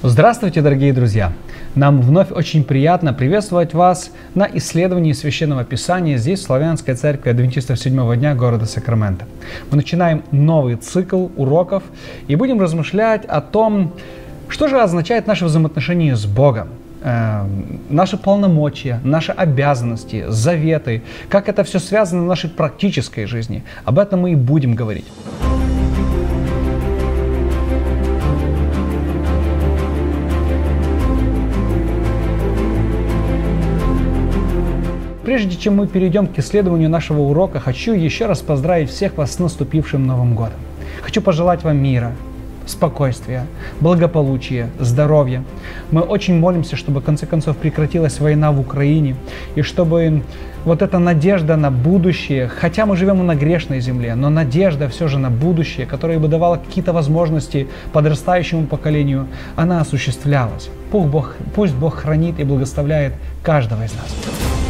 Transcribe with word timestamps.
Здравствуйте, 0.00 0.62
дорогие 0.62 0.92
друзья! 0.92 1.32
Нам 1.74 2.00
вновь 2.00 2.30
очень 2.30 2.62
приятно 2.62 3.12
приветствовать 3.12 3.74
вас 3.74 4.12
на 4.36 4.48
исследовании 4.54 5.10
Священного 5.10 5.64
Писания 5.64 6.18
здесь, 6.18 6.38
в 6.38 6.42
Славянской 6.44 6.94
Церкви 6.94 7.30
Адвентистов 7.30 7.80
седьмого 7.80 8.16
дня 8.16 8.36
города 8.36 8.64
Сакраменто. 8.64 9.24
Мы 9.72 9.76
начинаем 9.76 10.22
новый 10.30 10.76
цикл 10.76 11.30
уроков 11.36 11.82
и 12.28 12.36
будем 12.36 12.60
размышлять 12.60 13.24
о 13.24 13.40
том, 13.40 13.92
что 14.48 14.68
же 14.68 14.80
означает 14.80 15.26
наше 15.26 15.46
взаимоотношение 15.46 16.14
с 16.14 16.26
Богом, 16.26 16.68
э, 17.02 17.44
наши 17.90 18.16
полномочия, 18.16 19.00
наши 19.02 19.32
обязанности, 19.32 20.26
заветы, 20.28 21.02
как 21.28 21.48
это 21.48 21.64
все 21.64 21.80
связано 21.80 22.22
в 22.22 22.26
нашей 22.26 22.50
практической 22.50 23.26
жизни. 23.26 23.64
Об 23.84 23.98
этом 23.98 24.20
мы 24.20 24.30
и 24.30 24.36
будем 24.36 24.76
говорить. 24.76 25.06
Прежде 35.28 35.58
чем 35.58 35.76
мы 35.76 35.86
перейдем 35.86 36.26
к 36.26 36.38
исследованию 36.38 36.88
нашего 36.88 37.20
урока, 37.20 37.60
хочу 37.60 37.92
еще 37.92 38.24
раз 38.24 38.40
поздравить 38.40 38.88
всех 38.88 39.18
вас 39.18 39.32
с 39.32 39.38
наступившим 39.38 40.06
Новым 40.06 40.34
Годом. 40.34 40.56
Хочу 41.02 41.20
пожелать 41.20 41.64
вам 41.64 41.76
мира, 41.76 42.12
спокойствия, 42.64 43.44
благополучия, 43.78 44.70
здоровья. 44.80 45.44
Мы 45.90 46.00
очень 46.00 46.38
молимся, 46.38 46.76
чтобы 46.76 47.00
в 47.00 47.04
конце 47.04 47.26
концов 47.26 47.58
прекратилась 47.58 48.20
война 48.20 48.52
в 48.52 48.58
Украине, 48.60 49.16
и 49.54 49.60
чтобы 49.60 50.22
вот 50.64 50.80
эта 50.80 50.98
надежда 50.98 51.56
на 51.56 51.70
будущее, 51.70 52.48
хотя 52.48 52.86
мы 52.86 52.96
живем 52.96 53.26
на 53.26 53.34
грешной 53.34 53.80
земле, 53.80 54.14
но 54.14 54.30
надежда 54.30 54.88
все 54.88 55.08
же 55.08 55.18
на 55.18 55.28
будущее, 55.28 55.84
которая 55.84 56.18
бы 56.18 56.28
давала 56.28 56.56
какие-то 56.56 56.94
возможности 56.94 57.68
подрастающему 57.92 58.66
поколению, 58.66 59.26
она 59.56 59.82
осуществлялась. 59.82 60.70
Пусть 60.90 61.08
Бог, 61.08 61.36
пусть 61.54 61.74
Бог 61.74 61.96
хранит 61.96 62.40
и 62.40 62.44
благословляет 62.44 63.12
каждого 63.42 63.84
из 63.84 63.92
нас. 63.92 64.67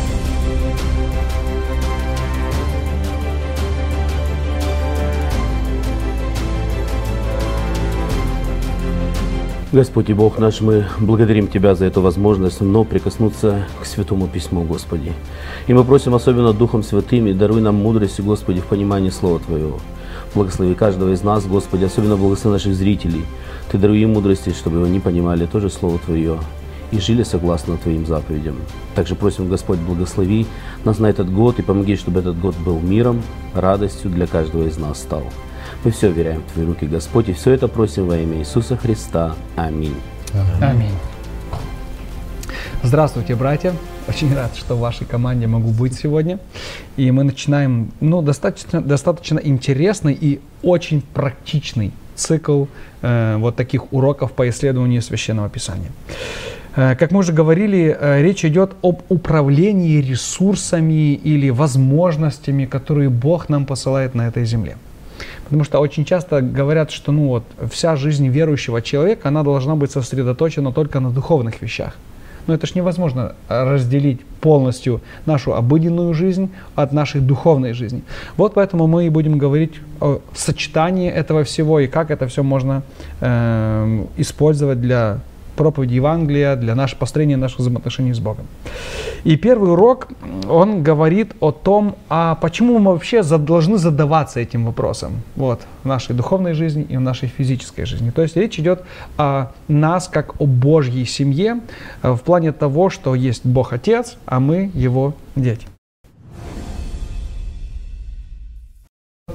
Господь 9.71 10.09
и 10.09 10.15
Бог 10.15 10.39
наш, 10.39 10.63
мы 10.63 10.87
благодарим 10.99 11.47
Тебя 11.47 11.75
за 11.75 11.85
эту 11.85 12.01
возможность 12.01 12.63
но 12.63 12.85
прикоснуться 12.85 13.67
к 13.83 13.85
Святому 13.85 14.27
Письму, 14.27 14.63
Господи. 14.63 15.13
И 15.67 15.75
мы 15.75 15.85
просим 15.85 16.15
особенно 16.15 16.55
Духом 16.55 16.83
Святым, 16.83 17.27
и 17.27 17.35
даруй 17.35 17.61
нам 17.61 17.75
мудрость, 17.75 18.19
Господи, 18.21 18.63
в 18.63 18.65
понимании 18.65 19.11
Слова 19.11 19.41
Твоего. 19.41 19.79
Благослови 20.35 20.75
каждого 20.75 21.13
из 21.13 21.23
нас, 21.23 21.45
Господи, 21.45 21.85
особенно 21.85 22.17
благослови 22.17 22.55
наших 22.55 22.75
зрителей. 22.75 23.27
Ты 23.71 23.77
даруй 23.77 24.01
им 24.01 24.15
мудрости, 24.15 24.55
чтобы 24.55 24.87
они 24.87 25.01
понимали 25.01 25.45
тоже 25.45 25.69
Слово 25.69 25.99
Твое 25.99 26.39
и 26.91 26.99
жили 26.99 27.23
согласно 27.23 27.77
Твоим 27.77 28.07
заповедям. 28.07 28.57
Также 28.95 29.17
просим, 29.17 29.51
Господь, 29.51 29.81
благослови 29.81 30.47
нас 30.85 30.99
на 30.99 31.09
этот 31.09 31.31
год 31.31 31.59
и 31.59 31.63
помоги, 31.63 31.97
чтобы 31.97 32.21
этот 32.21 32.41
год 32.41 32.57
был 32.57 32.81
миром, 32.81 33.21
радостью 33.53 34.11
для 34.11 34.27
каждого 34.27 34.67
из 34.67 34.79
нас 34.79 34.99
стал. 34.99 35.25
Мы 35.85 35.93
все 35.93 36.11
веряем 36.11 36.43
в 36.43 36.53
Твои 36.53 36.67
руки, 36.67 36.87
Господь, 36.87 37.29
и 37.29 37.33
все 37.33 37.53
это 37.53 37.69
просим 37.69 38.09
во 38.09 38.17
имя 38.19 38.39
Иисуса 38.39 38.77
Христа. 38.77 39.37
Аминь. 39.57 39.95
Аминь. 40.61 40.95
Здравствуйте, 42.83 43.37
братья. 43.37 43.73
Очень 44.09 44.35
рад, 44.35 44.57
что 44.57 44.75
в 44.75 44.81
вашей 44.81 45.07
команде 45.07 45.47
могу 45.47 45.71
быть 45.71 45.95
сегодня. 45.95 46.41
И 46.97 47.11
мы 47.13 47.23
начинаем 47.23 47.93
ну, 48.01 48.23
достаточно, 48.23 48.81
достаточно 48.81 49.39
интересный 49.39 50.19
и 50.21 50.41
очень 50.63 51.01
практичный 51.03 51.93
цикл 52.17 52.65
э, 53.03 53.37
вот 53.39 53.55
таких 53.55 53.93
уроков 53.93 54.33
по 54.33 54.49
исследованию 54.49 55.01
Священного 55.01 55.49
Писания. 55.49 55.91
Э, 56.75 56.97
как 56.97 57.13
мы 57.13 57.21
уже 57.21 57.33
говорили, 57.33 57.97
э, 57.99 58.23
речь 58.23 58.45
идет 58.45 58.73
об 58.83 59.03
управлении 59.09 60.01
ресурсами 60.01 61.15
или 61.15 61.51
возможностями, 61.51 62.65
которые 62.65 63.11
Бог 63.11 63.49
нам 63.49 63.65
посылает 63.65 64.15
на 64.15 64.27
этой 64.27 64.45
земле. 64.45 64.77
Потому 65.45 65.65
что 65.65 65.79
очень 65.79 66.05
часто 66.05 66.41
говорят, 66.41 66.91
что 66.91 67.13
ну 67.13 67.29
вот, 67.29 67.45
вся 67.71 67.97
жизнь 67.97 68.29
верующего 68.29 68.83
человека, 68.83 69.29
она 69.29 69.43
должна 69.43 69.75
быть 69.75 69.91
сосредоточена 69.91 70.73
только 70.73 71.01
на 71.01 71.11
духовных 71.11 71.63
вещах. 71.63 71.97
Но 72.47 72.55
это 72.55 72.67
ж 72.67 72.75
невозможно 72.75 73.35
разделить 73.49 74.25
полностью 74.41 75.03
нашу 75.27 75.55
обыденную 75.55 76.15
жизнь 76.15 76.51
от 76.75 76.93
нашей 76.93 77.21
духовной 77.21 77.75
жизни. 77.75 78.03
Вот 78.39 78.55
поэтому 78.55 78.87
мы 78.87 79.07
и 79.07 79.11
будем 79.11 79.37
говорить 79.37 79.75
о 80.01 80.21
сочетании 80.35 81.11
этого 81.11 81.45
всего 81.45 81.79
и 81.79 81.87
как 81.89 82.11
это 82.11 82.27
все 82.27 82.43
можно 82.43 82.83
э, 83.21 84.05
использовать 84.17 84.81
для 84.81 85.21
проповеди 85.59 85.95
Евангелия, 85.95 86.57
для 86.57 86.75
нашего 86.75 87.01
построения 87.01 87.37
наших 87.37 87.59
взаимоотношений 87.59 88.15
с 88.15 88.21
Богом. 88.21 88.47
И 89.25 89.37
первый 89.37 89.73
урок, 89.73 90.09
он 90.49 90.83
говорит 90.83 91.35
о 91.41 91.51
том, 91.51 91.97
а 92.09 92.37
почему 92.37 92.79
мы 92.79 92.93
вообще 92.93 93.23
должны 93.23 93.77
задаваться 93.77 94.41
этим 94.41 94.65
вопросом 94.65 95.23
вот, 95.37 95.61
в 95.83 95.87
нашей 95.89 96.15
духовной 96.15 96.55
жизни 96.55 96.87
и 96.89 96.97
в 96.97 97.01
нашей 97.01 97.29
физической 97.29 97.85
жизни. 97.85 98.11
То 98.11 98.23
есть 98.23 98.37
речь 98.37 98.59
идет 98.59 98.85
о 99.17 99.49
нас 99.67 100.09
как 100.09 100.41
о 100.41 100.47
Божьей 100.47 101.05
семье 101.05 101.61
э, 102.03 102.13
в 102.13 102.19
плане 102.19 102.53
того, 102.53 102.89
что 102.91 103.15
есть 103.15 103.45
Бог 103.45 103.73
Отец, 103.73 104.17
а 104.27 104.39
мы 104.39 104.71
Его 104.75 105.15
дети. 105.35 105.67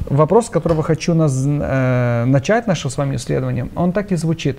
Вопрос, 0.09 0.45
с 0.45 0.49
которого 0.49 0.83
хочу 0.83 1.13
нас, 1.13 1.33
э, 1.45 2.25
начать 2.25 2.67
наше 2.67 2.89
с 2.89 2.97
вами 2.97 3.15
исследование, 3.15 3.69
он 3.75 3.91
так 3.91 4.11
и 4.11 4.15
звучит. 4.15 4.57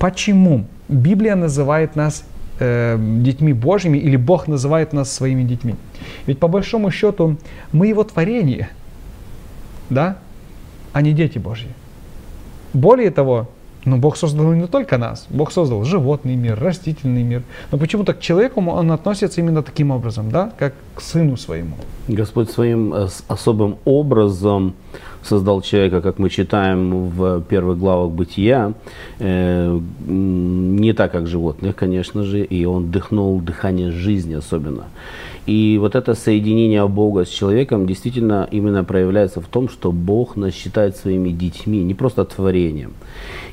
Почему 0.00 0.64
Библия 0.88 1.36
называет 1.36 1.94
нас 1.94 2.24
э, 2.58 2.96
детьми 2.98 3.52
Божьими 3.52 3.98
или 3.98 4.16
Бог 4.16 4.48
называет 4.48 4.94
нас 4.94 5.12
своими 5.12 5.42
детьми? 5.42 5.74
Ведь 6.26 6.38
по 6.38 6.48
большому 6.48 6.90
счету 6.90 7.36
мы 7.70 7.86
Его 7.88 8.02
творение, 8.02 8.70
да, 9.90 10.16
а 10.94 11.02
не 11.02 11.12
дети 11.12 11.36
Божьи. 11.36 11.68
Более 12.72 13.10
того, 13.10 13.50
ну, 13.84 13.98
Бог 13.98 14.16
создал 14.16 14.52
не 14.54 14.66
только 14.66 14.96
нас, 14.96 15.26
Бог 15.28 15.52
создал 15.52 15.84
животный 15.84 16.34
мир, 16.34 16.58
растительный 16.58 17.22
мир. 17.22 17.42
Но 17.70 17.76
почему-то 17.76 18.14
к 18.14 18.20
человеку 18.20 18.62
он 18.62 18.92
относится 18.92 19.42
именно 19.42 19.62
таким 19.62 19.90
образом, 19.90 20.30
да, 20.30 20.50
как 20.58 20.72
к 20.94 21.02
сыну 21.02 21.36
своему. 21.36 21.76
Господь 22.08 22.50
своим 22.50 22.94
э, 22.94 23.08
особым 23.28 23.76
образом 23.84 24.72
создал 25.22 25.62
человека, 25.62 26.00
как 26.00 26.18
мы 26.18 26.30
читаем 26.30 27.08
в 27.08 27.42
первых 27.42 27.78
главах 27.78 28.10
Бытия, 28.10 28.72
э, 29.18 29.80
не 30.06 30.92
так, 30.92 31.12
как 31.12 31.26
животных, 31.26 31.76
конечно 31.76 32.24
же, 32.24 32.44
и 32.44 32.64
он 32.64 32.84
вдохнул 32.84 33.40
дыхание 33.40 33.90
жизни 33.90 34.34
особенно. 34.34 34.84
И 35.46 35.78
вот 35.80 35.94
это 35.94 36.14
соединение 36.14 36.86
Бога 36.86 37.24
с 37.24 37.28
человеком 37.28 37.86
действительно 37.86 38.48
именно 38.50 38.84
проявляется 38.84 39.40
в 39.40 39.46
том, 39.46 39.68
что 39.68 39.92
Бог 39.92 40.36
нас 40.36 40.54
считает 40.54 40.96
своими 40.96 41.30
детьми, 41.30 41.82
не 41.82 41.94
просто 41.94 42.24
творением. 42.24 42.92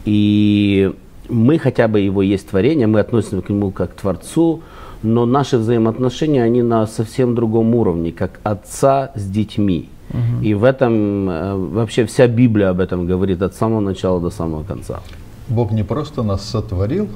И 0.05 0.91
мы 1.29 1.59
хотя 1.59 1.87
бы 1.87 1.99
его 1.99 2.21
есть 2.21 2.49
творение, 2.49 2.87
мы 2.87 2.99
относимся 2.99 3.41
к 3.41 3.49
нему 3.49 3.71
как 3.71 3.91
к 3.91 4.01
Творцу, 4.01 4.61
но 5.03 5.25
наши 5.25 5.57
взаимоотношения, 5.57 6.43
они 6.43 6.61
на 6.61 6.87
совсем 6.87 7.35
другом 7.35 7.75
уровне, 7.75 8.11
как 8.11 8.39
отца 8.43 9.11
с 9.15 9.29
детьми. 9.29 9.89
Угу. 10.09 10.43
И 10.43 10.53
в 10.53 10.63
этом 10.63 11.29
э, 11.29 11.55
вообще 11.55 12.05
вся 12.05 12.27
Библия 12.27 12.69
об 12.69 12.79
этом 12.79 13.07
говорит 13.07 13.41
от 13.41 13.55
самого 13.55 13.81
начала 13.81 14.21
до 14.21 14.29
самого 14.29 14.63
конца. 14.63 15.01
Бог 15.47 15.71
не 15.71 15.83
просто 15.83 16.23
нас 16.23 16.43
сотворил, 16.43 17.07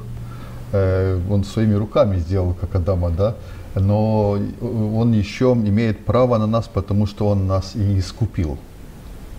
э, 0.72 1.20
Он 1.30 1.44
своими 1.44 1.76
руками 1.76 2.18
сделал, 2.18 2.54
как 2.60 2.76
Адама, 2.76 3.10
да, 3.10 3.36
но 3.76 4.38
Он 4.62 5.14
еще 5.14 5.54
имеет 5.54 6.06
право 6.06 6.38
на 6.38 6.48
нас, 6.48 6.68
потому 6.68 7.08
что 7.08 7.28
Он 7.28 7.48
нас 7.48 7.76
и 7.76 8.00
искупил. 8.00 8.58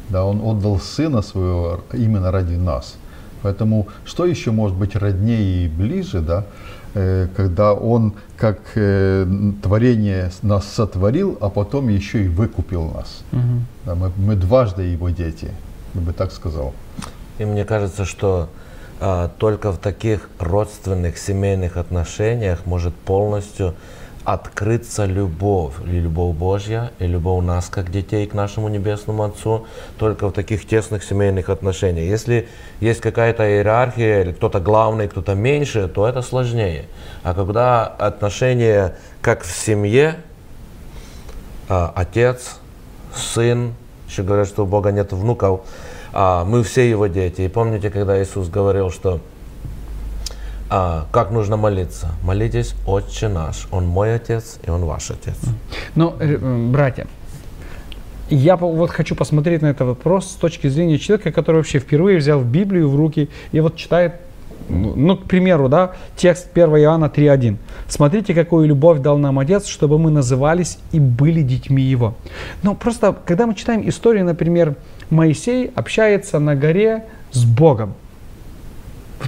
Да, 0.08 0.24
Он 0.24 0.40
отдал 0.42 0.78
Сына 0.78 1.22
Своего 1.22 1.80
именно 1.92 2.30
ради 2.30 2.54
нас. 2.54 2.96
Поэтому 3.42 3.88
что 4.04 4.24
еще 4.24 4.52
может 4.52 4.76
быть 4.76 4.94
роднее 4.96 5.64
и 5.64 5.69
ближе, 5.69 6.20
да, 6.20 6.44
когда 6.94 7.72
Он 7.74 8.14
как 8.36 8.58
э, 8.74 9.26
творение 9.62 10.30
нас 10.42 10.66
сотворил, 10.66 11.38
а 11.40 11.48
потом 11.48 11.88
еще 11.88 12.24
и 12.24 12.28
выкупил 12.28 12.90
нас. 12.90 13.22
Угу. 13.32 13.40
Да, 13.86 13.94
мы, 13.94 14.12
мы 14.16 14.36
дважды 14.36 14.82
Его 14.82 15.08
дети, 15.10 15.50
я 15.94 16.00
бы 16.00 16.12
так 16.12 16.32
сказал. 16.32 16.74
И 17.38 17.44
мне 17.44 17.64
кажется, 17.64 18.04
что 18.04 18.48
а, 19.00 19.30
только 19.38 19.72
в 19.72 19.78
таких 19.78 20.28
родственных 20.38 21.18
семейных 21.18 21.76
отношениях 21.76 22.66
может 22.66 22.94
полностью 22.94 23.74
открыться 24.24 25.04
любовь, 25.04 25.74
и 25.84 25.98
любовь 25.98 26.36
Божья, 26.36 26.92
и 26.98 27.06
любовь 27.06 27.44
нас, 27.44 27.69
как 27.69 27.90
детей, 27.90 28.26
к 28.26 28.34
нашему 28.34 28.69
Небесному 28.69 29.24
Отцу, 29.24 29.66
только 29.98 30.28
в 30.28 30.32
таких 30.32 30.66
тесных 30.66 31.02
семейных 31.02 31.48
отношениях. 31.48 32.08
Если 32.08 32.48
есть 32.80 33.00
какая-то 33.00 33.48
иерархия, 33.48 34.22
или 34.22 34.32
кто-то 34.32 34.60
главный, 34.60 35.08
кто-то 35.08 35.34
меньше, 35.34 35.88
то 35.88 36.06
это 36.06 36.22
сложнее. 36.22 36.84
А 37.22 37.34
когда 37.34 37.84
отношения 37.84 38.96
как 39.20 39.42
в 39.42 39.50
семье, 39.50 40.16
а, 41.68 41.92
отец, 41.94 42.60
сын, 43.14 43.75
еще 44.08 44.22
говорят, 44.22 44.46
что 44.46 44.64
у 44.64 44.66
Бога 44.66 44.92
нет 44.92 45.12
внуков, 45.12 45.62
а 46.12 46.44
мы 46.44 46.62
все 46.62 46.88
его 46.88 47.06
дети. 47.06 47.42
И 47.42 47.48
помните, 47.48 47.90
когда 47.90 48.22
Иисус 48.22 48.48
говорил, 48.48 48.90
что 48.90 49.20
а, 50.74 51.06
как 51.12 51.30
нужно 51.30 51.58
молиться. 51.58 52.12
Молитесь, 52.22 52.74
Отче 52.86 53.28
наш. 53.28 53.69
Он 53.70 53.86
мой 53.86 54.14
Отец, 54.14 54.58
и 54.66 54.70
Он 54.70 54.86
ваш 54.86 55.10
Отец. 55.10 55.36
Но, 55.94 56.16
э, 56.19 56.38
э, 56.40 56.69
братья, 56.70 57.06
я 58.30 58.56
вот 58.56 58.90
хочу 58.90 59.14
посмотреть 59.14 59.60
на 59.60 59.66
этот 59.66 59.86
вопрос 59.86 60.30
с 60.30 60.34
точки 60.34 60.69
зрения 60.69 60.96
человека, 60.96 61.30
который 61.30 61.56
вообще 61.56 61.78
впервые 61.78 62.16
взял 62.16 62.40
Библию 62.40 62.88
в 62.88 62.96
руки 62.96 63.28
и 63.52 63.60
вот 63.60 63.76
читает, 63.76 64.14
ну, 64.70 64.94
ну, 64.96 65.19
к 65.19 65.24
примеру, 65.24 65.69
да, 65.69 65.92
текст 66.16 66.48
1 66.54 66.76
Иоанна 66.78 67.10
3.1. 67.14 67.58
«Смотрите, 67.88 68.32
какую 68.32 68.66
любовь 68.66 69.00
дал 69.00 69.18
нам 69.18 69.38
Отец, 69.40 69.66
чтобы 69.66 69.98
мы 69.98 70.10
назывались 70.10 70.78
и 70.92 70.98
были 70.98 71.42
детьми 71.42 71.82
Его». 71.82 72.14
Но 72.62 72.75
просто, 72.75 73.14
когда 73.26 73.46
мы 73.46 73.54
читаем 73.54 73.86
историю, 73.86 74.25
например, 74.25 74.76
Моисей 75.10 75.70
общается 75.75 76.38
на 76.38 76.56
горе 76.56 77.04
с 77.30 77.44
Богом. 77.44 77.92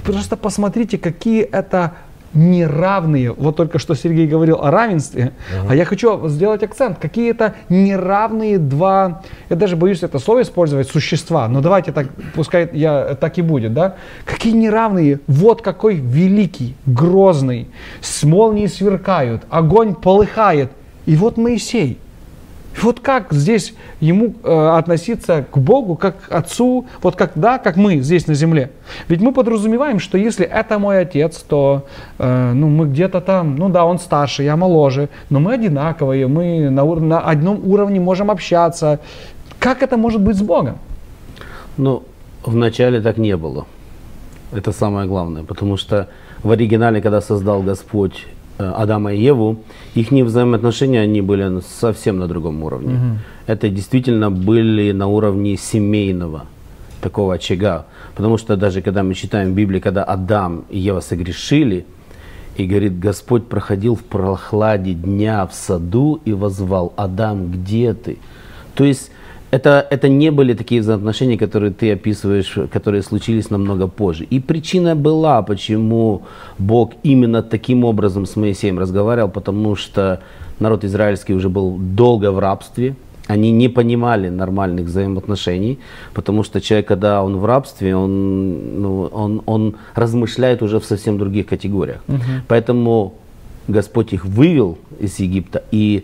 Просто 0.03 0.37
посмотрите, 0.37 0.97
какие 0.97 1.43
это 1.43 1.93
неравные, 2.35 3.31
вот 3.31 3.55
только 3.55 3.79
что 3.79 3.95
Сергей 3.95 4.27
говорил 4.27 4.59
о 4.61 4.69
равенстве, 4.69 5.31
а 5.67 5.73
я 5.73 5.85
хочу 5.85 6.27
сделать 6.27 6.63
акцент, 6.63 6.99
какие 6.99 7.31
это 7.31 7.55
неравные 7.69 8.57
два, 8.57 9.21
я 9.49 9.55
даже 9.55 9.75
боюсь 9.75 10.03
это 10.03 10.19
слово 10.19 10.41
использовать, 10.41 10.89
существа, 10.89 11.47
но 11.47 11.61
давайте 11.61 11.93
так, 11.93 12.07
пускай 12.35 12.69
я, 12.73 13.15
так 13.15 13.37
и 13.37 13.41
будет, 13.41 13.73
да, 13.73 13.95
какие 14.25 14.53
неравные, 14.53 15.21
вот 15.27 15.61
какой 15.61 15.95
великий, 15.95 16.75
грозный, 16.85 17.69
с 18.01 18.23
молнии 18.23 18.67
сверкают, 18.67 19.43
огонь 19.49 19.95
полыхает, 19.95 20.71
и 21.05 21.15
вот 21.15 21.37
Моисей, 21.37 21.99
и 22.75 22.79
Вот 22.81 22.99
как 22.99 23.31
здесь 23.31 23.73
ему 23.99 24.33
э, 24.43 24.77
относиться 24.77 25.45
к 25.49 25.57
Богу, 25.57 25.95
как 25.95 26.21
к 26.21 26.31
Отцу, 26.31 26.85
вот 27.01 27.15
как, 27.15 27.31
да, 27.35 27.57
как 27.57 27.77
мы 27.77 27.99
здесь 27.99 28.27
на 28.27 28.33
земле. 28.33 28.71
Ведь 29.07 29.21
мы 29.21 29.31
подразумеваем, 29.31 29.99
что 29.99 30.17
если 30.17 30.45
это 30.45 30.79
мой 30.79 31.01
отец, 31.01 31.37
то 31.47 31.85
э, 32.19 32.51
ну, 32.53 32.67
мы 32.67 32.87
где-то 32.87 33.21
там, 33.21 33.55
ну 33.55 33.69
да, 33.69 33.85
он 33.85 33.99
старше, 33.99 34.43
я 34.43 34.55
моложе, 34.55 35.09
но 35.29 35.39
мы 35.39 35.53
одинаковые, 35.53 36.27
мы 36.27 36.69
на, 36.69 36.83
на 36.83 37.19
одном 37.19 37.61
уровне 37.65 37.99
можем 37.99 38.29
общаться. 38.29 38.99
Как 39.59 39.81
это 39.81 39.97
может 39.97 40.21
быть 40.21 40.35
с 40.35 40.41
Богом? 40.41 40.77
Ну, 41.77 42.03
вначале 42.43 43.01
так 43.01 43.17
не 43.17 43.35
было. 43.37 43.65
Это 44.51 44.71
самое 44.71 45.07
главное, 45.07 45.43
потому 45.43 45.77
что 45.77 46.07
в 46.43 46.51
оригинале, 46.51 47.01
когда 47.01 47.21
создал 47.21 47.63
Господь 47.63 48.25
Адама 48.57 49.13
и 49.13 49.21
Еву, 49.21 49.57
их 49.95 50.11
взаимоотношения, 50.11 51.01
они 51.01 51.21
были 51.21 51.61
совсем 51.79 52.19
на 52.19 52.27
другом 52.27 52.63
уровне. 52.63 53.19
Это 53.47 53.69
действительно 53.69 54.31
были 54.31 54.91
на 54.91 55.07
уровне 55.07 55.57
семейного 55.57 56.45
такого 57.01 57.35
очага. 57.35 57.85
Потому 58.15 58.37
что 58.37 58.55
даже 58.55 58.81
когда 58.81 59.03
мы 59.03 59.13
читаем 59.13 59.53
Библии, 59.53 59.79
когда 59.79 60.03
Адам 60.03 60.65
и 60.69 60.79
Ева 60.79 61.01
согрешили, 61.01 61.85
и 62.57 62.65
говорит, 62.65 62.99
Господь 62.99 63.47
проходил 63.47 63.95
в 63.95 64.03
прохладе 64.03 64.93
дня 64.93 65.45
в 65.45 65.53
саду 65.53 66.21
и 66.23 66.33
возвал, 66.33 66.93
Адам, 66.95 67.51
где 67.51 67.93
ты? 67.93 68.17
То 68.75 68.85
есть 68.85 69.11
это, 69.55 69.87
это 69.89 70.09
не 70.09 70.31
были 70.31 70.53
такие 70.53 70.81
взаимоотношения, 70.81 71.37
которые 71.37 71.71
ты 71.71 71.93
описываешь, 71.93 72.57
которые 72.73 73.03
случились 73.03 73.49
намного 73.49 73.87
позже. 73.87 74.25
И 74.25 74.39
причина 74.39 74.95
была, 74.95 75.41
почему 75.43 76.21
Бог 76.59 76.91
именно 77.03 77.41
таким 77.41 77.85
образом 77.85 78.25
с 78.25 78.35
Моисеем 78.35 78.79
разговаривал, 78.79 79.29
потому 79.29 79.75
что 79.77 80.19
народ 80.59 80.83
израильский 80.83 81.33
уже 81.33 81.47
был 81.47 81.77
долго 81.77 82.31
в 82.31 82.39
рабстве, 82.39 82.95
они 83.27 83.51
не 83.51 83.69
понимали 83.69 84.29
нормальных 84.29 84.85
взаимоотношений, 84.85 85.79
потому 86.13 86.43
что 86.43 86.59
человек, 86.59 86.87
когда 86.87 87.23
он 87.23 87.37
в 87.37 87.45
рабстве, 87.45 87.95
он, 87.95 88.81
ну, 88.81 89.09
он, 89.13 89.41
он 89.45 89.75
размышляет 89.95 90.63
уже 90.63 90.79
в 90.79 90.85
совсем 90.85 91.17
других 91.17 91.45
категориях. 91.45 92.03
Поэтому 92.47 93.13
Господь 93.69 94.13
их 94.13 94.25
вывел 94.25 94.77
из 94.99 95.19
Египта, 95.19 95.63
и 95.71 96.03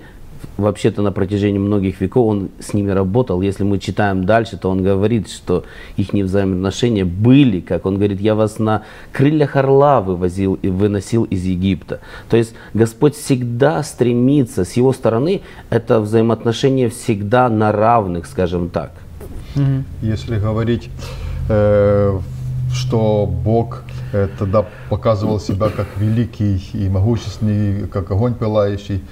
вообще-то 0.58 1.02
на 1.02 1.12
протяжении 1.12 1.60
многих 1.60 2.02
веков 2.02 2.28
он 2.28 2.50
с 2.60 2.74
ними 2.74 2.92
работал. 2.92 3.42
Если 3.42 3.64
мы 3.64 3.80
читаем 3.80 4.26
дальше, 4.26 4.58
то 4.58 4.70
он 4.70 4.84
говорит, 4.84 5.30
что 5.30 5.64
их 5.98 6.14
взаимоотношения 6.14 7.06
были, 7.06 7.60
как 7.60 7.86
он 7.86 7.96
говорит, 7.96 8.22
я 8.22 8.36
вас 8.36 8.60
на 8.60 8.84
крыльях 9.12 9.56
орла 9.56 10.02
вывозил 10.02 10.56
и 10.56 10.70
выносил 10.70 11.24
из 11.24 11.44
Египта. 11.44 12.00
То 12.30 12.38
есть 12.38 12.54
Господь 12.74 13.16
всегда 13.16 13.84
стремится, 13.84 14.66
с 14.66 14.74
его 14.74 14.94
стороны, 14.94 15.42
это 15.70 16.00
взаимоотношения 16.00 16.90
всегда 16.90 17.50
на 17.50 17.72
равных, 17.72 18.26
скажем 18.26 18.70
так. 18.70 18.92
Если 20.02 20.40
говорить, 20.40 20.90
э, 21.50 22.20
что 22.74 23.26
Бог 23.26 23.84
тогда 24.38 24.66
показывал 24.90 25.40
себя 25.40 25.70
как 25.70 25.88
великий 25.98 26.62
и 26.74 26.90
могущественный, 26.90 27.88
как 27.88 28.12
огонь 28.12 28.34
пылающий, 28.34 29.04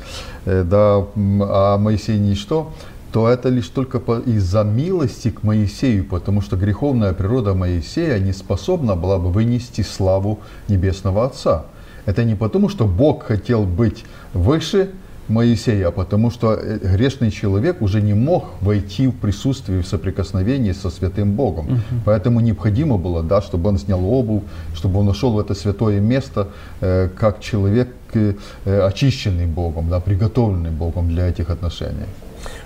э, 0.45 0.63
да, 0.63 1.05
а 1.15 1.77
Моисей 1.77 2.17
ничто, 2.19 2.71
то 3.11 3.27
это 3.27 3.49
лишь 3.49 3.67
только 3.69 3.97
из-за 4.25 4.63
милости 4.63 5.29
к 5.31 5.43
Моисею, 5.43 6.05
потому 6.05 6.41
что 6.41 6.55
греховная 6.57 7.13
природа 7.13 7.53
Моисея 7.53 8.19
не 8.19 8.33
способна 8.33 8.95
была 8.95 9.17
бы 9.17 9.31
вынести 9.31 9.81
славу 9.81 10.39
Небесного 10.67 11.25
Отца. 11.25 11.65
Это 12.05 12.23
не 12.23 12.35
потому, 12.35 12.69
что 12.69 12.85
Бог 12.85 13.23
хотел 13.23 13.63
быть 13.63 14.05
выше 14.33 14.91
Моисея, 15.29 15.91
потому 15.91 16.31
что 16.31 16.53
э, 16.53 16.77
грешный 16.77 17.31
человек 17.31 17.81
уже 17.81 18.01
не 18.01 18.13
мог 18.13 18.45
войти 18.61 19.07
в 19.07 19.11
присутствие, 19.11 19.81
в 19.81 19.87
соприкосновение 19.87 20.73
со 20.73 20.89
святым 20.89 21.31
Богом. 21.33 21.81
Поэтому 22.05 22.39
необходимо 22.39 22.97
было, 22.97 23.23
да, 23.23 23.41
чтобы 23.41 23.69
он 23.69 23.77
снял 23.77 24.05
обувь, 24.05 24.43
чтобы 24.75 24.99
он 24.99 25.05
нашел 25.05 25.31
в 25.31 25.39
это 25.39 25.53
святое 25.53 25.99
место, 25.99 26.47
э, 26.81 27.09
как 27.19 27.39
человек, 27.39 27.89
э, 28.13 28.33
э, 28.65 28.81
очищенный 28.81 29.45
Богом, 29.45 29.89
да, 29.89 29.99
приготовленный 29.99 30.71
Богом 30.71 31.07
для 31.09 31.27
этих 31.27 31.49
отношений. 31.49 32.05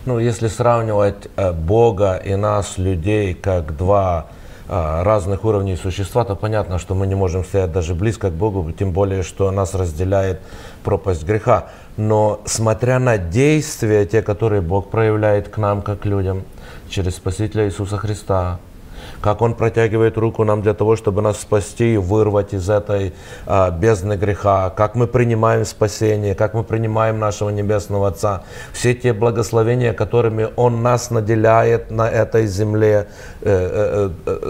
Ну, 0.06 0.20
если 0.20 0.48
сравнивать 0.48 1.28
э, 1.36 1.52
Бога 1.52 2.16
и 2.16 2.36
нас, 2.36 2.78
людей, 2.78 3.34
как 3.34 3.78
два 3.78 4.26
разных 4.68 5.44
уровней 5.46 5.76
существа, 5.76 6.24
то 6.24 6.36
понятно, 6.36 6.80
что 6.80 6.96
мы 6.96 7.06
не 7.08 7.16
можем 7.16 7.44
стоять 7.44 7.72
даже 7.72 7.94
близко 7.96 8.30
к 8.30 8.34
Богу, 8.34 8.72
тем 8.72 8.92
более, 8.92 9.24
что 9.24 9.52
нас 9.52 9.76
разделяет 9.76 10.40
пропасть 10.84 11.24
греха. 11.26 11.68
Но 11.98 12.42
смотря 12.46 13.00
на 13.00 13.18
действия, 13.18 14.06
те, 14.06 14.22
которые 14.22 14.62
Бог 14.62 14.90
проявляет 14.90 15.50
к 15.50 15.58
нам, 15.58 15.82
как 15.82 16.06
людям, 16.06 16.44
через 16.90 17.16
Спасителя 17.16 17.66
Иисуса 17.66 17.98
Христа, 17.98 18.60
как 19.22 19.42
Он 19.42 19.54
протягивает 19.54 20.18
руку 20.18 20.44
нам 20.44 20.62
для 20.62 20.74
того, 20.74 20.96
чтобы 20.96 21.22
нас 21.22 21.40
спасти 21.40 21.94
и 21.94 21.98
вырвать 21.98 22.54
из 22.54 22.70
этой 22.70 23.14
а, 23.46 23.72
бездны 23.72 24.14
греха, 24.14 24.70
как 24.70 24.96
мы 24.96 25.08
принимаем 25.08 25.66
спасение, 25.66 26.36
как 26.36 26.54
мы 26.54 26.64
принимаем 26.64 27.20
нашего 27.20 27.50
Небесного 27.50 28.10
Отца, 28.10 28.44
все 28.74 28.94
те 28.94 29.14
благословения, 29.14 29.94
которыми 29.94 30.50
Он 30.56 30.84
нас 30.84 31.10
наделяет 31.10 31.92
на 31.92 32.10
этой 32.10 32.48
земле, 32.48 33.08
э, 33.42 33.46
э, 33.46 34.10
э, 34.26 34.43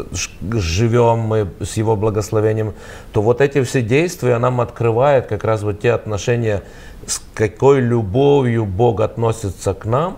живем 0.51 1.19
мы 1.19 1.47
с 1.61 1.77
Его 1.77 1.95
благословением, 1.95 2.73
то 3.11 3.21
вот 3.21 3.41
эти 3.41 3.63
все 3.63 3.81
действия 3.81 4.37
нам 4.39 4.61
открывает 4.61 5.27
как 5.27 5.43
раз 5.43 5.63
вот 5.63 5.81
те 5.81 5.91
отношения, 5.91 6.63
с 7.07 7.21
какой 7.33 7.81
любовью 7.81 8.65
Бог 8.65 9.01
относится 9.01 9.73
к 9.73 9.85
нам, 9.85 10.17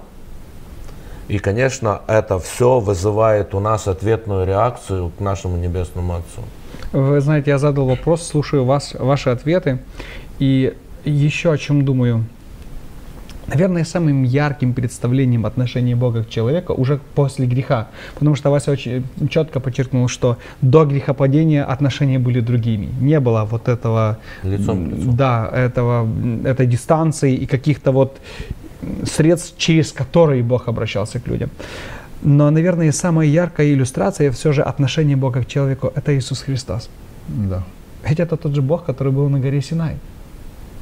и, 1.28 1.40
конечно, 1.40 2.02
это 2.08 2.38
все 2.38 2.80
вызывает 2.80 3.56
у 3.56 3.60
нас 3.60 3.88
ответную 3.88 4.46
реакцию 4.46 5.12
к 5.18 5.20
нашему 5.20 5.58
Небесному 5.58 6.16
Отцу. 6.16 6.44
Вы 6.92 7.20
знаете, 7.20 7.52
я 7.52 7.58
задал 7.58 7.88
вопрос, 7.88 8.28
слушаю 8.28 8.64
вас, 8.64 8.94
ваши 8.94 9.30
ответы, 9.30 9.80
и 10.38 10.74
еще 11.04 11.52
о 11.52 11.58
чем 11.58 11.84
думаю. 11.84 12.25
Наверное, 13.48 13.84
самым 13.84 14.24
ярким 14.24 14.74
представлением 14.74 15.46
отношения 15.46 15.96
Бога 15.96 16.24
к 16.24 16.30
человеку 16.30 16.74
уже 16.74 17.00
после 17.16 17.46
греха. 17.46 17.88
Потому 18.14 18.36
что 18.36 18.50
Вася 18.50 18.72
очень 18.72 19.04
четко 19.30 19.60
подчеркнул, 19.60 20.08
что 20.08 20.38
до 20.62 20.86
грехопадения 20.86 21.64
отношения 21.64 22.20
были 22.20 22.40
другими. 22.42 22.90
Не 23.02 23.20
было 23.20 23.46
вот 23.46 23.68
этого... 23.68 24.18
Лицом 24.44 24.90
к 24.90 24.94
лицу. 24.94 25.12
Да, 25.12 25.50
этого, 25.54 26.08
этой 26.44 26.66
дистанции 26.66 27.36
и 27.36 27.46
каких-то 27.46 27.92
вот 27.92 28.18
средств, 29.04 29.58
через 29.58 29.92
которые 29.92 30.44
Бог 30.44 30.68
обращался 30.68 31.20
к 31.20 31.28
людям. 31.28 31.50
Но, 32.24 32.50
наверное, 32.50 32.92
самая 32.92 33.28
яркая 33.28 33.68
иллюстрация 33.68 34.32
все 34.32 34.52
же 34.52 34.64
отношения 34.64 35.16
Бога 35.16 35.44
к 35.44 35.48
человеку– 35.48 35.92
это 35.96 36.18
Иисус 36.18 36.42
Христос. 36.42 36.90
Да. 37.28 37.64
Ведь 38.10 38.20
это 38.20 38.38
тот 38.38 38.56
же 38.56 38.62
Бог, 38.62 38.86
который 38.86 39.14
был 39.14 39.30
на 39.30 39.40
горе 39.40 39.62
Синай. 39.62 39.98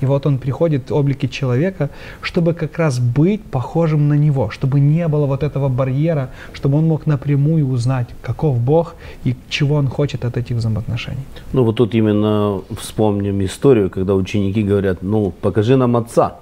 И 0.01 0.05
вот 0.05 0.25
он 0.25 0.37
приходит 0.37 0.89
в 0.89 0.95
облике 0.95 1.27
человека, 1.27 1.89
чтобы 2.21 2.53
как 2.53 2.77
раз 2.77 2.99
быть 2.99 3.41
похожим 3.41 4.07
на 4.09 4.13
него, 4.13 4.49
чтобы 4.49 4.79
не 4.79 5.07
было 5.07 5.25
вот 5.25 5.43
этого 5.43 5.69
барьера, 5.69 6.29
чтобы 6.53 6.77
он 6.77 6.87
мог 6.87 7.05
напрямую 7.05 7.67
узнать, 7.67 8.07
каков 8.21 8.59
Бог 8.59 8.95
и 9.23 9.35
чего 9.49 9.75
он 9.75 9.87
хочет 9.87 10.25
от 10.25 10.37
этих 10.37 10.57
взаимоотношений. 10.57 11.23
Ну 11.53 11.63
вот 11.63 11.75
тут 11.75 11.95
именно 11.95 12.61
вспомним 12.77 13.43
историю, 13.45 13.89
когда 13.89 14.13
ученики 14.15 14.63
говорят, 14.63 15.01
ну 15.01 15.31
покажи 15.41 15.77
нам 15.77 15.95
отца. 15.95 16.35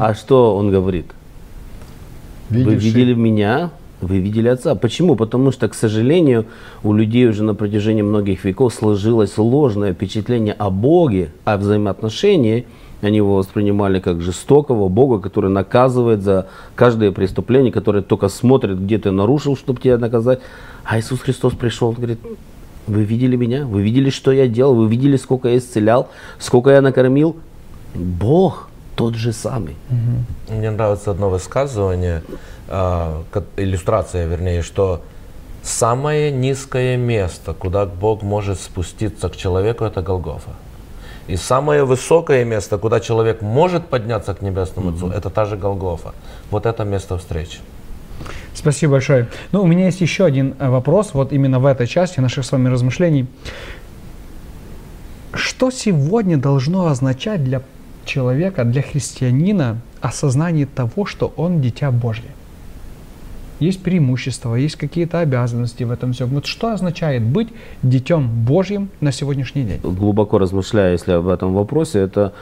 А 0.00 0.14
что 0.14 0.56
он 0.56 0.70
говорит? 0.70 1.06
Вы 2.50 2.58
Видевший- 2.58 2.84
видели 2.90 3.14
меня, 3.14 3.70
вы 4.02 4.18
видели 4.18 4.48
Отца. 4.48 4.74
Почему? 4.74 5.16
Потому 5.16 5.52
что, 5.52 5.68
к 5.68 5.74
сожалению, 5.74 6.44
у 6.82 6.92
людей 6.92 7.26
уже 7.26 7.42
на 7.44 7.54
протяжении 7.54 8.02
многих 8.02 8.44
веков 8.44 8.74
сложилось 8.74 9.38
ложное 9.38 9.94
впечатление 9.94 10.52
о 10.58 10.70
Боге, 10.70 11.30
о 11.44 11.56
взаимоотношении. 11.56 12.66
Они 13.02 13.16
его 13.16 13.36
воспринимали 13.36 13.98
как 13.98 14.22
жестокого 14.22 14.88
Бога, 14.88 15.18
который 15.18 15.50
наказывает 15.50 16.22
за 16.22 16.46
каждое 16.76 17.10
преступление, 17.10 17.72
который 17.72 18.00
только 18.02 18.28
смотрит, 18.28 18.80
где 18.80 18.96
ты 18.98 19.10
нарушил, 19.10 19.56
чтобы 19.56 19.80
тебя 19.80 19.98
наказать. 19.98 20.38
А 20.84 20.98
Иисус 20.98 21.20
Христос 21.20 21.54
пришел, 21.54 21.90
говорит, 21.90 22.20
вы 22.86 23.02
видели 23.02 23.34
меня, 23.34 23.66
вы 23.66 23.82
видели, 23.82 24.08
что 24.08 24.30
я 24.30 24.46
делал, 24.46 24.76
вы 24.76 24.88
видели, 24.88 25.16
сколько 25.16 25.48
я 25.48 25.58
исцелял, 25.58 26.08
сколько 26.38 26.70
я 26.70 26.80
накормил. 26.80 27.36
Бог 27.94 28.68
тот 28.94 29.16
же 29.16 29.32
самый. 29.32 29.76
Мне 30.48 30.70
нравится 30.70 31.10
одно 31.10 31.28
высказывание, 31.28 32.22
а, 32.68 33.24
иллюстрация, 33.56 34.26
вернее, 34.26 34.62
что 34.62 35.02
самое 35.62 36.30
низкое 36.30 36.96
место, 36.96 37.52
куда 37.52 37.84
Бог 37.84 38.22
может 38.22 38.60
спуститься 38.60 39.28
к 39.28 39.36
человеку, 39.36 39.84
это 39.84 40.02
Голгофа. 40.02 40.50
И 41.32 41.36
самое 41.36 41.84
высокое 41.84 42.44
место, 42.44 42.76
куда 42.76 43.00
человек 43.00 43.40
может 43.40 43.86
подняться 43.86 44.34
к 44.34 44.42
Небесному 44.42 44.90
Отцу, 44.90 45.08
это 45.08 45.30
та 45.30 45.46
же 45.46 45.56
Голгофа. 45.56 46.12
Вот 46.50 46.66
это 46.66 46.84
место 46.84 47.16
встречи. 47.16 47.58
Спасибо 48.54 48.92
большое. 48.92 49.26
Ну, 49.50 49.62
у 49.62 49.66
меня 49.66 49.86
есть 49.86 50.02
еще 50.02 50.26
один 50.26 50.54
э, 50.58 50.68
вопрос, 50.68 51.14
вот 51.14 51.32
именно 51.32 51.58
в 51.58 51.64
этой 51.64 51.86
части 51.86 52.20
наших 52.20 52.44
с 52.44 52.52
вами 52.52 52.68
размышлений. 52.68 53.26
Что 55.32 55.70
сегодня 55.70 56.36
должно 56.36 56.88
означать 56.88 57.42
для 57.42 57.62
человека, 58.04 58.64
для 58.64 58.82
христианина 58.82 59.78
осознание 60.02 60.66
того, 60.66 61.06
что 61.06 61.32
он 61.36 61.62
дитя 61.62 61.90
Божье? 61.90 62.28
Есть 63.62 63.80
преимущества, 63.80 64.56
есть 64.56 64.74
какие-то 64.74 65.20
обязанности 65.20 65.84
в 65.84 65.92
этом 65.92 66.12
всем. 66.12 66.30
Вот 66.30 66.46
что 66.46 66.72
означает 66.72 67.22
быть 67.22 67.48
детем 67.84 68.28
Божьим 68.44 68.88
на 69.00 69.12
сегодняшний 69.12 69.62
день? 69.62 69.78
глубоко 69.84 70.38
размышляя, 70.38 70.92
если 70.92 71.12
об 71.12 71.28
этом 71.28 71.54
вопросе, 71.54 72.00
это 72.00 72.32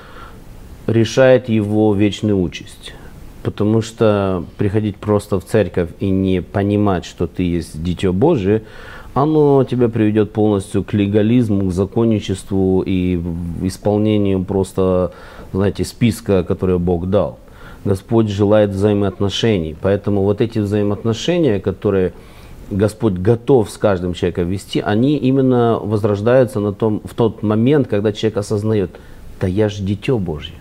решает 0.86 1.50
его 1.50 1.94
вечную 1.94 2.40
участь. 2.40 2.94
Потому 3.42 3.82
что 3.82 4.44
приходить 4.56 4.96
просто 4.96 5.38
в 5.38 5.44
церковь 5.44 5.90
и 6.00 6.08
не 6.08 6.40
понимать, 6.40 7.04
что 7.04 7.26
ты 7.26 7.42
есть 7.42 7.82
Дитё 7.82 8.14
Божие, 8.14 8.62
оно 9.12 9.64
тебя 9.64 9.90
приведет 9.90 10.32
полностью 10.32 10.82
к 10.82 10.94
легализму, 10.94 11.68
к 11.68 11.72
законничеству 11.72 12.82
и 12.86 13.20
исполнению 13.62 14.42
просто, 14.44 15.12
знаете, 15.52 15.84
списка, 15.84 16.44
который 16.44 16.78
Бог 16.78 17.10
дал. 17.10 17.38
Господь 17.84 18.28
желает 18.28 18.70
взаимоотношений. 18.70 19.76
Поэтому 19.80 20.22
вот 20.22 20.40
эти 20.40 20.58
взаимоотношения, 20.58 21.60
которые 21.60 22.12
Господь 22.70 23.14
готов 23.14 23.70
с 23.70 23.78
каждым 23.78 24.14
человеком 24.14 24.48
вести, 24.48 24.80
они 24.80 25.16
именно 25.16 25.78
возрождаются 25.82 26.60
на 26.60 26.72
том, 26.72 27.00
в 27.04 27.14
тот 27.14 27.42
момент, 27.42 27.88
когда 27.88 28.12
человек 28.12 28.38
осознает, 28.38 28.90
да 29.40 29.46
я 29.46 29.68
же 29.68 29.82
дитё 29.82 30.18
Божье. 30.18 30.54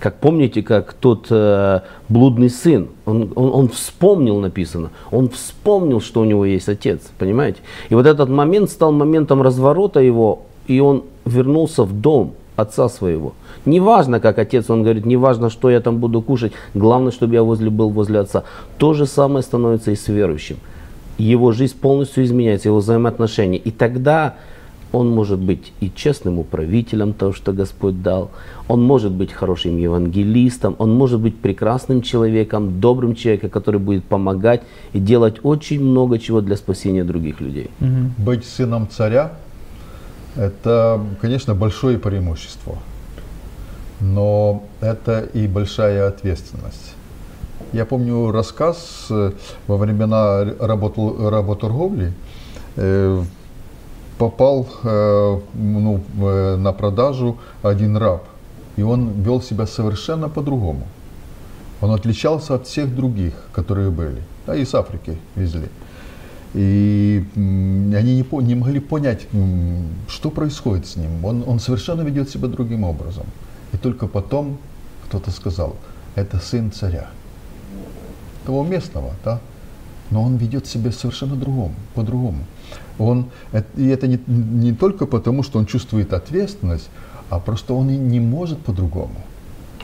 Как 0.00 0.20
помните, 0.20 0.62
как 0.62 0.92
тот 0.92 1.26
э, 1.28 1.80
блудный 2.08 2.50
сын, 2.50 2.88
он, 3.04 3.32
он, 3.34 3.52
он 3.52 3.68
вспомнил, 3.68 4.38
написано, 4.38 4.90
он 5.10 5.28
вспомнил, 5.28 6.00
что 6.00 6.20
у 6.20 6.24
него 6.24 6.44
есть 6.44 6.68
отец, 6.68 7.00
понимаете? 7.18 7.58
И 7.88 7.94
вот 7.94 8.06
этот 8.06 8.28
момент 8.28 8.70
стал 8.70 8.92
моментом 8.92 9.42
разворота 9.42 9.98
его, 10.00 10.42
и 10.68 10.78
он 10.78 11.02
вернулся 11.24 11.82
в 11.82 11.92
дом 12.00 12.34
отца 12.58 12.88
своего. 12.88 13.34
Неважно, 13.64 14.20
как 14.20 14.38
отец, 14.38 14.68
он 14.68 14.82
говорит, 14.82 15.06
неважно, 15.06 15.48
что 15.48 15.70
я 15.70 15.80
там 15.80 15.98
буду 15.98 16.20
кушать, 16.20 16.52
главное, 16.74 17.12
чтобы 17.12 17.34
я 17.34 17.42
возле, 17.42 17.70
был 17.70 17.90
возле 17.90 18.18
отца. 18.18 18.42
То 18.78 18.94
же 18.94 19.06
самое 19.06 19.42
становится 19.42 19.92
и 19.92 19.96
с 19.96 20.08
верующим. 20.08 20.56
Его 21.18 21.52
жизнь 21.52 21.76
полностью 21.80 22.24
изменяется, 22.24 22.68
его 22.68 22.78
взаимоотношения. 22.78 23.58
И 23.58 23.70
тогда 23.70 24.34
он 24.90 25.10
может 25.10 25.38
быть 25.38 25.72
и 25.80 25.90
честным 25.94 26.38
управителем 26.38 27.12
того, 27.12 27.32
что 27.32 27.52
Господь 27.52 28.02
дал. 28.02 28.30
Он 28.68 28.82
может 28.82 29.12
быть 29.12 29.32
хорошим 29.32 29.76
евангелистом. 29.76 30.74
Он 30.78 30.94
может 30.94 31.20
быть 31.20 31.36
прекрасным 31.36 32.02
человеком, 32.02 32.80
добрым 32.80 33.14
человеком, 33.14 33.50
который 33.50 33.80
будет 33.80 34.04
помогать 34.04 34.62
и 34.94 34.98
делать 34.98 35.36
очень 35.44 35.80
много 35.80 36.18
чего 36.18 36.40
для 36.40 36.56
спасения 36.56 37.04
других 37.04 37.40
людей. 37.40 37.70
Быть 38.18 38.44
сыном 38.44 38.88
царя– 38.90 39.32
это, 40.38 41.00
конечно, 41.20 41.54
большое 41.54 41.98
преимущество, 41.98 42.78
но 44.00 44.62
это 44.80 45.20
и 45.20 45.48
большая 45.48 46.08
ответственность. 46.08 46.94
Я 47.72 47.84
помню 47.84 48.30
рассказ 48.30 49.06
э, 49.10 49.32
во 49.66 49.76
времена 49.76 50.44
работ- 50.60 51.30
работорговли, 51.30 52.12
э, 52.76 53.22
попал 54.16 54.68
э, 54.84 55.40
ну, 55.54 56.00
на 56.56 56.72
продажу 56.72 57.36
один 57.62 57.96
раб, 57.96 58.24
и 58.76 58.82
он 58.82 59.10
вел 59.22 59.42
себя 59.42 59.66
совершенно 59.66 60.28
по-другому. 60.28 60.86
Он 61.80 61.90
отличался 61.90 62.54
от 62.54 62.66
всех 62.66 62.94
других, 62.94 63.34
которые 63.52 63.90
были. 63.90 64.22
Да, 64.46 64.54
из 64.54 64.72
Африки 64.74 65.18
везли. 65.34 65.68
И 66.54 67.24
они 67.36 68.16
не, 68.16 68.42
не 68.42 68.54
могли 68.54 68.80
понять, 68.80 69.26
что 70.08 70.30
происходит 70.30 70.86
с 70.86 70.96
ним. 70.96 71.24
Он, 71.24 71.44
он 71.46 71.60
совершенно 71.60 72.02
ведет 72.02 72.30
себя 72.30 72.48
другим 72.48 72.84
образом. 72.84 73.26
И 73.72 73.76
только 73.76 74.06
потом 74.06 74.58
кто-то 75.06 75.30
сказал, 75.30 75.76
это 76.14 76.38
сын 76.38 76.72
царя. 76.72 77.08
Того 78.44 78.64
местного, 78.64 79.14
да? 79.24 79.40
Но 80.10 80.22
он 80.22 80.36
ведет 80.36 80.66
себя 80.66 80.90
совершенно 80.90 81.36
другому, 81.36 81.74
по-другому. 81.94 82.44
Он, 82.98 83.26
э- 83.52 83.62
и 83.76 83.86
это 83.88 84.06
не, 84.06 84.18
не 84.26 84.72
только 84.72 85.06
потому, 85.06 85.42
что 85.42 85.58
он 85.58 85.66
чувствует 85.66 86.12
ответственность, 86.14 86.88
а 87.28 87.40
просто 87.40 87.74
он 87.74 87.90
и 87.90 87.96
не 87.96 88.20
может 88.20 88.58
по-другому. 88.58 89.16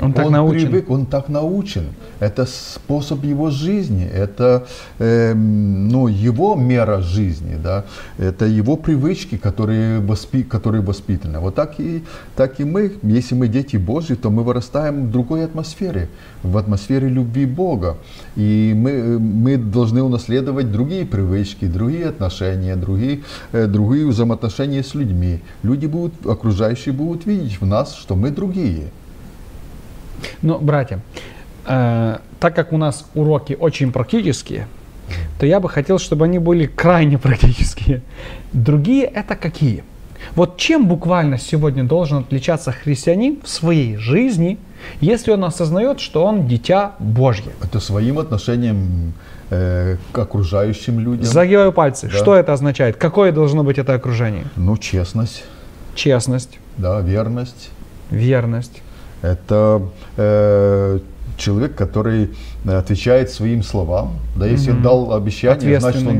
Он 0.00 0.12
так 0.12 0.30
научен. 0.30 0.68
привык, 0.68 0.90
он 0.90 1.06
так 1.06 1.28
научен. 1.28 1.86
Это 2.20 2.46
способ 2.46 3.22
его 3.24 3.50
жизни, 3.50 4.04
это 4.04 4.66
эм, 4.98 5.88
ну, 5.88 6.08
его 6.08 6.56
мера 6.56 7.00
жизни, 7.00 7.56
да? 7.62 7.84
это 8.18 8.46
его 8.46 8.76
привычки, 8.76 9.36
которые, 9.36 10.00
воспи, 10.00 10.42
которые 10.42 10.82
воспитаны. 10.82 11.38
Вот 11.38 11.54
так 11.54 11.78
и, 11.78 12.02
так 12.36 12.60
и 12.60 12.64
мы, 12.64 12.92
если 13.02 13.34
мы 13.34 13.48
дети 13.48 13.76
Божьи, 13.76 14.14
то 14.14 14.30
мы 14.30 14.42
вырастаем 14.42 15.06
в 15.06 15.10
другой 15.12 15.44
атмосфере, 15.44 16.08
в 16.42 16.56
атмосфере 16.56 17.08
любви 17.08 17.46
Бога. 17.46 17.96
И 18.36 18.72
мы, 18.76 18.90
э, 18.90 19.18
мы 19.18 19.56
должны 19.56 20.02
унаследовать 20.02 20.72
другие 20.72 21.06
привычки, 21.06 21.66
другие 21.66 22.08
отношения, 22.08 22.76
другие, 22.76 23.22
э, 23.52 23.66
другие 23.66 24.06
взаимоотношения 24.06 24.82
с 24.82 24.94
людьми. 24.94 25.40
Люди 25.62 25.86
будут, 25.86 26.14
окружающие 26.26 26.92
будут 26.92 27.26
видеть 27.26 27.60
в 27.60 27.66
нас, 27.66 27.94
что 27.94 28.16
мы 28.16 28.30
другие. 28.30 28.90
Но, 30.42 30.58
братья, 30.58 31.00
э, 31.66 32.18
так 32.40 32.54
как 32.54 32.72
у 32.72 32.76
нас 32.76 33.06
уроки 33.14 33.56
очень 33.58 33.92
практические, 33.92 34.66
то 35.38 35.46
я 35.46 35.60
бы 35.60 35.68
хотел, 35.68 35.98
чтобы 35.98 36.24
они 36.24 36.38
были 36.38 36.66
крайне 36.66 37.18
практические. 37.26 38.02
Другие 38.52 39.04
это 39.04 39.36
какие? 39.36 39.84
Вот 40.34 40.56
чем 40.56 40.86
буквально 40.88 41.38
сегодня 41.38 41.84
должен 41.84 42.18
отличаться 42.18 42.72
христианин 42.72 43.38
в 43.44 43.48
своей 43.48 43.96
жизни, 43.96 44.58
если 45.00 45.32
он 45.32 45.44
осознает, 45.44 46.00
что 46.00 46.24
он 46.24 46.46
дитя 46.48 46.92
Божье? 46.98 47.52
Это 47.62 47.78
своим 47.78 48.18
отношением 48.18 49.12
э, 49.50 49.96
к 50.12 50.18
окружающим 50.18 50.98
людям. 51.00 51.24
Загибаю 51.24 51.72
пальцы. 51.72 52.08
Да. 52.08 52.16
Что 52.16 52.34
это 52.34 52.52
означает? 52.54 52.96
Какое 52.96 53.32
должно 53.32 53.64
быть 53.64 53.78
это 53.78 53.94
окружение? 53.94 54.44
Ну, 54.56 54.76
честность, 54.78 55.44
Честность, 55.94 56.58
да, 56.78 57.00
верность. 57.00 57.70
верность. 58.10 58.82
Это 59.24 59.82
э, 60.16 60.98
человек, 61.36 61.74
который 61.74 62.30
отвечает 62.66 63.30
своим 63.30 63.62
словам. 63.62 64.18
Да, 64.36 64.46
если 64.46 64.72
он 64.72 64.82
дал 64.82 65.14
обещание, 65.14 65.80
значит 65.80 66.06
он 66.06 66.18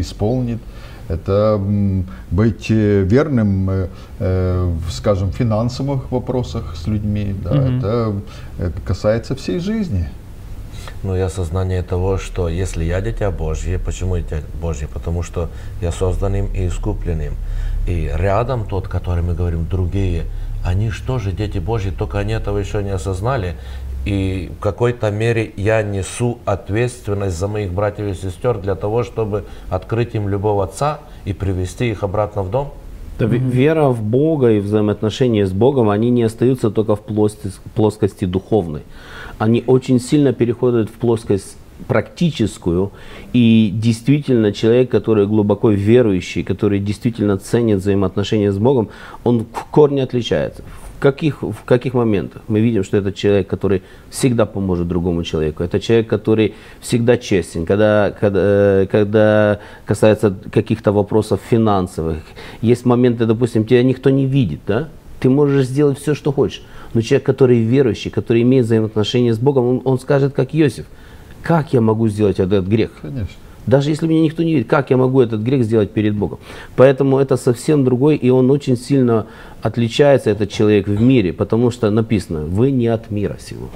исполнит. 0.00 0.58
Это 1.08 1.60
быть 2.30 2.70
э, 2.70 3.02
верным, 3.02 3.68
э, 3.68 3.88
э, 4.20 4.72
в, 4.86 4.92
скажем, 4.92 5.30
в 5.30 5.34
финансовых 5.34 6.10
вопросах 6.10 6.76
с 6.76 6.86
людьми. 6.86 7.34
Да, 7.44 7.54
Мгм. 7.54 7.78
это, 7.78 8.14
это 8.58 8.80
касается 8.80 9.34
всей 9.34 9.58
жизни. 9.58 10.08
Ну 11.02 11.16
и 11.16 11.20
осознание 11.20 11.82
того, 11.82 12.18
что 12.18 12.48
если 12.48 12.84
я 12.84 13.00
дитя 13.00 13.30
Божье, 13.30 13.78
почему 13.78 14.16
дитя 14.18 14.40
Божье? 14.60 14.86
Потому 14.86 15.22
что 15.22 15.48
я 15.80 15.90
создан 15.92 16.34
им 16.34 16.46
и 16.54 16.68
искуплен 16.68 17.20
им. 17.20 17.34
И 17.86 18.10
рядом 18.14 18.64
тот, 18.64 18.88
который 18.88 19.22
мы 19.22 19.34
говорим, 19.34 19.66
другие, 19.68 20.24
они 20.64 20.90
что 20.90 21.18
же 21.18 21.32
дети 21.32 21.58
Божьи, 21.58 21.90
только 21.90 22.18
они 22.18 22.32
этого 22.32 22.58
еще 22.58 22.82
не 22.82 22.90
осознали. 22.90 23.54
И 24.04 24.50
в 24.58 24.60
какой-то 24.60 25.10
мере 25.10 25.52
я 25.56 25.82
несу 25.82 26.38
ответственность 26.44 27.38
за 27.38 27.48
моих 27.48 27.72
братьев 27.72 28.06
и 28.06 28.14
сестер 28.14 28.58
для 28.58 28.74
того, 28.74 29.04
чтобы 29.04 29.44
открыть 29.70 30.14
им 30.14 30.28
любовь 30.28 30.68
Отца 30.68 30.98
и 31.24 31.32
привести 31.32 31.90
их 31.90 32.02
обратно 32.02 32.42
в 32.42 32.50
дом. 32.50 32.72
Да, 33.18 33.26
ве- 33.26 33.38
Вера 33.38 33.88
в 33.88 34.02
Бога 34.02 34.50
и 34.50 34.58
взаимоотношения 34.60 35.46
с 35.46 35.52
Богом, 35.52 35.88
они 35.88 36.10
не 36.10 36.24
остаются 36.24 36.70
только 36.70 36.96
в 36.96 37.00
плоскости, 37.00 37.60
плоскости 37.74 38.24
духовной. 38.24 38.82
Они 39.38 39.62
очень 39.66 40.00
сильно 40.00 40.32
переходят 40.32 40.88
в 40.88 40.94
плоскость 40.94 41.56
практическую, 41.88 42.92
и 43.32 43.70
действительно 43.72 44.52
человек, 44.52 44.90
который 44.90 45.26
глубоко 45.26 45.70
верующий, 45.70 46.42
который 46.42 46.78
действительно 46.78 47.38
ценит 47.38 47.78
взаимоотношения 47.78 48.52
с 48.52 48.58
Богом, 48.58 48.88
он 49.24 49.40
в 49.40 49.64
корне 49.70 50.02
отличается. 50.02 50.62
В 50.96 51.02
каких, 51.02 51.42
в 51.42 51.64
каких 51.64 51.94
моментах? 51.94 52.42
Мы 52.46 52.60
видим, 52.60 52.84
что 52.84 52.96
это 52.96 53.12
человек, 53.12 53.48
который 53.48 53.82
всегда 54.08 54.46
поможет 54.46 54.86
другому 54.86 55.24
человеку. 55.24 55.64
Это 55.64 55.80
человек, 55.80 56.06
который 56.06 56.54
всегда 56.80 57.16
честен, 57.16 57.66
когда, 57.66 58.14
когда, 58.20 58.86
когда 58.86 59.58
касается 59.84 60.32
каких-то 60.52 60.92
вопросов 60.92 61.40
финансовых. 61.50 62.22
Есть 62.60 62.84
моменты, 62.84 63.26
допустим, 63.26 63.64
тебя 63.64 63.82
никто 63.82 64.10
не 64.10 64.26
видит, 64.26 64.60
да? 64.64 64.88
Ты 65.18 65.28
можешь 65.28 65.66
сделать 65.66 65.98
все, 65.98 66.14
что 66.14 66.30
хочешь. 66.30 66.62
Но 66.94 67.00
человек, 67.00 67.26
который 67.26 67.58
верующий, 67.58 68.10
который 68.10 68.42
имеет 68.42 68.66
взаимоотношения 68.66 69.34
с 69.34 69.38
Богом, 69.38 69.64
он, 69.66 69.82
он 69.84 69.98
скажет, 69.98 70.34
как 70.34 70.54
Иосиф, 70.54 70.86
как 71.42 71.72
я 71.72 71.80
могу 71.80 72.08
сделать 72.08 72.40
этот 72.40 72.66
грех? 72.66 72.90
Конечно. 73.02 73.36
Даже 73.66 73.90
если 73.90 74.06
меня 74.08 74.22
никто 74.22 74.42
не 74.42 74.54
видит, 74.54 74.68
как 74.68 74.90
я 74.90 74.96
могу 74.96 75.20
этот 75.20 75.40
грех 75.40 75.64
сделать 75.64 75.92
перед 75.92 76.16
Богом? 76.16 76.38
Поэтому 76.74 77.18
это 77.18 77.36
совсем 77.36 77.84
другой, 77.84 78.16
и 78.16 78.28
он 78.28 78.50
очень 78.50 78.76
сильно 78.76 79.26
отличается, 79.60 80.30
этот 80.30 80.50
человек 80.50 80.88
в 80.88 81.00
мире, 81.00 81.32
потому 81.32 81.70
что 81.70 81.90
написано, 81.90 82.44
вы 82.44 82.72
не 82.72 82.88
от 82.88 83.10
мира 83.10 83.36
сего. 83.40 83.68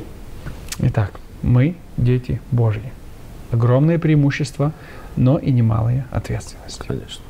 Итак, 0.80 1.12
мы 1.42 1.76
дети 1.96 2.40
Божьи. 2.50 2.92
Огромные 3.52 3.98
преимущества, 4.00 4.72
но 5.16 5.38
и 5.38 5.52
немалые 5.52 6.06
ответственности. 6.10 6.82
Конечно. 6.86 7.22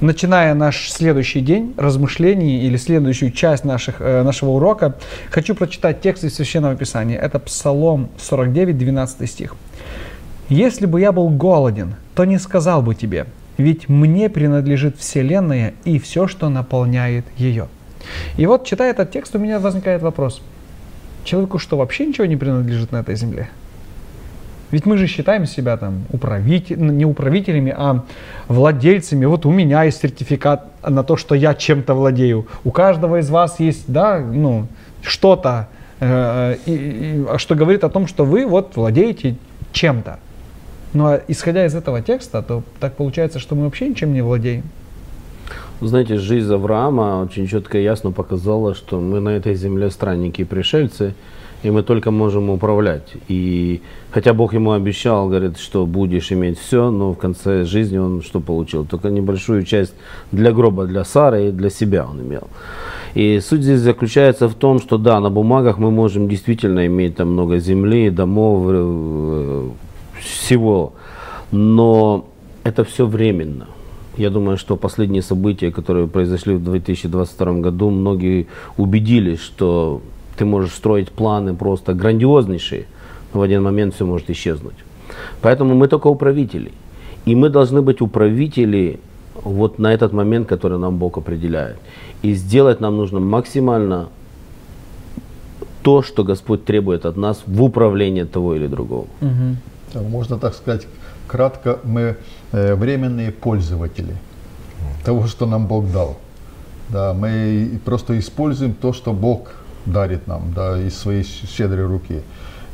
Начиная 0.00 0.52
наш 0.52 0.90
следующий 0.90 1.40
день 1.40 1.72
размышлений 1.78 2.66
или 2.66 2.76
следующую 2.76 3.32
часть 3.32 3.64
наших, 3.64 3.96
э, 4.00 4.22
нашего 4.22 4.50
урока, 4.50 4.96
хочу 5.30 5.54
прочитать 5.54 6.02
текст 6.02 6.22
из 6.24 6.34
Священного 6.34 6.76
Писания. 6.76 7.18
Это 7.18 7.38
Псалом 7.38 8.10
49, 8.18 8.76
12 8.76 9.26
стих. 9.26 9.56
«Если 10.50 10.84
бы 10.84 11.00
я 11.00 11.12
был 11.12 11.30
голоден, 11.30 11.94
то 12.14 12.26
не 12.26 12.38
сказал 12.38 12.82
бы 12.82 12.94
тебе, 12.94 13.24
ведь 13.56 13.88
мне 13.88 14.28
принадлежит 14.28 14.98
Вселенная 14.98 15.72
и 15.84 15.98
все, 15.98 16.28
что 16.28 16.50
наполняет 16.50 17.24
ее». 17.38 17.68
И 18.36 18.44
вот, 18.44 18.66
читая 18.66 18.90
этот 18.90 19.10
текст, 19.10 19.34
у 19.34 19.38
меня 19.38 19.58
возникает 19.58 20.02
вопрос. 20.02 20.42
Человеку 21.24 21.58
что, 21.58 21.78
вообще 21.78 22.04
ничего 22.04 22.26
не 22.26 22.36
принадлежит 22.36 22.92
на 22.92 22.98
этой 22.98 23.16
земле? 23.16 23.48
Ведь 24.70 24.84
мы 24.84 24.96
же 24.96 25.06
считаем 25.06 25.46
себя 25.46 25.76
там 25.76 26.04
управитель, 26.10 26.78
не 26.78 27.04
управителями, 27.04 27.72
а 27.76 28.04
владельцами. 28.48 29.24
Вот 29.24 29.46
у 29.46 29.52
меня 29.52 29.84
есть 29.84 30.00
сертификат 30.00 30.66
на 30.88 31.04
то, 31.04 31.16
что 31.16 31.34
я 31.34 31.54
чем-то 31.54 31.94
владею. 31.94 32.46
У 32.64 32.70
каждого 32.70 33.20
из 33.20 33.30
вас 33.30 33.60
есть, 33.60 33.84
да, 33.86 34.18
ну, 34.18 34.66
что-то, 35.02 35.68
э, 36.00 36.56
и, 36.66 36.72
и, 36.72 37.38
что 37.38 37.54
говорит 37.54 37.84
о 37.84 37.90
том, 37.90 38.06
что 38.06 38.24
вы 38.24 38.44
вот 38.44 38.76
владеете 38.76 39.36
чем-то. 39.72 40.18
Но 40.92 41.08
а 41.08 41.22
исходя 41.28 41.66
из 41.66 41.74
этого 41.74 42.02
текста, 42.02 42.42
то 42.42 42.62
так 42.80 42.94
получается, 42.94 43.38
что 43.38 43.54
мы 43.54 43.64
вообще 43.64 43.88
ничем 43.88 44.12
не 44.12 44.22
владеем. 44.22 44.64
Знаете, 45.80 46.16
жизнь 46.16 46.52
Авраама 46.52 47.22
очень 47.22 47.46
четко 47.46 47.78
и 47.78 47.82
ясно 47.82 48.10
показала, 48.10 48.74
что 48.74 48.98
мы 48.98 49.20
на 49.20 49.28
этой 49.28 49.54
земле 49.54 49.90
странники 49.90 50.40
и 50.40 50.44
пришельцы, 50.44 51.14
и 51.62 51.70
мы 51.70 51.82
только 51.82 52.10
можем 52.10 52.50
управлять. 52.50 53.14
И 53.28 53.80
хотя 54.10 54.32
Бог 54.32 54.54
ему 54.54 54.72
обещал, 54.72 55.28
говорит, 55.28 55.58
что 55.58 55.86
будешь 55.86 56.32
иметь 56.32 56.58
все, 56.58 56.90
но 56.90 57.12
в 57.12 57.18
конце 57.18 57.64
жизни 57.64 57.98
он 57.98 58.22
что 58.22 58.40
получил? 58.40 58.84
Только 58.84 59.10
небольшую 59.10 59.64
часть 59.64 59.94
для 60.32 60.52
гроба, 60.52 60.86
для 60.86 61.04
Сары 61.04 61.48
и 61.48 61.52
для 61.52 61.70
себя 61.70 62.06
он 62.06 62.20
имел. 62.20 62.48
И 63.14 63.40
суть 63.40 63.62
здесь 63.62 63.80
заключается 63.80 64.48
в 64.48 64.54
том, 64.54 64.78
что 64.78 64.98
да, 64.98 65.20
на 65.20 65.30
бумагах 65.30 65.78
мы 65.78 65.90
можем 65.90 66.28
действительно 66.28 66.86
иметь 66.86 67.16
там 67.16 67.32
много 67.32 67.58
земли, 67.58 68.10
домов, 68.10 68.64
э, 68.68 69.68
всего, 70.20 70.92
но 71.50 72.26
это 72.64 72.84
все 72.84 73.06
временно. 73.06 73.66
Я 74.16 74.30
думаю, 74.30 74.56
что 74.56 74.76
последние 74.76 75.22
события, 75.22 75.70
которые 75.70 76.06
произошли 76.06 76.54
в 76.54 76.64
2022 76.64 77.52
году, 77.60 77.90
многие 77.90 78.46
убедились, 78.76 79.40
что 79.40 80.00
ты 80.36 80.44
можешь 80.44 80.72
строить 80.72 81.10
планы 81.10 81.54
просто 81.54 81.94
грандиознейшие, 81.94 82.86
но 83.32 83.40
в 83.40 83.42
один 83.42 83.62
момент 83.62 83.94
все 83.94 84.04
может 84.04 84.30
исчезнуть. 84.30 84.76
Поэтому 85.40 85.74
мы 85.74 85.88
только 85.88 86.08
управители. 86.08 86.72
И 87.24 87.34
мы 87.34 87.48
должны 87.48 87.82
быть 87.82 88.00
управители 88.00 89.00
вот 89.34 89.78
на 89.78 89.92
этот 89.92 90.12
момент, 90.12 90.48
который 90.48 90.78
нам 90.78 90.96
Бог 90.96 91.18
определяет. 91.18 91.76
И 92.22 92.34
сделать 92.34 92.80
нам 92.80 92.96
нужно 92.96 93.20
максимально 93.20 94.08
то, 95.82 96.02
что 96.02 96.24
Господь 96.24 96.64
требует 96.64 97.06
от 97.06 97.16
нас 97.16 97.42
в 97.46 97.62
управлении 97.62 98.24
того 98.24 98.54
или 98.54 98.66
другого. 98.66 99.06
Так, 99.92 100.02
Можно 100.02 100.38
так 100.38 100.54
сказать, 100.54 100.86
кратко, 101.28 101.78
мы 101.84 102.16
э, 102.52 102.74
временные 102.74 103.30
пользователи 103.30 104.16
того, 105.04 105.26
что 105.26 105.46
нам 105.46 105.66
Бог 105.66 105.90
дал. 105.92 106.16
Да, 106.88 107.14
мы 107.14 107.80
просто 107.84 108.18
используем 108.18 108.74
то, 108.74 108.92
что 108.92 109.12
Бог 109.12 109.54
дарит 109.86 110.26
нам, 110.26 110.52
да, 110.52 110.78
из 110.78 110.96
своей 110.96 111.24
щедрой 111.24 111.86
руки. 111.86 112.22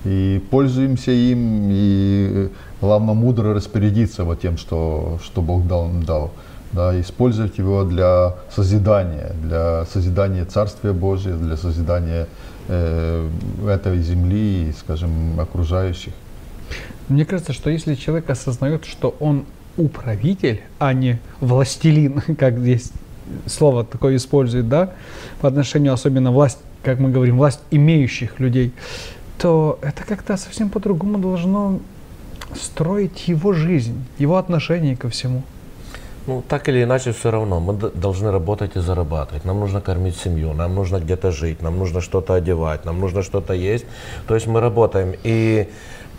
И 0.04 0.42
пользуемся 0.50 1.12
им, 1.12 1.68
и 1.70 2.50
главное 2.80 3.14
мудро 3.14 3.54
распорядиться 3.54 4.24
вот 4.24 4.40
тем, 4.40 4.56
что, 4.56 5.18
что 5.22 5.42
Бог 5.42 5.66
дал, 5.66 5.88
дал. 6.04 6.32
Да, 6.72 6.98
использовать 6.98 7.58
его 7.58 7.84
для 7.84 8.36
созидания, 8.50 9.32
для 9.42 9.84
созидания 9.92 10.46
Царствия 10.46 10.94
Божия, 10.94 11.36
для 11.36 11.58
созидания 11.58 12.28
э, 12.68 13.28
этой 13.68 13.98
земли 13.98 14.70
и, 14.70 14.72
скажем, 14.72 15.38
окружающих. 15.38 16.14
Мне 17.08 17.26
кажется, 17.26 17.52
что 17.52 17.68
если 17.68 17.94
человек 17.94 18.30
осознает, 18.30 18.86
что 18.86 19.14
он 19.20 19.44
управитель, 19.76 20.62
а 20.78 20.94
не 20.94 21.20
властелин, 21.40 22.22
как 22.38 22.58
здесь 22.58 22.90
слово 23.46 23.84
такое 23.84 24.16
использует, 24.16 24.68
да, 24.68 24.94
по 25.42 25.48
отношению 25.48 25.92
особенно 25.92 26.32
власть, 26.32 26.58
как 26.82 26.98
мы 26.98 27.10
говорим, 27.10 27.36
власть 27.36 27.60
имеющих 27.70 28.40
людей, 28.40 28.72
то 29.38 29.78
это 29.82 30.04
как-то 30.04 30.36
совсем 30.36 30.70
по-другому 30.70 31.18
должно 31.18 31.80
строить 32.54 33.28
его 33.28 33.52
жизнь, 33.52 34.04
его 34.18 34.36
отношение 34.36 34.96
ко 34.96 35.08
всему. 35.08 35.42
Ну, 36.26 36.42
так 36.48 36.68
или 36.68 36.84
иначе, 36.84 37.10
все 37.10 37.30
равно 37.30 37.58
мы 37.58 37.72
должны 37.74 38.30
работать 38.30 38.76
и 38.76 38.80
зарабатывать. 38.80 39.44
Нам 39.44 39.58
нужно 39.58 39.80
кормить 39.80 40.16
семью, 40.16 40.52
нам 40.52 40.74
нужно 40.74 41.00
где-то 41.00 41.32
жить, 41.32 41.62
нам 41.62 41.78
нужно 41.78 42.00
что-то 42.00 42.34
одевать, 42.34 42.84
нам 42.84 43.00
нужно 43.00 43.22
что-то 43.22 43.54
есть. 43.54 43.86
То 44.28 44.34
есть 44.34 44.46
мы 44.46 44.60
работаем. 44.60 45.14
И 45.24 45.68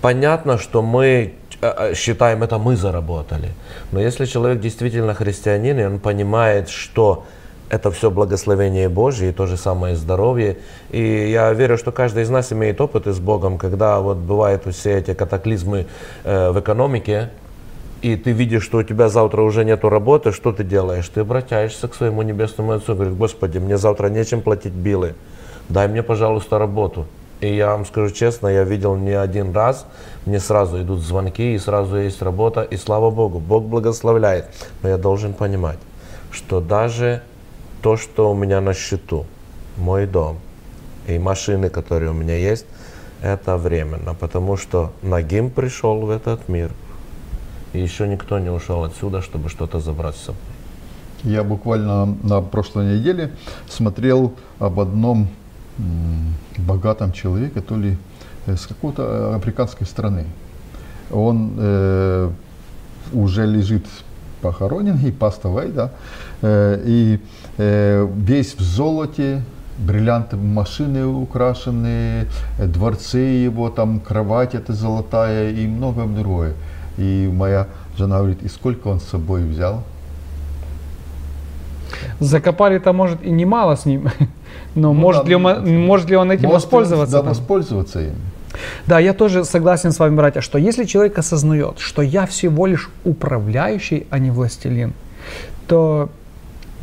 понятно, 0.02 0.58
что 0.58 0.82
мы 0.82 1.06
э, 1.06 1.32
э, 1.62 1.93
считаем 1.95 2.43
это 2.43 2.58
мы 2.58 2.76
заработали. 2.76 3.52
Но 3.93 4.02
если 4.02 4.26
человек 4.26 4.60
действительно 4.60 5.13
христианин, 5.13 5.80
и 5.80 5.86
он 5.86 5.99
понимает, 5.99 6.67
что 6.67 7.23
это 7.69 7.91
все 7.91 8.12
благословение 8.12 8.89
Божье, 8.89 9.30
и 9.30 9.32
то 9.32 9.45
же 9.45 9.58
самое 9.58 9.95
здоровье. 9.95 10.58
И 10.91 11.30
я 11.32 11.52
верю, 11.54 11.78
что 11.78 11.91
каждый 11.91 12.23
из 12.23 12.30
нас 12.30 12.52
имеет 12.52 12.80
опыт 12.82 13.08
с 13.08 13.19
Богом, 13.19 13.58
когда 13.58 13.99
вот 13.99 14.17
бывают 14.17 14.63
все 14.73 14.97
эти 14.97 15.13
катаклизмы 15.13 15.88
э, 16.23 16.52
в 16.52 16.60
экономике, 16.60 17.30
и 18.04 18.17
ты 18.17 18.32
видишь, 18.32 18.63
что 18.63 18.80
у 18.80 18.84
тебя 18.84 19.08
завтра 19.08 19.41
уже 19.41 19.63
нету 19.63 19.88
работы, 19.88 20.34
что 20.34 20.52
ты 20.52 20.65
делаешь? 20.65 21.08
Ты 21.08 21.21
обращаешься 21.21 21.88
к 21.88 21.95
своему 21.95 22.21
небесному 22.21 22.73
Отцу, 22.73 22.95
говоришь, 22.95 23.13
Господи, 23.13 23.60
мне 23.60 23.78
завтра 23.78 24.10
нечем 24.10 24.41
платить 24.41 24.73
билы, 24.73 25.15
дай 25.69 25.88
мне, 25.88 26.04
пожалуйста, 26.04 26.60
работу. 26.60 27.06
И 27.39 27.56
я 27.56 27.71
вам 27.71 27.86
скажу 27.86 28.13
честно, 28.13 28.47
я 28.47 28.63
видел 28.63 28.95
не 28.95 29.12
один 29.13 29.54
раз, 29.54 29.86
мне 30.26 30.39
сразу 30.39 30.82
идут 30.82 30.99
звонки, 30.99 31.56
и 31.56 31.60
сразу 31.60 31.97
есть 31.97 32.21
работа, 32.21 32.62
и 32.62 32.78
слава 32.78 33.10
Богу, 33.10 33.39
Бог 33.39 33.63
благословляет. 33.63 34.47
Но 34.82 34.89
я 34.89 34.97
должен 34.97 35.34
понимать, 35.34 35.80
что 36.32 36.60
даже 36.60 37.21
то, 37.84 37.98
что 37.98 38.32
у 38.32 38.36
меня 38.36 38.62
на 38.62 38.74
счету, 38.74 39.26
мой 39.78 40.08
дом 40.08 40.38
и 41.06 41.19
машины, 41.19 41.69
которые 41.69 42.12
у 42.12 42.13
меня 42.13 42.38
есть, 42.38 42.65
это 43.22 43.58
временно, 43.58 44.13
потому 44.13 44.58
что 44.58 44.93
Нагим 45.02 45.50
пришел 45.50 46.00
в 46.00 46.10
этот 46.10 46.48
мир, 46.48 46.72
и 47.74 47.82
еще 47.82 48.08
никто 48.08 48.39
не 48.39 48.50
ушел 48.50 48.86
отсюда, 48.86 49.22
чтобы 49.22 49.50
что-то 49.50 49.80
забрать 49.80 50.15
с 50.15 50.24
собой. 50.24 50.41
Я 51.24 51.43
буквально 51.43 52.06
на 52.24 52.41
прошлой 52.41 52.98
неделе 52.98 53.32
смотрел 53.69 54.34
об 54.60 54.80
одном 54.80 55.28
богатом 56.58 57.12
человеке, 57.12 57.62
то 57.62 57.76
ли 57.76 57.98
э, 58.46 58.56
с 58.56 58.65
какой-то 58.67 59.36
африканской 59.36 59.88
страны. 59.88 60.26
Он 61.12 61.56
э, 61.58 62.32
уже 63.12 63.46
лежит 63.46 63.86
похоронен 64.41 64.98
и 64.98 65.12
пастовый, 65.12 65.69
да, 65.72 65.91
э, 66.41 66.82
и 66.86 67.15
э, 67.15 67.42
весь 67.58 68.56
в 68.56 68.62
золоте, 68.62 69.42
бриллианты 69.78 70.38
машины 70.38 71.06
украшены, 71.06 72.28
дворцы 72.60 73.18
его, 73.18 73.70
там 73.70 74.00
кровать 74.00 74.56
эта 74.56 74.74
золотая 74.74 75.52
и 75.52 75.68
многое 75.68 76.08
другое. 76.08 76.54
И 76.98 77.30
моя 77.32 77.68
жена 77.98 78.20
говорит, 78.20 78.44
и 78.44 78.48
сколько 78.48 78.88
он 78.88 79.00
с 79.00 79.06
собой 79.06 79.44
взял? 79.44 79.84
Закопали-то, 82.20 82.94
может, 82.94 83.24
и 83.24 83.30
немало 83.30 83.76
с 83.76 83.86
ним, 83.86 84.10
Но 84.76 84.94
Ну 84.94 85.00
может, 85.00 85.24
да, 85.24 85.30
ли 85.30 85.36
он, 85.36 85.44
ну, 85.44 85.80
может 85.80 86.10
ли 86.10 86.16
он 86.16 86.32
этим 86.32 86.48
Может 86.48 86.63
воспользоваться? 86.63 87.12
Да, 87.12 87.20
там? 87.20 87.30
воспользоваться 87.30 88.02
им. 88.02 88.16
Да, 88.86 89.00
я 89.00 89.13
тоже 89.13 89.46
согласен 89.46 89.92
с 89.92 90.00
вами, 90.00 90.16
братья, 90.16 90.42
что 90.42 90.58
если 90.58 90.86
человек 90.86 91.18
осознает, 91.18 91.80
что 91.80 92.02
я 92.02 92.26
всего 92.26 92.68
лишь 92.68 92.89
управляющий, 93.04 94.06
а 94.10 94.20
не 94.20 94.32
властелин, 94.32 94.94
то 95.68 96.10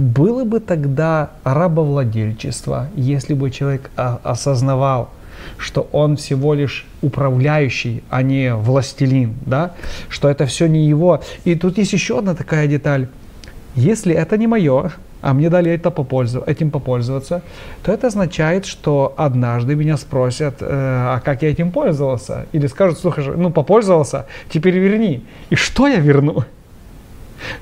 было 0.00 0.44
бы 0.44 0.60
тогда 0.60 1.30
рабовладельчество, 1.44 2.88
если 2.96 3.34
бы 3.34 3.50
человек 3.50 3.90
а, 3.96 4.18
осознавал, 4.24 5.10
что 5.58 5.88
он 5.92 6.16
всего 6.16 6.54
лишь 6.54 6.86
управляющий, 7.02 8.02
а 8.08 8.22
не 8.22 8.54
властелин, 8.54 9.34
да, 9.44 9.72
что 10.08 10.28
это 10.28 10.46
все 10.46 10.66
не 10.66 10.86
его. 10.86 11.20
И 11.44 11.54
тут 11.54 11.78
есть 11.78 11.92
еще 11.92 12.18
одна 12.18 12.34
такая 12.34 12.66
деталь. 12.66 13.08
Если 13.74 14.14
это 14.14 14.36
не 14.36 14.46
мое, 14.46 14.92
а 15.20 15.34
мне 15.34 15.50
дали 15.50 15.70
это 15.70 15.90
попользов- 15.90 16.48
этим 16.48 16.70
попользоваться, 16.70 17.42
то 17.82 17.92
это 17.92 18.06
означает, 18.06 18.64
что 18.64 19.14
однажды 19.18 19.74
меня 19.74 19.98
спросят, 19.98 20.56
э, 20.60 20.66
а 20.68 21.20
как 21.22 21.42
я 21.42 21.50
этим 21.50 21.72
пользовался? 21.72 22.46
Или 22.52 22.66
скажут, 22.68 22.98
слушай, 22.98 23.36
ну 23.36 23.50
попользовался, 23.50 24.26
теперь 24.50 24.78
верни. 24.78 25.22
И 25.50 25.56
что 25.56 25.86
я 25.86 26.00
верну? 26.00 26.44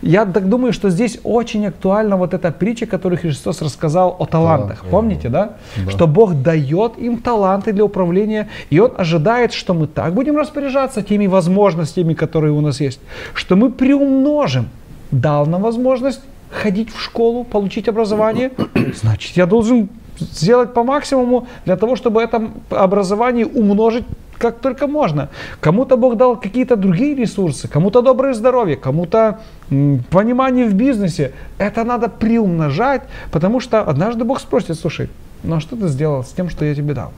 Я 0.03 0.25
так 0.27 0.49
думаю, 0.49 0.73
что 0.73 0.91
здесь 0.91 1.19
очень 1.25 1.67
актуальна 1.67 2.17
вот 2.17 2.35
эта 2.35 2.51
притча, 2.51 2.87
которую 2.87 3.19
Христос 3.19 3.63
рассказал 3.63 4.17
о 4.19 4.27
талантах. 4.27 4.83
Да. 4.85 4.91
Помните, 4.91 5.29
да? 5.29 5.57
Да. 5.77 5.91
Что 5.91 6.07
Бог 6.07 6.35
дает 6.43 6.99
им 6.99 7.19
таланты 7.19 7.73
для 7.73 7.85
управления, 7.85 8.49
и 8.71 8.81
Он 8.81 8.93
ожидает, 8.97 9.53
что 9.53 9.75
мы 9.75 9.87
так 9.87 10.15
будем 10.15 10.37
распоряжаться 10.37 11.03
теми 11.03 11.27
возможностями, 11.27 12.15
которые 12.15 12.53
у 12.53 12.61
нас 12.61 12.81
есть, 12.81 13.01
что 13.35 13.57
мы 13.57 13.71
приумножим. 13.71 14.69
Дал 15.11 15.47
нам 15.47 15.63
возможность 15.63 16.21
ходить 16.51 16.93
в 16.93 17.01
школу, 17.01 17.45
получить 17.45 17.89
образование, 17.89 18.51
значит, 18.95 19.37
я 19.37 19.47
должен 19.47 19.89
сделать 20.21 20.75
по 20.75 20.83
максимуму 20.83 21.47
для 21.65 21.77
того, 21.77 21.97
чтобы 21.97 22.23
это 22.23 22.51
образование 22.71 23.47
умножить 23.47 24.05
как 24.39 24.59
только 24.61 24.87
можно. 24.87 25.29
Кому-то 25.61 25.97
Бог 25.97 26.17
дал 26.17 26.37
какие-то 26.37 26.77
другие 26.77 27.15
ресурсы, 27.15 27.69
кому-то 27.69 28.03
доброе 28.03 28.35
здоровье, 28.35 28.77
кому-то 28.77 29.41
понимание 29.69 30.67
в 30.67 30.75
бизнесе. 30.75 31.33
Это 31.59 31.85
надо 31.85 32.09
приумножать, 32.09 33.03
потому 33.31 33.61
что 33.61 33.83
однажды 33.83 34.25
Бог 34.25 34.41
спросит, 34.41 34.79
слушай, 34.79 35.09
ну 35.43 35.57
а 35.57 35.61
что 35.61 35.77
ты 35.77 35.89
сделал 35.89 36.25
с 36.25 36.29
тем, 36.29 36.49
что 36.49 36.65
я 36.65 36.75
тебе 36.75 36.95
дал? 36.95 37.13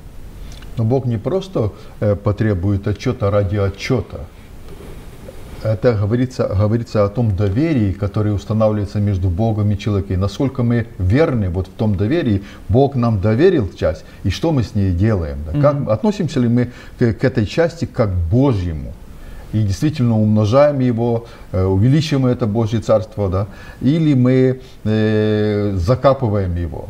Но 0.77 0.85
Бог 0.85 1.05
не 1.05 1.19
просто 1.19 1.73
э, 2.01 2.17
потребует 2.17 2.89
отчета 2.89 3.31
ради 3.31 3.57
отчета. 3.57 4.21
Это 5.63 5.93
говорится, 5.93 6.47
говорится 6.49 7.05
о 7.05 7.09
том 7.09 7.37
доверии, 7.37 7.93
которое 7.93 8.33
устанавливается 8.33 8.99
между 8.99 9.29
Богом 9.29 9.71
и 9.71 9.79
человеком. 9.79 10.21
Насколько 10.21 10.63
мы 10.63 10.87
верны 10.99 11.51
вот 11.51 11.67
в 11.67 11.71
том 11.73 11.97
доверии, 11.97 12.43
Бог 12.69 12.95
нам 12.95 13.21
доверил 13.21 13.71
часть, 13.77 14.05
и 14.25 14.31
что 14.31 14.53
мы 14.53 14.63
с 14.63 14.75
ней 14.75 14.93
делаем. 14.93 15.39
Да? 15.47 15.61
Как, 15.61 15.89
относимся 15.89 16.41
ли 16.41 16.49
мы 16.49 16.71
к, 16.99 17.13
к 17.13 17.25
этой 17.25 17.45
части 17.45 17.85
как 17.85 18.11
к 18.11 18.31
Божьему? 18.31 18.93
И 19.53 19.63
действительно 19.63 20.19
умножаем 20.19 20.79
его, 20.79 21.27
э, 21.53 21.63
увеличиваем 21.63 22.27
это 22.27 22.47
Божье 22.47 22.81
Царство, 22.81 23.29
да? 23.29 23.47
или 23.81 24.15
мы 24.15 24.61
э, 24.85 25.73
закапываем 25.77 26.55
его. 26.55 26.89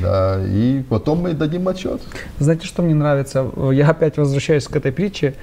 Да, 0.00 0.40
и 0.44 0.82
потом 0.88 1.22
мы 1.22 1.32
дадим 1.34 1.68
отчет. 1.68 2.00
Знаете, 2.38 2.66
что 2.66 2.82
мне 2.82 2.94
нравится? 2.94 3.46
Я 3.72 3.88
опять 3.88 4.16
возвращаюсь 4.16 4.66
к 4.66 4.74
этой 4.76 4.92
притче. 4.92 5.34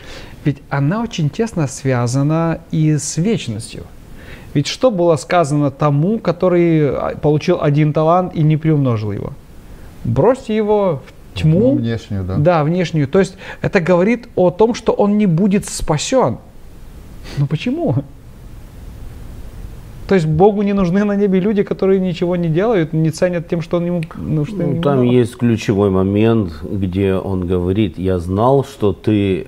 Ведь 0.46 0.58
она 0.70 1.02
очень 1.02 1.30
тесно 1.30 1.68
связана 1.68 2.60
и 2.72 2.98
с 2.98 3.18
вечностью. 3.18 3.84
Ведь 4.54 4.68
что 4.68 4.90
было 4.90 5.16
сказано 5.16 5.70
тому, 5.70 6.20
который 6.20 6.90
а, 6.90 7.16
получил 7.22 7.60
один 7.62 7.94
талант 7.94 8.34
и 8.36 8.42
не 8.42 8.58
приумножил 8.58 9.12
его? 9.12 9.34
Бросьте 10.04 10.56
его 10.56 11.04
в 11.06 11.40
тьму, 11.40 11.60
Ну, 11.60 11.76
внешнюю, 11.76 12.24
да. 12.24 12.36
Да, 12.38 12.64
внешнюю. 12.64 13.08
То 13.08 13.20
есть 13.20 13.36
это 13.62 13.80
говорит 13.80 14.28
о 14.36 14.50
том, 14.50 14.74
что 14.74 14.92
он 14.92 15.18
не 15.18 15.28
будет 15.28 15.68
спасен. 15.68 16.40
Ну 17.38 17.46
почему? 17.46 18.04
То 20.10 20.15
есть 20.15 20.26
Богу 20.28 20.63
не 20.63 20.74
нужны 20.74 21.04
на 21.04 21.15
небе 21.15 21.39
люди, 21.39 21.62
которые 21.62 22.00
ничего 22.00 22.36
не 22.36 22.48
делают, 22.50 22.93
не 22.93 23.12
ценят 23.12 23.48
тем, 23.48 23.62
что 23.62 23.78
он 23.78 23.86
ему, 23.86 24.02
ну, 24.15 24.43
что 24.43 24.56
Ну, 24.56 24.63
ему 24.63 24.82
там 24.82 24.98
дано. 24.98 25.04
есть 25.04 25.38
ключевой 25.38 25.91
момент, 25.91 26.52
где 26.63 27.13
он 27.13 27.45
говорит, 27.45 28.00
я 28.00 28.17
знал, 28.17 28.63
что 28.63 28.91
ты 28.91 29.45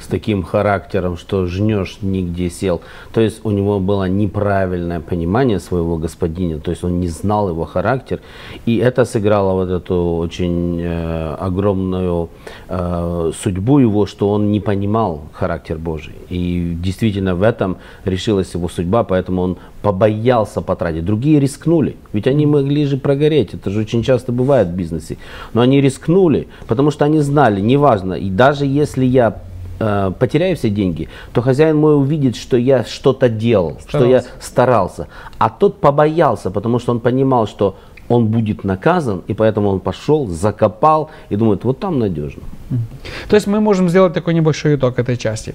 с 0.00 0.06
таким 0.06 0.42
характером, 0.42 1.16
что 1.16 1.46
жнешь 1.46 1.98
нигде 2.02 2.50
сел. 2.50 2.80
То 3.12 3.20
есть 3.20 3.40
у 3.44 3.50
него 3.50 3.80
было 3.80 4.08
неправильное 4.08 5.00
понимание 5.00 5.60
своего 5.60 5.96
господина, 5.96 6.60
то 6.60 6.70
есть 6.70 6.84
он 6.84 7.00
не 7.00 7.08
знал 7.08 7.48
его 7.48 7.64
характер. 7.64 8.20
И 8.66 8.76
это 8.76 9.04
сыграло 9.04 9.64
вот 9.64 9.70
эту 9.70 10.16
очень 10.16 10.80
э, 10.80 11.34
огромную 11.38 12.28
э, 12.68 13.32
судьбу 13.42 13.78
его, 13.78 14.06
что 14.06 14.30
он 14.30 14.52
не 14.52 14.60
понимал 14.60 15.22
характер 15.32 15.78
Божий. 15.78 16.14
И 16.30 16.76
действительно 16.82 17.34
в 17.34 17.42
этом 17.42 17.78
решилась 18.04 18.54
его 18.54 18.68
судьба, 18.68 19.04
поэтому 19.04 19.42
он 19.42 19.56
побоялся 19.82 20.60
потратить. 20.60 21.04
Другие 21.04 21.40
рискнули, 21.40 21.96
ведь 22.12 22.26
они 22.26 22.46
могли 22.46 22.84
же 22.84 22.96
прогореть, 22.96 23.54
это 23.54 23.70
же 23.70 23.80
очень 23.80 24.02
часто 24.02 24.32
бывает 24.32 24.68
в 24.68 24.74
бизнесе. 24.74 25.16
Но 25.54 25.60
они 25.60 25.80
рискнули, 25.80 26.48
потому 26.66 26.90
что 26.90 27.04
они 27.04 27.20
знали, 27.20 27.60
неважно, 27.60 28.14
и 28.14 28.30
даже 28.30 28.66
если 28.66 29.04
я 29.04 29.40
э, 29.78 30.12
потеряю 30.18 30.56
все 30.56 30.70
деньги, 30.70 31.08
то 31.32 31.42
хозяин 31.42 31.76
мой 31.76 31.96
увидит, 31.96 32.36
что 32.36 32.56
я 32.56 32.84
что-то 32.84 33.28
делал, 33.28 33.78
что 33.88 34.04
я 34.04 34.20
Старался. 34.20 34.46
старался. 34.46 35.06
А 35.38 35.48
тот 35.48 35.80
побоялся, 35.80 36.50
потому 36.50 36.78
что 36.78 36.92
он 36.92 37.00
понимал, 37.00 37.46
что 37.46 37.74
он 38.08 38.26
будет 38.26 38.64
наказан, 38.64 39.22
и 39.28 39.34
поэтому 39.34 39.68
он 39.68 39.80
пошел, 39.80 40.26
закопал 40.26 41.10
и 41.30 41.36
думает, 41.36 41.64
вот 41.64 41.78
там 41.78 41.98
надежно. 41.98 42.42
То 43.28 43.36
есть 43.36 43.46
мы 43.46 43.60
можем 43.60 43.88
сделать 43.88 44.14
такой 44.14 44.34
небольшой 44.34 44.76
итог 44.76 44.98
этой 44.98 45.16
части. 45.16 45.54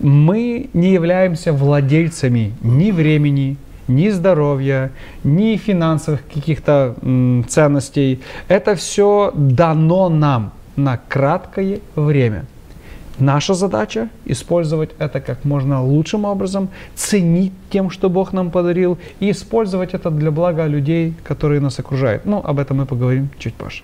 Мы 0.00 0.70
не 0.72 0.92
являемся 0.92 1.52
владельцами 1.52 2.52
ни 2.62 2.92
времени, 2.92 3.56
ни 3.88 4.08
здоровья, 4.10 4.90
ни 5.24 5.56
финансовых 5.56 6.20
каких-то 6.34 6.94
ценностей. 7.48 8.20
Это 8.48 8.74
все 8.74 9.32
дано 9.34 10.08
нам 10.08 10.52
на 10.76 11.00
краткое 11.08 11.80
время. 11.96 12.44
Наша 13.20 13.52
задача 13.54 14.08
использовать 14.24 14.90
это 14.98 15.20
как 15.20 15.44
можно 15.44 15.84
лучшим 15.84 16.24
образом, 16.24 16.70
ценить 16.94 17.52
тем, 17.70 17.90
что 17.90 18.08
Бог 18.08 18.32
нам 18.32 18.50
подарил, 18.50 18.98
и 19.20 19.30
использовать 19.30 19.94
это 19.94 20.10
для 20.10 20.30
блага 20.30 20.66
людей, 20.66 21.14
которые 21.22 21.60
нас 21.60 21.78
окружают. 21.78 22.24
Ну, 22.24 22.38
об 22.38 22.58
этом 22.58 22.78
мы 22.78 22.86
поговорим 22.86 23.28
чуть 23.38 23.54
позже. 23.54 23.82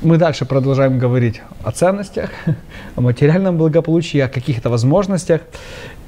Мы 0.00 0.16
дальше 0.16 0.44
продолжаем 0.44 1.00
говорить 1.00 1.42
о 1.64 1.72
ценностях, 1.72 2.30
о 2.96 3.00
материальном 3.00 3.58
благополучии, 3.58 4.20
о 4.20 4.28
каких-то 4.28 4.70
возможностях. 4.70 5.40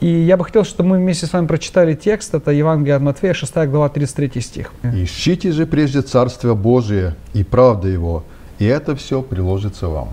И 0.00 0.06
я 0.06 0.36
бы 0.36 0.44
хотел, 0.44 0.62
чтобы 0.62 0.90
мы 0.90 0.98
вместе 0.98 1.26
с 1.26 1.32
вами 1.32 1.48
прочитали 1.48 1.94
текст. 1.94 2.32
Это 2.32 2.52
Евангелие 2.52 2.94
от 2.94 3.02
Матфея, 3.02 3.34
6 3.34 3.52
глава, 3.66 3.88
33 3.88 4.40
стих. 4.40 4.72
Ищите 4.84 5.50
же 5.50 5.66
прежде 5.66 6.02
Царствие 6.02 6.54
Божие 6.54 7.16
и 7.34 7.42
правда 7.42 7.88
Его, 7.88 8.22
и 8.60 8.66
это 8.66 8.94
все 8.94 9.22
приложится 9.22 9.88
вам. 9.88 10.08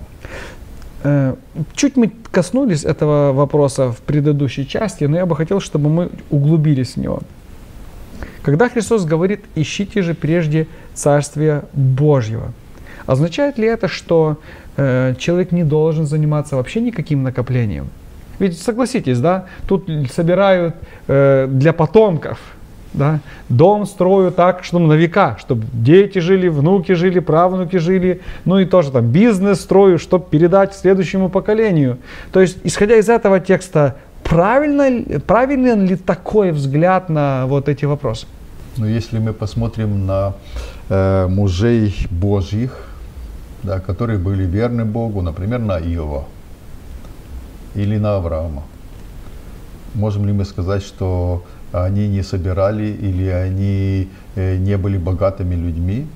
Э, 1.04 1.34
Чуть 1.74 1.96
мы 1.96 2.10
коснулись 2.32 2.84
этого 2.84 3.32
вопроса 3.32 3.92
в 3.92 3.98
предыдущей 3.98 4.66
части, 4.66 5.04
но 5.04 5.16
я 5.16 5.26
бы 5.26 5.36
хотел, 5.36 5.60
чтобы 5.60 5.90
мы 5.90 6.10
углубились 6.30 6.96
в 6.96 7.00
него. 7.00 7.20
Когда 8.42 8.68
Христос 8.68 9.04
говорит 9.04 9.40
«ищите 9.56 10.02
же 10.02 10.14
прежде 10.14 10.66
Царствие 10.94 11.62
Божьего», 11.74 12.52
означает 13.06 13.58
ли 13.58 13.66
это, 13.66 13.88
что 13.88 14.36
э, 14.76 15.14
человек 15.18 15.52
не 15.52 15.64
должен 15.64 16.06
заниматься 16.06 16.56
вообще 16.56 16.80
никаким 16.80 17.22
накоплением? 17.22 17.88
Ведь 18.38 18.58
согласитесь, 18.58 19.18
да, 19.20 19.44
тут 19.66 19.90
собирают 20.14 20.74
э, 21.08 21.48
для 21.50 21.72
потомков, 21.72 22.38
да, 22.92 23.20
дом 23.48 23.86
строю 23.86 24.30
так, 24.30 24.64
чтобы 24.64 24.86
на 24.86 24.94
века, 24.94 25.36
чтобы 25.38 25.64
дети 25.72 26.18
жили, 26.18 26.48
внуки 26.48 26.92
жили, 26.92 27.20
правнуки 27.20 27.76
жили, 27.76 28.20
ну 28.44 28.58
и 28.58 28.64
тоже 28.64 28.90
там 28.90 29.06
бизнес 29.06 29.60
строю, 29.60 29.98
чтобы 29.98 30.24
передать 30.30 30.74
следующему 30.74 31.28
поколению. 31.28 31.98
То 32.32 32.40
есть, 32.40 32.58
исходя 32.64 32.96
из 32.96 33.08
этого 33.08 33.40
текста, 33.40 33.96
правильно, 34.24 35.20
правильный 35.20 35.86
ли 35.86 35.96
такой 35.96 36.52
взгляд 36.52 37.08
на 37.08 37.46
вот 37.46 37.68
эти 37.68 37.84
вопросы? 37.84 38.26
Но 38.76 38.86
если 38.86 39.18
мы 39.18 39.32
посмотрим 39.32 40.06
на 40.06 40.34
э, 40.88 41.26
мужей 41.26 42.06
Божьих, 42.10 42.86
да, 43.62 43.80
которые 43.80 44.18
были 44.18 44.44
верны 44.44 44.84
Богу, 44.84 45.20
например, 45.20 45.58
на 45.58 45.78
Иова 45.78 46.24
или 47.74 47.98
на 47.98 48.16
Авраама, 48.16 48.62
можем 49.94 50.26
ли 50.26 50.32
мы 50.32 50.44
сказать, 50.44 50.82
что 50.82 51.42
они 51.72 52.08
не 52.08 52.22
собирали 52.22 52.86
или 52.86 53.28
они 53.28 54.08
э, 54.36 54.56
не 54.56 54.76
были 54.76 54.98
богатыми 54.98 55.54
людьми? 55.54 56.06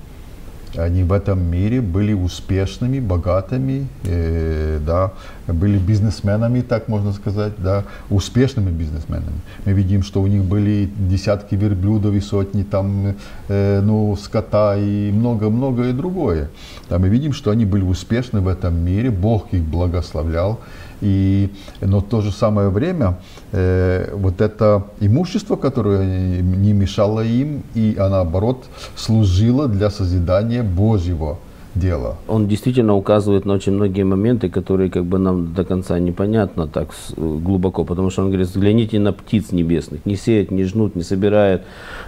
Они 0.76 1.02
в 1.02 1.12
этом 1.12 1.50
мире 1.50 1.82
были 1.82 2.14
успешными, 2.14 2.98
богатыми, 2.98 3.88
э, 4.04 4.78
да, 4.86 5.12
были 5.46 5.76
бизнесменами, 5.76 6.62
так 6.62 6.88
можно 6.88 7.12
сказать, 7.12 7.52
да, 7.58 7.84
успешными 8.08 8.70
бизнесменами. 8.70 9.40
Мы 9.66 9.72
видим, 9.72 10.02
что 10.02 10.22
у 10.22 10.26
них 10.26 10.44
были 10.44 10.88
десятки 10.96 11.56
верблюдов 11.56 12.14
и 12.14 12.20
сотни 12.20 12.62
там, 12.62 13.14
э, 13.48 13.80
ну, 13.82 14.16
скота 14.16 14.76
и 14.76 15.12
много-много 15.12 15.88
и 15.88 15.92
другое. 15.92 16.48
Да, 16.88 16.98
мы 16.98 17.08
видим, 17.08 17.34
что 17.34 17.50
они 17.50 17.66
были 17.66 17.84
успешны 17.84 18.40
в 18.40 18.48
этом 18.48 18.74
мире, 18.74 19.10
Бог 19.10 19.52
их 19.52 19.62
благословлял. 19.62 20.58
И, 21.02 21.50
но 21.80 21.98
в 21.98 22.04
то 22.04 22.20
же 22.20 22.30
самое 22.30 22.68
время 22.68 23.18
э, 23.50 24.14
вот 24.14 24.40
это 24.40 24.86
имущество, 25.00 25.56
которое 25.56 26.40
не 26.40 26.72
мешало 26.72 27.20
им, 27.20 27.64
и 27.74 27.96
а 27.98 28.08
наоборот 28.08 28.64
служило 28.96 29.68
для 29.68 29.90
созидания 29.90 30.62
Божьего 30.62 31.38
дела. 31.74 32.16
Он 32.28 32.48
действительно 32.48 32.94
указывает 32.94 33.44
на 33.44 33.54
очень 33.54 33.72
многие 33.72 34.04
моменты, 34.04 34.48
которые 34.48 34.90
как 34.90 35.04
бы 35.04 35.18
нам 35.18 35.54
до 35.54 35.64
конца 35.64 35.98
непонятно 35.98 36.66
так 36.66 36.90
глубоко, 37.16 37.84
потому 37.84 38.10
что 38.10 38.22
он 38.22 38.28
говорит, 38.28 38.48
взгляните 38.48 38.98
на 38.98 39.12
птиц 39.12 39.52
небесных, 39.52 40.04
не 40.06 40.16
сеют, 40.16 40.50
не 40.50 40.64
жнут, 40.64 40.96
не 40.96 41.02
собирают, 41.02 41.62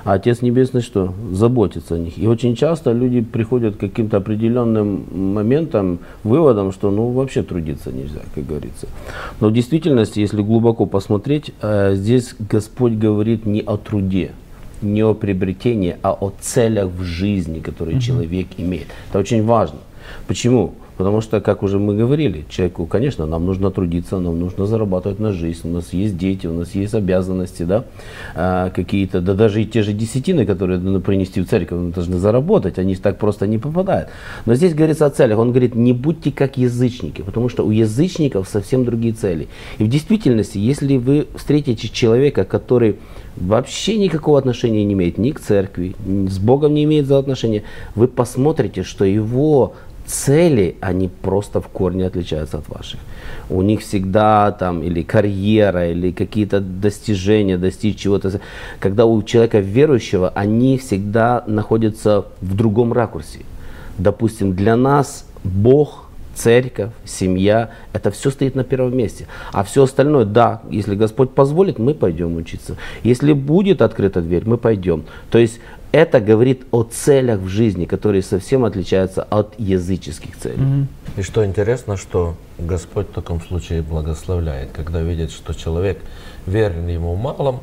а 0.05 0.15
Отец 0.15 0.43
Небесный 0.43 0.81
что? 0.81 1.15
Заботится 1.33 1.95
о 1.95 1.99
них. 1.99 2.19
И 2.19 2.27
очень 2.27 2.57
часто 2.57 2.93
люди 2.93 3.21
приходят 3.21 3.77
к 3.77 3.81
каким-то 3.81 4.19
определенным 4.19 5.05
моментам, 5.35 5.99
выводам, 6.23 6.73
что 6.73 6.91
ну 6.91 7.11
вообще 7.11 7.43
трудиться 7.43 7.91
нельзя, 7.91 8.21
как 8.35 8.47
говорится. 8.47 8.87
Но 9.41 9.49
в 9.49 9.53
действительности, 9.53 10.21
если 10.21 10.43
глубоко 10.43 10.87
посмотреть, 10.87 11.53
э, 11.63 11.95
здесь 11.95 12.35
Господь 12.39 12.93
говорит 12.93 13.47
не 13.47 13.61
о 13.61 13.77
труде, 13.77 14.33
не 14.85 15.03
о 15.03 15.15
приобретении, 15.15 15.97
а 16.03 16.13
о 16.13 16.33
целях 16.41 16.91
в 16.91 17.03
жизни, 17.03 17.61
которые 17.61 17.97
mm-hmm. 17.97 18.01
человек 18.01 18.47
имеет. 18.59 18.87
Это 19.11 19.19
очень 19.19 19.45
важно. 19.45 19.79
Почему? 20.27 20.75
Потому 20.97 21.21
что, 21.21 21.41
как 21.41 21.63
уже 21.63 21.79
мы 21.79 21.97
говорили, 21.97 22.45
человеку, 22.49 22.87
конечно, 22.87 23.27
нам 23.27 23.45
нужно 23.47 23.71
трудиться, 23.71 24.21
нам 24.21 24.39
нужно 24.39 24.67
зарабатывать 24.67 25.19
на 25.19 25.33
жизнь, 25.33 25.61
у 25.65 25.73
нас 25.73 25.93
есть 25.93 26.17
дети, 26.17 26.47
у 26.47 26.53
нас 26.53 26.75
есть 26.75 26.95
обязанности, 26.95 27.65
да, 27.65 27.85
а, 28.37 28.71
какие-то, 28.71 29.21
да 29.21 29.35
даже 29.35 29.63
и 29.63 29.67
те 29.67 29.83
же 29.83 29.93
десятины, 29.93 30.47
которые 30.47 30.79
надо 30.79 31.01
принести 31.01 31.41
в 31.41 31.49
церковь, 31.49 31.81
мы 31.81 31.91
должны 31.91 32.19
заработать, 32.19 32.79
они 32.79 32.95
так 32.95 33.19
просто 33.19 33.49
не 33.49 33.59
попадают. 33.59 34.09
Но 34.47 34.55
здесь 34.55 34.73
говорится 34.73 35.07
о 35.07 35.11
целях, 35.11 35.39
он 35.39 35.51
говорит, 35.51 35.75
не 35.75 35.93
будьте 35.93 36.31
как 36.31 36.59
язычники, 36.59 37.23
потому 37.23 37.49
что 37.49 37.67
у 37.67 37.73
язычников 37.73 38.49
совсем 38.49 38.85
другие 38.85 39.15
цели. 39.15 39.49
И 39.79 39.85
в 39.85 39.89
действительности, 39.89 40.59
если 40.59 40.97
вы 40.97 41.27
встретите 41.35 41.89
человека, 41.89 42.45
который 42.45 42.97
вообще 43.37 43.97
никакого 43.99 44.39
отношения 44.39 44.85
не 44.85 44.95
имеет 44.95 45.19
ни 45.19 45.31
к 45.31 45.41
церкви, 45.41 45.95
ни 46.07 46.29
с 46.29 46.39
Богом 46.39 46.75
не 46.75 46.85
имеет 46.85 47.07
за 47.07 47.19
отношения, 47.19 47.63
вы 47.95 48.09
посмотрите, 48.09 48.83
что 48.83 49.05
его 49.05 49.75
цели, 50.07 50.77
они 50.81 51.09
просто 51.09 51.61
в 51.61 51.69
корне 51.69 52.07
отличаются 52.07 52.59
от 52.59 52.69
ваших. 52.69 53.01
У 53.49 53.63
них 53.63 53.81
всегда 53.81 54.53
там 54.53 54.83
или 54.83 55.03
карьера, 55.03 55.91
или 55.91 56.13
какие-то 56.13 56.61
достижения, 56.61 57.57
достичь 57.57 57.99
чего-то. 57.99 58.41
Когда 58.81 59.07
у 59.07 59.23
человека 59.23 59.61
верующего, 59.61 60.31
они 60.35 60.79
всегда 60.79 61.43
находятся 61.47 62.27
в 62.41 62.55
другом 62.55 62.93
ракурсе. 62.93 63.41
Допустим, 63.99 64.55
для 64.55 64.77
нас 64.77 65.27
Бог 65.43 66.04
церковь, 66.35 66.91
семья, 67.05 67.71
это 67.93 68.11
все 68.11 68.31
стоит 68.31 68.55
на 68.55 68.65
первом 68.65 68.97
месте. 68.97 69.27
А 69.53 69.65
все 69.65 69.85
остальное, 69.85 70.25
да, 70.25 70.63
если 70.71 70.95
Господь 70.95 71.31
позволит, 71.31 71.79
мы 71.79 71.95
пойдем 71.95 72.37
учиться. 72.37 72.77
Если 73.03 73.33
будет 73.33 73.83
открыта 73.83 74.21
дверь, 74.21 74.43
мы 74.47 74.59
пойдем. 74.59 75.05
То 75.31 75.39
есть 75.39 75.61
это 75.93 76.21
говорит 76.21 76.67
о 76.73 76.83
целях 76.83 77.39
в 77.39 77.47
жизни, 77.47 77.85
которые 77.85 78.23
совсем 78.23 78.65
отличаются 78.65 79.23
от 79.23 79.55
языческих 79.59 80.37
целей. 80.37 80.87
И 81.17 81.23
что 81.23 81.47
интересно, 81.47 81.97
что 81.97 82.35
Господь 82.59 83.09
в 83.09 83.13
таком 83.13 83.41
случае 83.41 83.83
благословляет, 83.83 84.71
когда 84.73 85.03
видит, 85.03 85.31
что 85.31 85.55
человек 85.55 86.01
верен 86.47 86.89
ему 86.89 87.15
в 87.15 87.21
малом, 87.21 87.61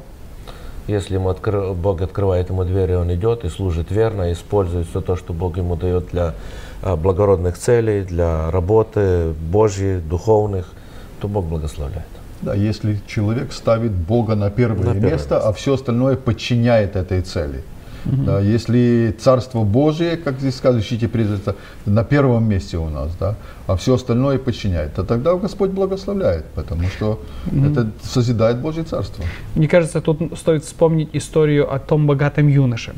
если 0.87 1.15
ему 1.15 1.29
откры... 1.29 1.73
Бог 1.73 2.01
открывает 2.01 2.49
ему 2.49 2.63
двери, 2.63 2.93
он 2.93 3.13
идет 3.13 3.43
и 3.45 3.49
служит 3.49 3.91
верно, 3.91 4.31
использует 4.31 4.87
все 4.87 5.01
то, 5.01 5.15
что 5.15 5.33
Бог 5.33 5.57
ему 5.57 5.75
дает 5.75 6.07
для 6.11 6.33
благородных 6.81 7.57
целей, 7.57 8.03
для 8.03 8.51
работы 8.51 9.33
Божьей, 9.51 9.99
духовных, 9.99 10.71
то 11.19 11.27
Бог 11.27 11.45
благословляет. 11.45 12.07
Да, 12.41 12.55
если 12.55 12.99
человек 13.07 13.53
ставит 13.53 13.91
Бога 13.91 14.35
на 14.35 14.49
первое, 14.49 14.77
на 14.79 14.93
первое 14.93 15.11
место, 15.11 15.35
место, 15.35 15.47
а 15.47 15.53
все 15.53 15.75
остальное 15.75 16.15
подчиняет 16.15 16.95
этой 16.95 17.21
цели. 17.21 17.63
Угу. 18.05 18.23
Да, 18.23 18.39
если 18.39 19.15
Царство 19.19 19.63
Божие, 19.63 20.17
как 20.17 20.39
здесь 20.39 20.55
сказано, 20.55 20.81
ищите 20.81 21.07
прежде 21.07 21.37
на 21.85 22.03
первом 22.03 22.49
месте 22.49 22.77
у 22.77 22.89
нас, 22.89 23.11
да, 23.19 23.35
а 23.67 23.75
все 23.75 23.93
остальное 23.93 24.39
подчиняет, 24.39 24.95
то 24.95 25.03
тогда 25.03 25.35
Господь 25.35 25.71
благословляет, 25.71 26.45
потому 26.55 26.83
что 26.87 27.21
угу. 27.51 27.65
это 27.65 27.91
созидает 28.03 28.57
Божье 28.57 28.83
Царство. 28.83 29.23
Мне 29.55 29.67
кажется, 29.67 30.01
тут 30.01 30.37
стоит 30.37 30.63
вспомнить 30.63 31.09
историю 31.13 31.73
о 31.73 31.79
том 31.79 32.07
богатом 32.07 32.47
юноше. 32.47 32.93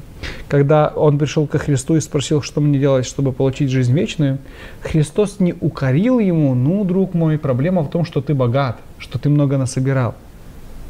Когда 0.48 0.88
он 0.88 1.18
пришел 1.18 1.48
ко 1.48 1.58
Христу 1.58 1.96
и 1.96 2.00
спросил, 2.00 2.42
что 2.42 2.62
мне 2.62 2.80
делать, 2.80 3.06
чтобы 3.06 3.34
получить 3.34 3.70
жизнь 3.70 3.94
вечную, 3.94 4.38
Христос 4.82 5.40
не 5.40 5.54
укорил 5.60 6.20
ему, 6.20 6.56
ну, 6.56 6.84
друг 6.84 7.14
мой, 7.14 7.38
проблема 7.38 7.82
в 7.82 7.90
том, 7.90 8.06
что 8.06 8.22
ты 8.22 8.34
богат, 8.34 8.78
что 9.00 9.20
ты 9.20 9.30
много 9.30 9.58
насобирал. 9.58 10.16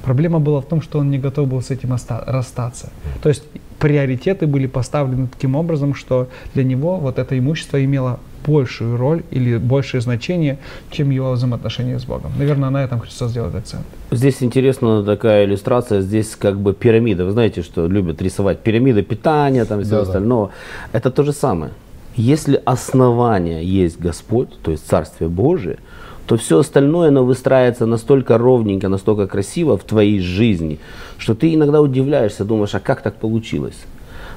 Проблема 0.03 0.39
была 0.39 0.59
в 0.59 0.65
том, 0.65 0.81
что 0.81 0.99
он 0.99 1.09
не 1.09 1.17
готов 1.17 1.47
был 1.47 1.61
с 1.61 1.71
этим 1.71 1.95
расстаться. 2.27 2.91
То 3.21 3.29
есть 3.29 3.43
приоритеты 3.83 4.47
были 4.47 4.67
поставлены 4.67 5.27
таким 5.27 5.55
образом, 5.55 5.93
что 5.93 6.27
для 6.53 6.63
него 6.63 6.95
вот 6.95 7.19
это 7.19 7.37
имущество 7.37 7.83
имело 7.83 8.17
большую 8.47 8.95
роль 8.95 9.23
или 9.29 9.57
большее 9.57 9.99
значение, 9.99 10.57
чем 10.89 11.11
его 11.11 11.33
взаимоотношения 11.33 11.99
с 11.99 12.05
Богом. 12.05 12.31
Наверное, 12.37 12.69
на 12.69 12.81
этом 12.81 13.01
Христос 13.01 13.33
делает 13.33 13.55
акцент. 13.55 13.83
Здесь 14.11 14.41
интересна 14.41 15.03
такая 15.03 15.43
иллюстрация, 15.43 15.99
здесь 15.99 16.37
как 16.39 16.57
бы 16.57 16.73
пирамида. 16.73 17.25
Вы 17.25 17.31
знаете, 17.31 17.61
что 17.61 17.89
любят 17.89 18.21
рисовать 18.21 18.59
пирамиды 18.59 19.03
питания 19.03 19.65
там 19.65 19.81
всего 19.81 19.97
да, 19.97 20.01
остального. 20.03 20.47
Да. 20.47 20.99
Это 20.99 21.11
то 21.11 21.23
же 21.23 21.33
самое. 21.33 21.71
Если 22.15 22.61
основание 22.63 23.65
есть 23.65 23.99
Господь, 23.99 24.47
то 24.61 24.71
есть 24.71 24.87
Царствие 24.87 25.29
Божие, 25.29 25.77
то 26.25 26.37
все 26.37 26.59
остальное, 26.59 27.09
оно 27.09 27.25
выстраивается 27.25 27.85
настолько 27.85 28.37
ровненько, 28.37 28.87
настолько 28.87 29.27
красиво 29.27 29.77
в 29.77 29.83
твоей 29.83 30.19
жизни, 30.19 30.79
что 31.17 31.35
ты 31.35 31.53
иногда 31.53 31.81
удивляешься, 31.81 32.45
думаешь, 32.45 32.75
а 32.75 32.79
как 32.79 33.01
так 33.01 33.15
получилось? 33.15 33.77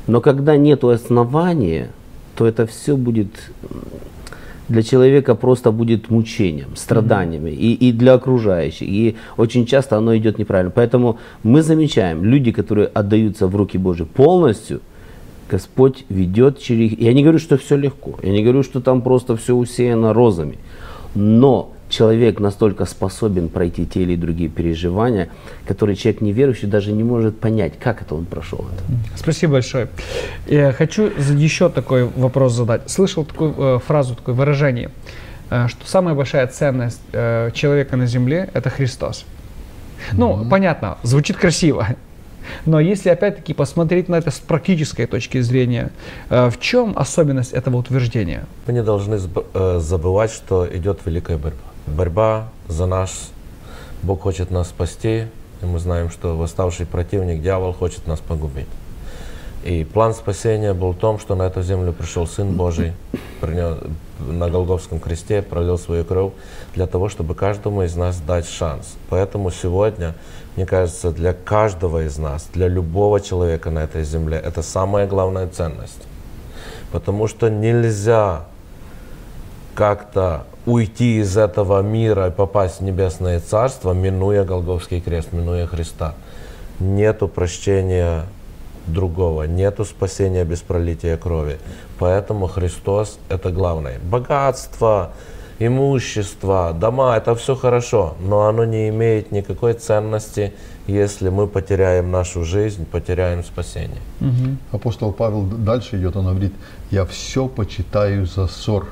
Но 0.07 0.21
когда 0.21 0.57
нет 0.57 0.83
основания, 0.85 1.91
то 2.37 2.47
это 2.47 2.67
все 2.67 2.97
будет 2.97 3.29
для 4.69 4.83
человека 4.83 5.35
просто 5.35 5.71
будет 5.71 6.11
мучением, 6.11 6.75
страданиями 6.75 7.51
и, 7.51 7.73
и 7.75 7.93
для 7.93 8.15
окружающих. 8.15 8.89
И 8.89 9.17
очень 9.37 9.65
часто 9.65 9.97
оно 9.97 10.17
идет 10.17 10.39
неправильно. 10.39 10.73
Поэтому 10.75 11.19
мы 11.45 11.63
замечаем, 11.63 12.25
люди, 12.25 12.51
которые 12.51 12.89
отдаются 12.89 13.47
в 13.47 13.55
руки 13.55 13.79
Божьи 13.79 14.05
полностью, 14.05 14.81
Господь 15.49 16.05
ведет 16.09 16.59
через. 16.59 16.99
Я 16.99 17.13
не 17.13 17.23
говорю, 17.23 17.39
что 17.39 17.57
все 17.57 17.77
легко. 17.77 18.19
Я 18.23 18.33
не 18.33 18.43
говорю, 18.43 18.65
что 18.65 18.81
там 18.81 19.03
просто 19.03 19.37
все 19.37 19.55
усеяно 19.55 20.13
розами. 20.13 20.59
Но 21.15 21.73
человек 21.89 22.41
настолько 22.41 22.85
способен 22.85 23.49
пройти 23.49 23.87
те 23.87 24.03
или 24.03 24.17
другие 24.17 24.49
переживания, 24.49 25.29
которые 25.67 25.97
человек 25.97 26.21
неверующий 26.21 26.67
даже 26.67 26.93
не 26.93 27.03
может 27.03 27.39
понять, 27.39 27.75
как 27.79 28.03
это 28.03 28.15
он 28.15 28.25
прошел. 28.25 28.67
Это. 28.73 28.83
Спасибо 29.17 29.55
большое. 29.55 29.89
Я 30.47 30.73
хочу 30.73 31.05
еще 31.05 31.69
такой 31.69 32.05
вопрос 32.05 32.55
задать. 32.55 32.83
Слышал 32.91 33.25
такую 33.25 33.55
э, 33.57 33.79
фразу, 33.87 34.15
такое 34.15 34.35
выражение, 34.35 34.91
э, 35.51 35.69
что 35.69 35.87
самая 35.87 36.15
большая 36.15 36.47
ценность 36.49 37.01
э, 37.13 37.51
человека 37.55 37.97
на 37.97 38.07
земле– 38.07 38.51
это 38.55 38.71
Христос. 38.71 39.25
Ну, 40.13 40.33
mm-hmm. 40.33 40.49
понятно, 40.51 40.99
звучит 41.03 41.37
красиво, 41.37 41.87
но 42.67 42.81
если 42.81 43.11
опять-таки 43.11 43.55
посмотреть 43.55 44.09
на 44.09 44.17
это 44.17 44.31
с 44.31 44.39
практической 44.39 45.07
точки 45.07 45.41
зрения, 45.41 45.91
в 46.29 46.55
чем 46.61 46.93
особенность 46.97 47.53
этого 47.53 47.79
утверждения? 47.79 48.45
Мы 48.67 48.75
не 48.75 48.83
должны 48.83 49.19
забывать, 49.19 50.31
что 50.31 50.69
идет 50.71 51.01
великая 51.07 51.39
борьба 51.39 51.76
борьба 51.87 52.49
за 52.69 52.87
нас. 52.87 53.31
Бог 54.03 54.23
хочет 54.23 54.51
нас 54.51 54.69
спасти, 54.69 55.27
и 55.63 55.67
мы 55.67 55.79
знаем, 55.79 56.11
что 56.11 56.37
восставший 56.37 56.87
противник, 56.87 57.43
дьявол, 57.43 57.73
хочет 57.73 58.07
нас 58.07 58.21
погубить. 58.21 58.69
И 59.65 59.85
план 59.85 60.15
спасения 60.15 60.75
был 60.75 60.93
в 60.93 60.97
том, 60.97 61.19
что 61.19 61.35
на 61.35 61.43
эту 61.43 61.61
землю 61.63 61.93
пришел 61.93 62.27
Сын 62.27 62.53
Божий, 62.53 62.93
принес, 63.41 63.79
на 64.21 64.49
Голговском 64.49 65.01
кресте 65.01 65.43
пролил 65.43 65.77
свою 65.77 66.05
кровь 66.05 66.33
для 66.75 66.87
того, 66.87 67.09
чтобы 67.09 67.35
каждому 67.35 67.83
из 67.83 67.97
нас 67.97 68.21
дать 68.21 68.49
шанс. 68.49 68.95
Поэтому 69.11 69.51
сегодня, 69.51 70.15
мне 70.55 70.67
кажется, 70.67 71.11
для 71.11 71.33
каждого 71.33 72.05
из 72.07 72.17
нас, 72.17 72.49
для 72.53 72.69
любого 72.69 73.21
человека 73.21 73.71
на 73.71 73.81
этой 73.81 74.05
земле, 74.05 74.37
это 74.37 74.63
самая 74.63 75.09
главная 75.09 75.49
ценность. 75.49 76.03
Потому 76.93 77.27
что 77.27 77.49
нельзя 77.51 78.45
как-то 79.75 80.45
уйти 80.67 81.21
из 81.21 81.37
этого 81.37 81.81
мира 81.81 82.27
и 82.27 82.31
попасть 82.31 82.81
в 82.81 82.85
небесное 82.85 83.41
царство, 83.41 83.93
минуя 83.93 84.45
Голговский 84.45 85.01
крест, 85.01 85.33
минуя 85.33 85.67
Христа. 85.67 86.15
Нету 86.81 87.29
прощения 87.29 88.25
другого, 88.87 89.45
нету 89.45 89.85
спасения 89.85 90.45
без 90.45 90.61
пролития 90.61 91.17
крови. 91.17 91.59
Поэтому 91.99 92.49
Христос– 92.49 93.19
это 93.29 93.51
главное. 93.51 93.99
Богатство, 94.01 95.13
имущество, 95.59 96.75
дома– 96.79 97.17
это 97.17 97.35
все 97.35 97.55
хорошо, 97.55 98.17
но 98.21 98.47
оно 98.49 98.65
не 98.65 98.89
имеет 98.89 99.33
никакой 99.33 99.75
ценности, 99.75 100.53
если 100.87 101.31
мы 101.31 101.47
потеряем 101.47 102.11
нашу 102.11 102.45
жизнь, 102.45 102.85
потеряем 102.85 103.43
спасение. 103.45 104.01
Мгм. 104.21 104.59
Апостол 104.73 105.13
Павел 105.13 105.43
дальше 105.43 105.97
идет, 105.97 106.17
он 106.17 106.27
говорит, 106.27 106.53
я 106.91 107.05
все 107.07 107.49
почитаю 107.49 108.27
за 108.27 108.47
ссор 108.47 108.87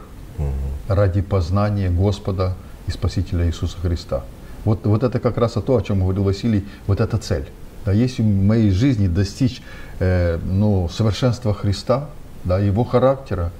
ради 0.88 1.20
познания 1.20 1.90
Господа 1.90 2.54
и 2.86 2.90
Спасителя 2.90 3.46
Иисуса 3.46 3.76
Христа. 3.78 4.24
Вот, 4.64 4.86
вот 4.86 5.02
это 5.02 5.20
как 5.20 5.36
раз 5.38 5.52
то, 5.52 5.76
о 5.76 5.82
чем 5.82 6.00
говорил 6.00 6.24
Василий, 6.24 6.66
вот 6.86 7.00
эта 7.00 7.18
цель. 7.18 7.46
Да, 7.84 7.92
если 7.92 8.22
в 8.22 8.26
моей 8.26 8.70
жизни 8.70 9.08
достичь 9.08 9.60
э, 9.98 10.38
ну, 10.42 10.88
совершенства 10.88 11.52
Христа, 11.52 12.08
да, 12.44 12.58
Его 12.58 12.84
характера, 12.84 13.52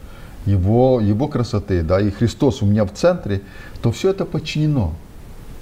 его, 0.46 1.00
его 1.00 1.28
красоты, 1.28 1.82
да, 1.82 2.00
и 2.00 2.10
Христос 2.10 2.62
у 2.62 2.66
меня 2.66 2.84
в 2.84 2.92
центре, 2.92 3.42
то 3.82 3.92
все 3.92 4.10
это 4.10 4.24
подчинено. 4.24 4.94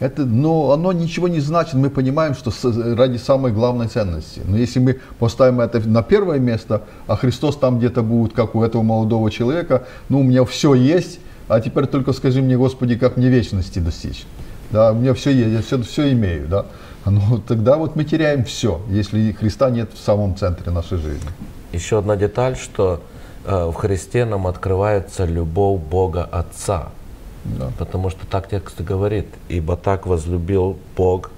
Это, 0.03 0.25
но 0.25 0.73
оно 0.73 0.93
ничего 0.93 1.29
не 1.29 1.39
значит, 1.39 1.75
мы 1.75 1.89
понимаем, 1.89 2.35
что 2.35 2.51
ради 2.97 3.19
самой 3.19 3.53
главной 3.53 3.87
ценности. 3.87 4.41
Но 4.45 4.57
если 4.57 4.81
мы 4.81 4.99
поставим 5.21 5.61
это 5.61 5.79
на 5.89 6.03
первое 6.03 6.41
место, 6.41 6.83
а 7.07 7.15
Христос 7.15 7.57
там 7.57 7.79
где-то 7.79 8.03
будет, 8.03 8.33
как 8.33 8.57
у 8.57 8.65
этого 8.65 8.83
молодого 8.83 9.31
человека, 9.31 9.85
ну 10.09 10.19
у 10.19 10.23
меня 10.25 10.45
все 10.45 10.75
есть, 10.75 11.21
а 11.47 11.61
теперь 11.61 11.87
только 11.87 12.13
скажи 12.15 12.43
мне, 12.43 12.57
Господи, 12.57 12.97
как 12.97 13.17
мне 13.17 13.29
вечности 13.29 13.79
достичь. 13.79 14.27
Да, 14.73 14.91
у 14.91 14.97
меня 14.97 15.15
все 15.15 15.31
есть, 15.31 15.53
я 15.53 15.63
все, 15.63 15.81
все 15.85 16.13
имею, 16.13 16.49
да. 16.49 16.67
Ну, 17.05 17.39
тогда 17.39 17.77
вот 17.77 17.95
мы 17.95 18.03
теряем 18.03 18.45
все, 18.45 18.81
если 18.89 19.31
Христа 19.31 19.71
нет 19.71 19.91
в 19.95 20.05
самом 20.05 20.37
центре 20.37 20.73
нашей 20.73 20.99
жизни. 20.99 21.31
Еще 21.73 21.99
одна 21.99 22.17
деталь, 22.17 22.57
что 22.57 23.01
э, 23.45 23.67
в 23.67 23.75
Христе 23.75 24.25
нам 24.25 24.49
открывается 24.49 25.27
любовь 25.27 25.81
Бога 25.81 26.25
Отца. 26.25 26.89
Да. 27.45 27.71
Потому 27.79 28.11
что 28.11 28.27
так 28.27 28.49
текст 28.49 28.81
и 28.81 28.85
говорит, 28.85 29.27
ибо 29.49 29.77
так 29.77 30.07
возлюбил 30.07 30.77
Бог, 30.97 31.31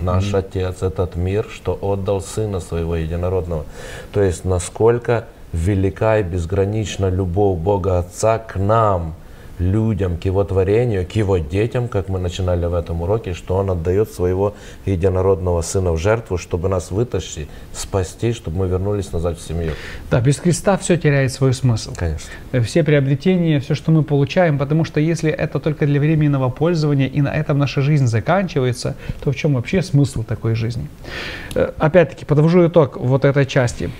наш 0.00 0.32
Отец, 0.34 0.82
этот 0.82 1.16
мир, 1.16 1.46
что 1.50 1.76
отдал 1.80 2.20
Сына 2.20 2.60
Своего 2.60 2.96
Единородного. 2.96 3.64
То 4.12 4.22
есть 4.22 4.44
насколько 4.44 5.26
велика 5.52 6.18
и 6.18 6.22
безгранична 6.22 7.08
любовь 7.08 7.58
Бога 7.58 7.98
Отца 7.98 8.38
к 8.38 8.56
нам, 8.56 9.14
людям, 9.58 10.16
к 10.16 10.24
Его 10.24 10.44
творению, 10.44 11.06
к 11.06 11.12
Его 11.12 11.38
детям, 11.38 11.88
как 11.88 12.08
мы 12.08 12.18
начинали 12.18 12.66
в 12.66 12.74
этом 12.74 13.02
уроке, 13.02 13.34
что 13.34 13.56
Он 13.56 13.70
отдает 13.70 14.10
Своего 14.12 14.54
Единородного 14.86 15.62
Сына 15.62 15.92
в 15.92 15.98
жертву, 15.98 16.38
чтобы 16.38 16.68
нас 16.68 16.90
вытащить, 16.90 17.48
спасти, 17.72 18.32
чтобы 18.32 18.58
мы 18.58 18.68
вернулись 18.68 19.12
назад 19.12 19.38
в 19.38 19.46
семью. 19.46 19.72
Да, 20.10 20.20
без 20.20 20.38
Христа 20.38 20.76
все 20.76 20.96
теряет 20.96 21.32
свой 21.32 21.52
смысл. 21.52 21.92
Конечно. 21.96 22.30
Э, 22.52 22.60
Все 22.60 22.82
приобретения, 22.84 23.60
все, 23.60 23.74
что 23.74 23.90
мы 23.90 24.02
получаем, 24.02 24.58
потому 24.58 24.84
что 24.84 25.00
если 25.00 25.30
это 25.30 25.58
только 25.58 25.86
для 25.86 26.00
временного 26.00 26.48
пользования 26.50 27.06
и 27.06 27.20
на 27.20 27.34
этом 27.34 27.58
наша 27.58 27.80
жизнь 27.80 28.06
заканчивается, 28.06 28.96
то 29.22 29.30
в 29.32 29.36
чем 29.36 29.54
вообще 29.54 29.82
смысл 29.82 30.22
такой 30.22 30.54
жизни? 30.54 30.88
Э, 31.54 31.72
Опять-таки, 31.78 32.24
подвожу 32.24 32.66
итог 32.66 32.96
вот 32.96 33.24
этой 33.24 33.46
части. 33.46 33.90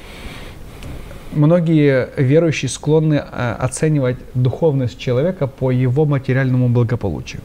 Многие 1.32 2.08
верующие 2.16 2.68
склонны 2.68 3.14
э, 3.14 3.56
оценивать 3.58 4.16
духовность 4.34 4.98
человека 4.98 5.46
по 5.46 5.70
его 5.70 6.06
материальному 6.06 6.68
благополучию. 6.68 7.42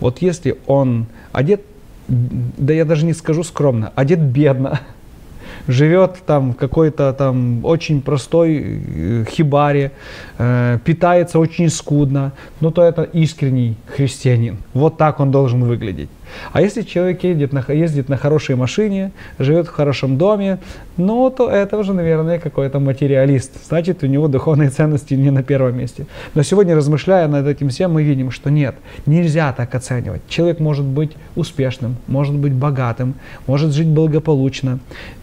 Вот 0.00 0.22
если 0.22 0.56
он 0.66 1.06
одет, 1.32 1.62
да 2.08 2.72
я 2.72 2.84
даже 2.84 3.04
не 3.04 3.12
скажу 3.12 3.44
скромно, 3.44 3.92
одет 3.94 4.20
бедно, 4.20 4.80
живет 5.68 6.16
там 6.26 6.52
в 6.52 6.56
какой-то 6.56 7.12
там 7.12 7.64
очень 7.64 8.00
простой 8.00 8.62
э, 8.62 9.24
хибаре, 9.28 9.92
э, 10.38 10.78
питается 10.84 11.38
очень 11.38 11.68
скудно, 11.68 12.32
ну 12.60 12.70
то 12.70 12.82
это 12.82 13.02
искренний 13.02 13.76
христианин. 13.94 14.58
Вот 14.72 14.96
так 14.96 15.20
он 15.20 15.30
должен 15.30 15.64
выглядеть. 15.64 16.10
А 16.52 16.60
если 16.60 16.82
человек 16.82 17.24
едет 17.24 17.52
на, 17.52 17.64
ездит 17.68 18.08
на 18.08 18.16
хорошей 18.16 18.56
машине, 18.56 19.12
живет 19.38 19.66
в 19.66 19.70
хорошем 19.70 20.18
доме, 20.18 20.58
ну 20.96 21.30
то 21.30 21.50
это 21.50 21.78
уже, 21.78 21.92
наверное, 21.92 22.38
какой-то 22.38 22.78
материалист. 22.80 23.52
Значит, 23.66 24.02
у 24.02 24.06
него 24.06 24.28
духовные 24.28 24.70
ценности 24.78 25.14
не 25.14 25.30
на 25.30 25.42
первом 25.42 25.78
месте. 25.78 26.06
Но 26.34 26.42
сегодня, 26.42 26.74
размышляя 26.74 27.28
над 27.28 27.46
этим 27.46 27.68
всем, 27.68 27.92
мы 27.92 28.02
видим, 28.02 28.30
что 28.30 28.50
нет, 28.50 28.74
нельзя 29.06 29.52
так 29.52 29.74
оценивать. 29.74 30.22
Человек 30.28 30.60
может 30.60 30.84
быть 30.84 31.12
успешным, 31.36 31.96
может 32.06 32.34
быть 32.34 32.52
богатым, 32.52 33.14
может 33.46 33.72
жить 33.72 33.88
благополучно. 33.88 34.78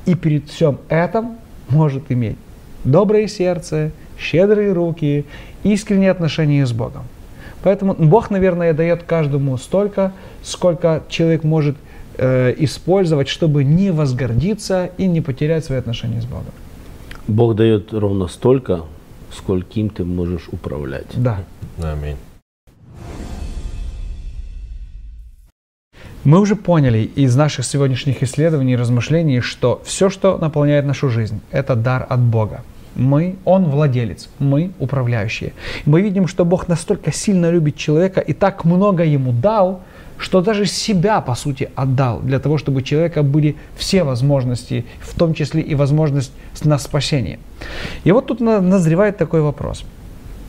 И 0.05 0.15
перед 0.15 0.49
всем 0.49 0.79
этим 0.89 1.37
может 1.69 2.03
иметь 2.09 2.37
доброе 2.85 3.27
сердце, 3.27 3.91
щедрые 4.17 4.71
руки, 4.71 5.25
искренние 5.63 6.11
отношения 6.11 6.65
с 6.65 6.71
Богом. 6.71 7.03
Поэтому 7.65 7.95
Бог, 7.95 8.29
наверное, 8.29 8.73
дает 8.73 9.01
каждому 9.03 9.57
столько, 9.57 10.11
сколько 10.43 11.01
человек 11.09 11.43
может 11.43 11.75
э, 12.15 12.53
использовать, 12.59 13.27
чтобы 13.27 13.63
не 13.63 13.89
возгордиться 13.89 14.91
и 14.99 15.07
не 15.07 15.19
потерять 15.19 15.65
свои 15.65 15.79
отношения 15.79 16.21
с 16.21 16.25
Богом. 16.25 16.53
Бог 17.27 17.55
дает 17.55 17.91
ровно 17.91 18.27
столько, 18.27 18.81
скольким 19.33 19.89
ты 19.89 20.05
можешь 20.05 20.47
управлять. 20.51 21.07
Да. 21.15 21.39
Аминь. 21.81 22.17
Мы 26.23 26.39
уже 26.39 26.55
поняли 26.55 26.99
из 26.99 27.35
наших 27.35 27.65
сегодняшних 27.65 28.21
исследований 28.21 28.73
и 28.73 28.75
размышлений, 28.75 29.41
что 29.41 29.81
все, 29.83 30.11
что 30.11 30.37
наполняет 30.37 30.85
нашу 30.85 31.09
жизнь, 31.09 31.41
это 31.49 31.75
дар 31.75 32.05
от 32.07 32.19
Бога. 32.19 32.61
Мы, 32.95 33.35
Он 33.45 33.65
владелец, 33.65 34.29
мы 34.39 34.71
управляющие. 34.79 35.53
Мы 35.85 36.01
видим, 36.01 36.27
что 36.27 36.45
Бог 36.45 36.67
настолько 36.67 37.11
сильно 37.11 37.51
любит 37.51 37.75
человека 37.75 38.21
и 38.21 38.33
так 38.33 38.65
много 38.65 39.03
ему 39.03 39.31
дал, 39.31 39.81
что 40.17 40.41
даже 40.41 40.65
себя, 40.65 41.19
по 41.21 41.35
сути, 41.35 41.69
отдал 41.75 42.21
для 42.21 42.39
того, 42.39 42.57
чтобы 42.57 42.77
у 42.77 42.81
человека 42.81 43.21
были 43.23 43.55
все 43.75 44.03
возможности, 44.03 44.85
в 45.01 45.13
том 45.17 45.33
числе 45.33 45.61
и 45.61 45.75
возможность 45.75 46.31
на 46.63 46.77
спасение. 46.77 47.37
И 48.05 48.11
вот 48.11 48.25
тут 48.27 48.39
на- 48.39 48.61
назревает 48.61 49.17
такой 49.17 49.41
вопрос. 49.41 49.83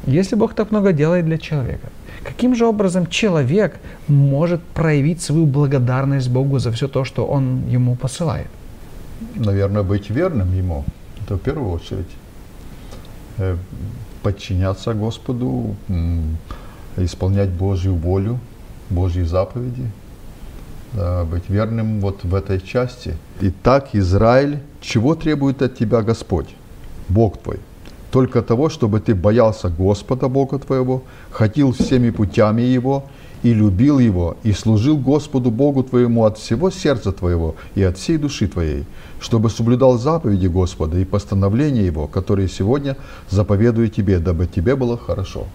Если 0.07 0.37
Бог 0.37 0.55
так 0.55 0.71
много 0.71 0.93
делает 0.93 1.25
для 1.25 1.37
человека, 1.39 1.89
каким 2.23 2.55
же 2.55 2.65
образом 2.65 3.07
человек 3.09 3.77
может 4.07 4.61
проявить 4.63 5.21
свою 5.21 5.47
благодарность 5.47 6.31
Богу 6.31 6.59
за 6.61 6.71
все 6.71 6.87
то, 6.87 7.05
что 7.05 7.27
Он 7.27 7.69
ему 7.69 7.97
посылает? 7.97 8.47
наверное, 9.35 9.83
быть 9.83 10.11
верным 10.11 10.53
Ему. 10.59 10.85
Это 11.25 11.35
в 11.37 11.39
первую 11.41 11.71
очередь. 11.73 12.07
Э, 13.39 13.57
Подчиняться 14.23 14.93
Господу, 14.93 15.77
исполнять 16.97 17.51
Божью 17.51 17.95
волю, 17.95 18.41
Божьи 18.91 19.23
заповеди, 19.23 19.89
быть 21.31 21.49
верным 21.49 22.01
вот 22.01 22.25
в 22.25 22.35
этой 22.35 22.61
части. 22.61 23.17
Итак, 23.41 23.91
Израиль, 23.93 24.59
чего 24.81 25.15
требует 25.15 25.63
от 25.63 25.79
тебя 25.79 26.03
Господь, 26.03 26.49
Бог 27.09 27.39
твой? 27.39 27.61
Только 28.11 28.43
того, 28.43 28.69
чтобы 28.69 29.01
ты 29.01 29.15
боялся 29.15 29.69
Господа, 29.69 30.29
Бога 30.29 30.59
твоего, 30.59 31.03
ходил 31.31 31.73
всеми 31.73 32.11
путями 32.11 32.63
Его 32.63 33.05
и 33.43 33.53
любил 33.53 33.99
Его, 33.99 34.37
и 34.43 34.53
служил 34.53 34.97
Господу 34.97 35.51
Богу 35.51 35.83
твоему 35.83 36.25
от 36.25 36.39
всего 36.39 36.71
сердца 36.71 37.13
твоего 37.13 37.55
и 37.75 37.83
от 37.83 37.99
всей 37.99 38.17
души 38.17 38.49
твоей, 38.49 38.85
чтобы 39.21 39.51
соблюдал 39.51 39.99
заповеди 39.99 40.47
Господа 40.47 40.99
и 40.99 41.05
постановления 41.05 41.85
Его, 41.87 42.07
которые 42.07 42.49
сегодня 42.49 42.97
заповедую 43.29 43.89
тебе, 43.89 44.19
дабы 44.19 44.47
тебе 44.47 44.77
было 44.77 44.97
хорошо. 44.97 45.47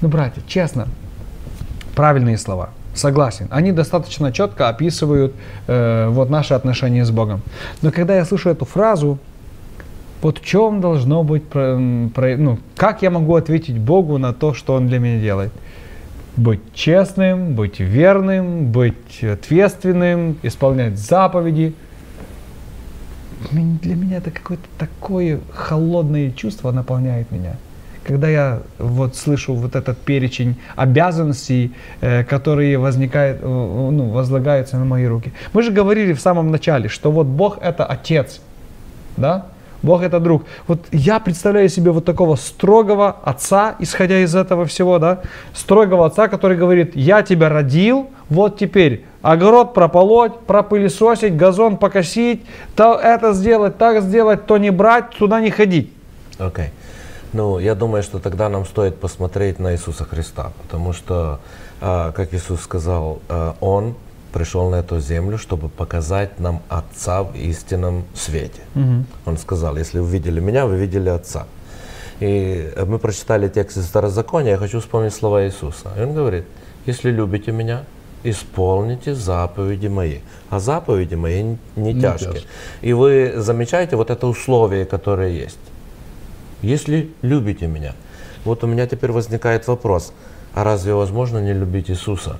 Ну, 0.00 0.08
братья, 0.08 0.42
честно, 0.46 0.88
правильные 1.94 2.38
слова. 2.38 2.70
Согласен. 2.94 3.46
Они 3.50 3.70
достаточно 3.70 4.32
четко 4.32 4.68
описывают 4.68 5.32
э, 5.68 6.08
вот 6.08 6.30
наши 6.30 6.54
отношения 6.54 7.04
с 7.04 7.10
Богом. 7.10 7.42
Но 7.80 7.92
когда 7.92 8.16
я 8.16 8.24
слышу 8.24 8.50
эту 8.50 8.64
фразу, 8.64 9.18
вот 10.22 10.38
в 10.38 10.44
чем 10.44 10.80
должно 10.80 11.22
быть, 11.22 11.42
ну, 11.54 12.58
как 12.76 13.02
я 13.02 13.10
могу 13.10 13.36
ответить 13.36 13.78
Богу 13.78 14.18
на 14.18 14.32
то, 14.32 14.54
что 14.54 14.74
Он 14.74 14.88
для 14.88 14.98
меня 14.98 15.20
делает? 15.20 15.52
Быть 16.36 16.60
честным, 16.74 17.54
быть 17.54 17.80
верным, 17.80 18.70
быть 18.70 19.22
ответственным, 19.22 20.36
исполнять 20.42 20.98
заповеди. 20.98 21.74
Для 23.52 23.94
меня 23.94 24.18
это 24.18 24.30
какое-то 24.30 24.64
такое 24.78 25.40
холодное 25.52 26.30
чувство 26.30 26.72
наполняет 26.72 27.30
меня 27.30 27.56
когда 28.08 28.28
я 28.28 28.62
вот 28.78 29.16
слышу 29.16 29.54
вот 29.54 29.76
этот 29.76 29.98
перечень 29.98 30.56
обязанностей, 30.76 31.72
э, 32.00 32.24
которые 32.24 32.78
возникают, 32.78 33.40
э, 33.42 33.46
ну, 33.46 34.08
возлагаются 34.08 34.78
на 34.78 34.86
мои 34.86 35.04
руки. 35.04 35.32
Мы 35.52 35.62
же 35.62 35.70
говорили 35.70 36.14
в 36.14 36.20
самом 36.20 36.50
начале, 36.50 36.88
что 36.88 37.12
вот 37.12 37.26
Бог 37.26 37.58
это 37.60 37.84
Отец, 37.84 38.40
да? 39.18 39.48
Бог 39.82 40.02
это 40.02 40.20
друг. 40.20 40.44
Вот 40.66 40.80
я 40.92 41.20
представляю 41.20 41.68
себе 41.68 41.90
вот 41.90 42.04
такого 42.04 42.36
строгого 42.36 43.16
отца, 43.22 43.76
исходя 43.78 44.20
из 44.20 44.34
этого 44.34 44.64
всего, 44.66 44.98
да, 44.98 45.20
строгого 45.54 46.06
отца, 46.06 46.28
который 46.28 46.56
говорит, 46.56 46.96
я 46.96 47.22
тебя 47.22 47.48
родил, 47.48 48.10
вот 48.28 48.58
теперь 48.58 49.04
огород 49.22 49.74
прополоть, 49.74 50.40
пропылесосить, 50.40 51.36
газон 51.36 51.76
покосить, 51.76 52.44
то 52.74 52.94
это 52.94 53.32
сделать, 53.32 53.78
так 53.78 54.02
сделать, 54.02 54.46
то 54.46 54.58
не 54.58 54.70
брать, 54.70 55.10
туда 55.10 55.40
не 55.40 55.50
ходить. 55.50 55.92
Окей. 56.38 56.70
Ну, 57.32 57.58
я 57.58 57.74
думаю, 57.74 58.02
что 58.02 58.18
тогда 58.20 58.48
нам 58.48 58.64
стоит 58.64 58.98
посмотреть 58.98 59.58
на 59.58 59.72
Иисуса 59.74 60.04
Христа, 60.04 60.52
потому 60.62 60.92
что, 60.92 61.40
а, 61.80 62.12
как 62.12 62.32
Иисус 62.32 62.62
сказал, 62.62 63.20
а, 63.28 63.54
Он 63.60 63.94
пришел 64.38 64.70
на 64.70 64.76
эту 64.76 65.00
землю, 65.00 65.36
чтобы 65.36 65.68
показать 65.68 66.38
нам 66.40 66.62
Отца 66.68 67.22
в 67.22 67.34
истинном 67.34 68.04
свете. 68.14 68.62
Он 69.26 69.36
сказал, 69.36 69.76
если 69.76 69.98
вы 69.98 70.08
видели 70.08 70.40
меня, 70.40 70.64
вы 70.66 70.76
видели 70.76 71.08
Отца. 71.08 71.46
И 72.20 72.72
мы 72.86 72.98
прочитали 72.98 73.48
текст 73.48 73.78
из 73.78 73.86
Старозакония, 73.86 74.52
я 74.52 74.56
хочу 74.56 74.78
вспомнить 74.80 75.12
слова 75.12 75.44
Иисуса. 75.44 75.88
И 75.98 76.02
он 76.02 76.14
говорит, 76.14 76.44
если 76.86 77.10
любите 77.10 77.52
меня, 77.52 77.82
исполните 78.24 79.14
заповеди 79.14 79.88
мои. 79.88 80.18
А 80.50 80.60
заповеди 80.60 81.16
мои 81.16 81.42
не 81.42 81.58
Не 81.76 82.00
тяжкие. 82.00 82.32
тяжкие. 82.32 82.50
И 82.82 82.92
вы 82.92 83.32
замечаете 83.36 83.96
вот 83.96 84.10
это 84.10 84.26
условие, 84.26 84.84
которое 84.84 85.30
есть. 85.30 85.58
Если 86.62 87.10
любите 87.22 87.66
меня. 87.66 87.92
Вот 88.44 88.64
у 88.64 88.66
меня 88.66 88.86
теперь 88.86 89.10
возникает 89.12 89.66
вопрос, 89.68 90.12
а 90.54 90.64
разве 90.64 90.94
возможно 90.94 91.38
не 91.38 91.52
любить 91.52 91.90
Иисуса? 91.90 92.38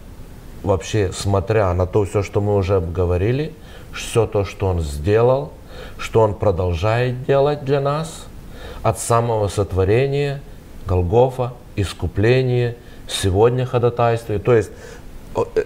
Вообще, 0.63 1.13
смотря 1.13 1.73
на 1.75 1.87
то 1.87 2.05
все, 2.05 2.23
что 2.23 2.41
мы 2.41 2.57
уже 2.57 2.77
обговорили, 2.77 3.55
все 3.93 4.27
то, 4.27 4.45
что 4.45 4.67
Он 4.67 4.81
сделал, 4.81 5.53
что 5.99 6.21
Он 6.23 6.35
продолжает 6.35 7.25
делать 7.25 7.65
для 7.65 7.81
нас, 7.81 8.27
от 8.83 8.99
самого 8.99 9.49
сотворения, 9.49 10.41
Голгофа, 10.87 11.53
искупление, 11.77 12.77
сегодня 13.07 13.67
ходатайствие. 13.67 14.39
То 14.39 14.55
есть 14.55 14.71
э, 15.37 15.65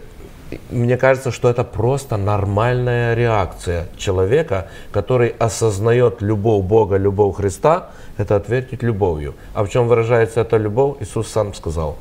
мне 0.71 0.97
кажется, 0.97 1.31
что 1.31 1.49
это 1.49 1.65
просто 1.65 2.17
нормальная 2.17 3.15
реакция 3.15 3.89
человека, 3.97 4.69
который 4.91 5.29
осознает 5.39 6.21
любовь 6.23 6.65
Бога, 6.65 6.97
любовь 6.97 7.37
Христа, 7.37 7.91
это 8.19 8.37
ответить 8.37 8.83
любовью. 8.83 9.35
А 9.55 9.65
в 9.65 9.69
чем 9.69 9.89
выражается 9.89 10.41
эта 10.41 10.57
любовь? 10.57 10.97
Иисус 11.01 11.29
сам 11.29 11.55
сказал, 11.55 11.97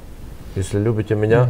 если 0.56 0.80
любите 0.80 1.16
меня, 1.16 1.50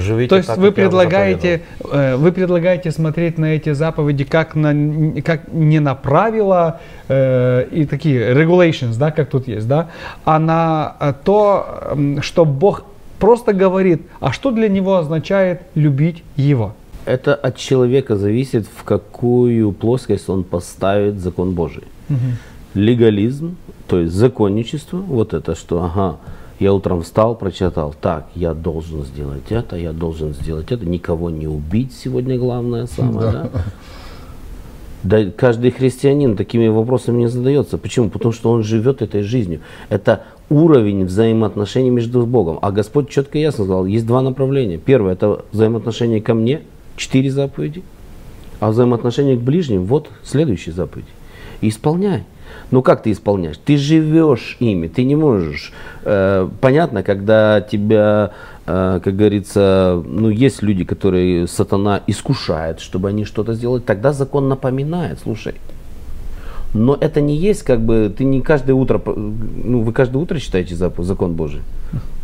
живите 0.00 0.28
То 0.30 0.36
есть 0.36 0.48
так, 0.48 0.58
вы 0.58 0.72
предлагаете, 0.72 1.62
э, 1.92 2.16
вы 2.16 2.32
предлагаете 2.32 2.90
смотреть 2.90 3.38
на 3.38 3.46
эти 3.46 3.72
заповеди 3.72 4.24
как, 4.24 4.54
на, 4.54 5.20
как 5.22 5.52
не 5.52 5.80
на 5.80 5.94
правила 5.94 6.80
э, 7.08 7.66
и 7.70 7.86
такие 7.86 8.32
regulations, 8.32 8.96
да, 8.98 9.10
как 9.10 9.30
тут 9.30 9.48
есть, 9.48 9.68
да, 9.68 9.88
а 10.24 10.38
на 10.38 10.96
э, 11.00 11.12
то, 11.24 11.96
что 12.20 12.44
Бог 12.44 12.84
просто 13.18 13.52
говорит, 13.52 14.02
а 14.20 14.32
что 14.32 14.50
для 14.50 14.68
него 14.68 14.96
означает 14.96 15.62
любить 15.74 16.22
Его. 16.36 16.74
Это 17.04 17.34
от 17.34 17.56
человека 17.56 18.16
зависит, 18.16 18.66
в 18.66 18.84
какую 18.84 19.72
плоскость 19.72 20.28
он 20.28 20.44
поставит 20.44 21.18
закон 21.18 21.52
Божий. 21.52 21.84
Легализм, 22.74 23.56
то 23.86 24.00
есть 24.00 24.12
законничество, 24.12 24.98
вот 24.98 25.32
это, 25.32 25.54
что, 25.54 25.82
ага, 25.82 26.16
я 26.58 26.72
утром 26.72 27.02
встал, 27.02 27.34
прочитал, 27.36 27.94
так, 28.00 28.28
я 28.34 28.54
должен 28.54 29.04
сделать 29.04 29.50
это, 29.50 29.76
я 29.76 29.92
должен 29.92 30.34
сделать 30.34 30.72
это, 30.72 30.84
никого 30.84 31.30
не 31.30 31.46
убить 31.46 31.92
сегодня 31.92 32.38
главное 32.38 32.86
самое, 32.86 33.30
да? 33.30 33.50
Да 35.04 35.24
каждый 35.30 35.70
христианин 35.70 36.36
такими 36.36 36.66
вопросами 36.66 37.18
не 37.18 37.28
задается. 37.28 37.78
Почему? 37.78 38.10
Потому 38.10 38.32
что 38.32 38.50
он 38.50 38.64
живет 38.64 39.00
этой 39.00 39.22
жизнью. 39.22 39.60
Это 39.88 40.24
уровень 40.50 41.04
взаимоотношений 41.04 41.90
между 41.90 42.26
Богом. 42.26 42.58
А 42.62 42.72
Господь 42.72 43.08
четко 43.08 43.38
и 43.38 43.42
ясно 43.42 43.64
сказал, 43.64 43.86
есть 43.86 44.06
два 44.06 44.22
направления. 44.22 44.76
Первое– 44.76 45.12
это 45.14 45.44
взаимоотношения 45.52 46.20
ко 46.20 46.34
мне, 46.34 46.62
четыре 46.96 47.30
заповеди. 47.30 47.82
А 48.58 48.70
взаимоотношения 48.70 49.36
к 49.36 49.40
ближним– 49.40 49.84
вот 49.86 50.08
следующие 50.24 50.74
заповеди. 50.74 51.08
И 51.60 51.68
исполняй. 51.68 52.24
Ну 52.70 52.82
как 52.82 53.02
ты 53.02 53.12
исполняешь? 53.12 53.58
Ты 53.64 53.76
живешь 53.76 54.56
ими, 54.60 54.88
ты 54.88 55.04
не 55.04 55.16
можешь. 55.16 55.72
Э, 56.04 56.48
понятно, 56.60 57.02
когда 57.02 57.60
тебя, 57.60 58.32
э, 58.66 59.00
как 59.02 59.16
говорится, 59.16 60.02
ну 60.04 60.28
есть 60.28 60.62
люди, 60.62 60.84
которые 60.84 61.46
сатана 61.46 62.02
искушает, 62.06 62.80
чтобы 62.80 63.08
они 63.08 63.24
что-то 63.24 63.54
сделали, 63.54 63.80
тогда 63.80 64.12
закон 64.12 64.48
напоминает, 64.48 65.18
слушай. 65.22 65.54
Но 66.74 66.96
это 67.00 67.20
не 67.20 67.36
есть 67.36 67.62
как 67.62 67.80
бы, 67.80 68.12
ты 68.16 68.24
не 68.24 68.42
каждое 68.42 68.74
утро, 68.74 69.00
ну 69.06 69.80
вы 69.80 69.92
каждое 69.92 70.18
утро 70.18 70.38
читаете 70.38 70.74
зап- 70.74 71.02
закон 71.02 71.32
Божий? 71.32 71.60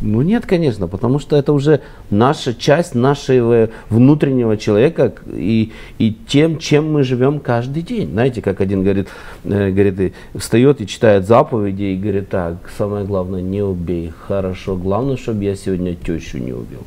Ну 0.03 0.21
нет, 0.21 0.45
конечно, 0.45 0.87
потому 0.87 1.19
что 1.19 1.37
это 1.37 1.55
уже 1.55 1.81
наша 2.11 2.53
часть 2.53 2.95
нашего 2.95 3.71
внутреннего 3.89 4.59
человека 4.59 5.15
и, 5.33 5.73
и 5.99 6.15
тем, 6.29 6.59
чем 6.59 6.93
мы 6.93 7.05
живем 7.05 7.41
каждый 7.41 7.83
день. 7.83 8.11
Знаете, 8.11 8.43
как 8.43 8.61
один 8.61 8.83
говорит, 8.83 9.09
э, 9.45 9.71
говорит, 9.71 10.13
встает 10.35 10.83
и 10.83 10.87
читает 10.87 11.27
заповеди 11.27 11.85
и 11.85 11.97
говорит, 11.97 12.29
так, 12.29 12.57
самое 12.77 13.07
главное, 13.07 13.41
не 13.41 13.63
убей, 13.63 14.13
хорошо, 14.27 14.77
главное, 14.77 15.17
чтобы 15.17 15.45
я 15.45 15.57
сегодня 15.57 15.95
тещу 15.95 16.37
не 16.37 16.53
убил. 16.53 16.81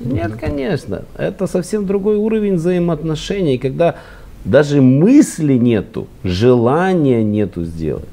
Нет, 0.00 0.36
конечно. 0.40 1.02
Это 1.16 1.46
совсем 1.46 1.86
другой 1.86 2.16
уровень 2.16 2.54
взаимоотношений, 2.54 3.58
когда 3.58 3.96
даже 4.44 4.80
мысли 4.80 5.54
нету, 5.54 6.06
желания 6.22 7.24
нету 7.24 7.64
сделать. 7.64 8.08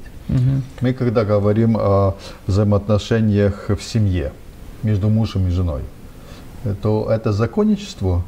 Мы 0.80 0.94
когда 0.94 1.24
говорим 1.24 1.76
о 1.76 2.14
взаимоотношениях 2.46 3.68
в 3.68 3.82
семье 3.82 4.32
между 4.82 5.08
мужем 5.08 5.46
и 5.48 5.50
женой, 5.50 5.82
то 6.80 7.08
это 7.10 7.32
законничество 7.32 8.22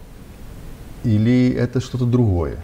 или 1.04 1.50
это 1.50 1.80
что-то 1.80 2.04
другое? 2.04 2.56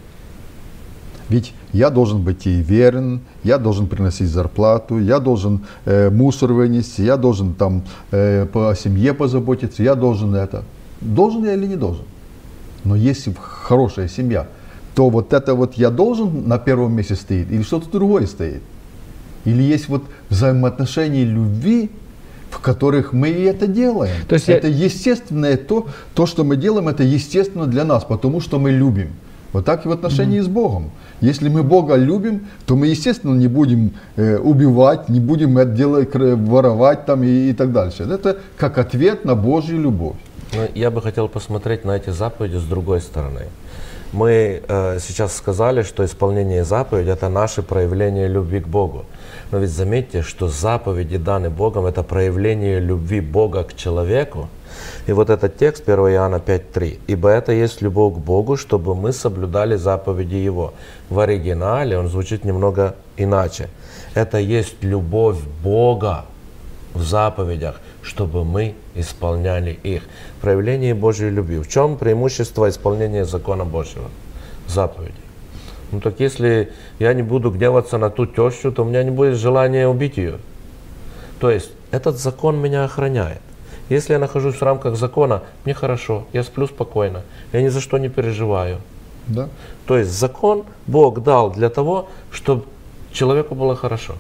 Ведь 1.30 1.55
я 1.72 1.91
должен 1.91 2.22
быть 2.22 2.45
ей 2.47 2.61
верен, 2.61 3.20
я 3.45 3.59
должен 3.59 3.86
приносить 3.86 4.28
зарплату, 4.28 4.99
я 4.99 5.20
должен 5.20 5.61
э, 5.84 6.11
мусор 6.11 6.53
вынести, 6.53 7.03
я 7.03 7.16
должен 7.16 7.55
там 7.55 7.84
э, 8.11 8.47
по 8.47 8.74
семье 8.74 9.14
позаботиться, 9.14 9.82
я 9.82 9.95
должен 9.95 10.34
это. 10.34 10.64
Должен 11.01 11.45
я 11.45 11.55
или 11.55 11.66
не 11.66 11.76
должен? 11.76 12.05
Но 12.82 12.97
если 12.97 13.32
хорошая 13.41 14.09
семья, 14.09 14.49
то 14.95 15.09
вот 15.11 15.32
это 15.32 15.55
вот 15.55 15.74
я 15.74 15.91
должен 15.91 16.49
на 16.49 16.59
первом 16.59 16.93
месте 16.95 17.14
стоит 17.14 17.51
или 17.51 17.62
что-то 17.62 17.91
другое 17.91 18.26
стоит? 18.26 18.62
Или 19.45 19.62
есть 19.62 19.88
вот 19.88 20.03
взаимоотношения 20.28 21.24
любви, 21.24 21.91
в 22.51 22.59
которых 22.61 23.12
мы 23.12 23.28
и 23.30 23.43
это 23.45 23.66
делаем. 23.66 24.14
То 24.28 24.34
есть 24.34 24.49
я- 24.49 24.57
это 24.57 24.66
естественное 24.68 25.57
то, 25.57 25.86
то, 26.14 26.26
что 26.26 26.45
мы 26.45 26.57
делаем, 26.57 26.88
это 26.88 27.03
естественно 27.03 27.66
для 27.66 27.84
нас, 27.84 28.05
потому 28.05 28.41
что 28.41 28.59
мы 28.59 28.70
любим. 28.72 29.09
Вот 29.53 29.64
так 29.64 29.84
и 29.84 29.88
в 29.88 29.93
отношении 29.93 30.41
с 30.41 30.47
Богом. 30.47 30.91
Если 31.20 31.49
мы 31.49 31.62
Бога 31.62 31.97
любим, 31.97 32.47
то 32.66 32.76
мы, 32.76 32.86
естественно, 32.86 33.34
не 33.34 33.49
будем 33.49 33.93
э, 34.16 34.38
убивать, 34.38 35.09
не 35.09 35.20
будем 35.20 35.59
это 35.59 35.70
делать, 35.72 36.09
воровать 36.14 37.07
там 37.07 37.22
и, 37.24 37.51
и 37.51 37.53
так 37.53 37.72
дальше. 37.72 38.05
Это 38.05 38.36
как 38.57 38.78
ответ 38.78 39.24
на 39.24 39.34
Божью 39.34 39.80
любовь. 39.80 40.16
Ну, 40.53 40.68
я 40.74 40.91
бы 40.91 41.01
хотел 41.03 41.28
посмотреть 41.28 41.84
на 41.84 41.97
эти 41.97 42.11
заповеди 42.11 42.57
с 42.57 42.64
другой 42.64 43.01
стороны. 43.01 43.43
Мы 44.12 44.62
э, 44.66 44.98
сейчас 45.00 45.36
сказали, 45.36 45.82
что 45.82 46.04
исполнение 46.04 46.64
заповедей– 46.64 47.12
это 47.12 47.28
наше 47.28 47.62
проявление 47.62 48.26
любви 48.26 48.61
к 48.61 48.66
Богу. 48.66 49.04
Но 49.52 49.58
ведь 49.58 49.70
заметьте, 49.70 50.22
что 50.22 50.48
заповеди, 50.48 51.16
даны 51.16 51.48
Богом, 51.48 51.86
это 51.86 52.02
проявление 52.02 52.80
любви 52.80 53.20
Бога 53.20 53.62
к 53.62 53.76
человеку. 53.76 54.48
И 55.06 55.12
вот 55.12 55.30
этот 55.30 55.56
текст 55.56 55.88
1 55.88 55.98
Иоанна 55.98 56.36
5.3. 56.36 56.98
«Ибо 57.06 57.28
это 57.28 57.52
есть 57.52 57.82
любовь 57.82 58.14
к 58.14 58.18
Богу, 58.18 58.56
чтобы 58.56 58.96
мы 58.96 59.12
соблюдали 59.12 59.76
заповеди 59.76 60.36
Его». 60.36 60.74
В 61.08 61.20
оригинале 61.20 61.96
он 61.96 62.08
звучит 62.08 62.44
немного 62.44 62.94
иначе. 63.16 63.68
Это 64.14 64.38
есть 64.38 64.82
любовь 64.82 65.38
Бога 65.62 66.24
в 66.94 67.02
заповедях, 67.02 67.80
чтобы 68.03 68.44
мы 68.44 68.74
исполняли 68.94 69.78
их. 69.82 70.03
Проявление 70.40 70.94
Божьей 70.94 71.30
любви. 71.30 71.59
В 71.59 71.68
чем 71.68 71.96
преимущество 71.96 72.68
исполнения 72.68 73.24
закона 73.24 73.64
Божьего? 73.64 74.09
Заповеди. 74.66 75.14
Ну 75.92 76.01
так 76.01 76.20
если 76.20 76.72
я 76.98 77.12
не 77.14 77.22
буду 77.22 77.51
гневаться 77.51 77.98
на 77.98 78.11
ту 78.11 78.26
тещу, 78.26 78.72
то 78.72 78.82
у 78.82 78.84
меня 78.84 79.03
не 79.03 79.11
будет 79.11 79.36
желания 79.36 79.88
убить 79.88 80.16
ее. 80.16 80.38
То 81.40 81.51
есть 81.51 81.72
этот 81.90 82.18
закон 82.18 82.61
меня 82.61 82.84
охраняет. 82.84 83.40
Если 83.88 84.12
я 84.12 84.20
нахожусь 84.20 84.55
в 84.55 84.62
рамках 84.62 84.96
закона, 84.96 85.42
мне 85.64 85.74
хорошо, 85.74 86.26
я 86.32 86.44
сплю 86.44 86.68
спокойно, 86.68 87.22
я 87.53 87.61
ни 87.61 87.68
за 87.68 87.80
что 87.80 87.98
не 87.98 88.09
переживаю. 88.09 88.78
Да? 89.26 89.48
То 89.86 89.98
есть 89.98 90.12
закон 90.12 90.64
Бог 90.86 91.22
дал 91.22 91.51
для 91.51 91.70
того, 91.70 92.09
чтобы 92.30 92.64
человеку 93.12 93.55
было 93.57 93.74
хорошо. 93.74 94.14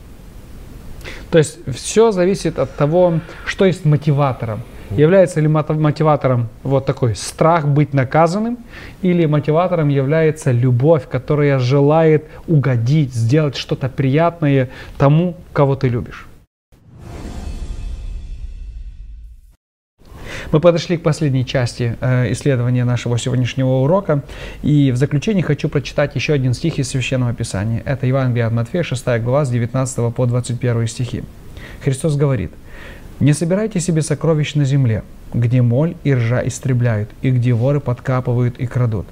То 1.30 1.38
есть 1.38 1.58
все 1.72 2.12
зависит 2.12 2.58
от 2.58 2.74
того, 2.76 3.20
что 3.46 3.64
есть 3.64 3.84
мотиватором. 3.84 4.60
Является 4.90 5.40
ли 5.40 5.46
мотиватором 5.46 6.48
вот 6.64 6.84
такой 6.84 7.14
страх 7.14 7.68
быть 7.68 7.94
наказанным, 7.94 8.58
или 9.02 9.24
мотиватором 9.24 9.88
является 9.88 10.50
любовь, 10.50 11.08
которая 11.08 11.60
желает 11.60 12.24
угодить, 12.48 13.14
сделать 13.14 13.56
что-то 13.56 13.88
приятное 13.88 14.68
тому, 14.98 15.36
кого 15.52 15.76
ты 15.76 15.88
любишь. 15.88 16.26
Мы 20.52 20.58
подошли 20.58 20.96
к 20.96 21.02
последней 21.02 21.46
части 21.46 21.96
э, 22.00 22.32
исследования 22.32 22.84
нашего 22.84 23.16
сегодняшнего 23.18 23.82
урока. 23.84 24.24
И 24.62 24.90
в 24.90 24.96
заключение 24.96 25.44
хочу 25.44 25.68
прочитать 25.68 26.16
еще 26.16 26.32
один 26.32 26.54
стих 26.54 26.80
из 26.80 26.88
Священного 26.88 27.32
Писания. 27.32 27.82
Это 27.84 28.06
Евангелие 28.06 28.46
от 28.46 28.52
Матфея, 28.52 28.82
6 28.82 29.04
глава, 29.22 29.44
с 29.44 29.50
19 29.50 30.12
по 30.12 30.26
21 30.26 30.88
стихи. 30.88 31.22
Христос 31.84 32.16
говорит, 32.16 32.50
Не 33.20 33.32
собирайте 33.32 33.78
себе 33.78 34.02
сокровищ 34.02 34.54
на 34.54 34.64
земле, 34.64 35.04
где 35.32 35.62
моль 35.62 35.94
и 36.02 36.12
ржа 36.14 36.44
истребляют, 36.44 37.10
и 37.22 37.30
где 37.30 37.52
воры 37.52 37.78
подкапывают 37.78 38.58
и 38.58 38.66
крадут. 38.66 39.06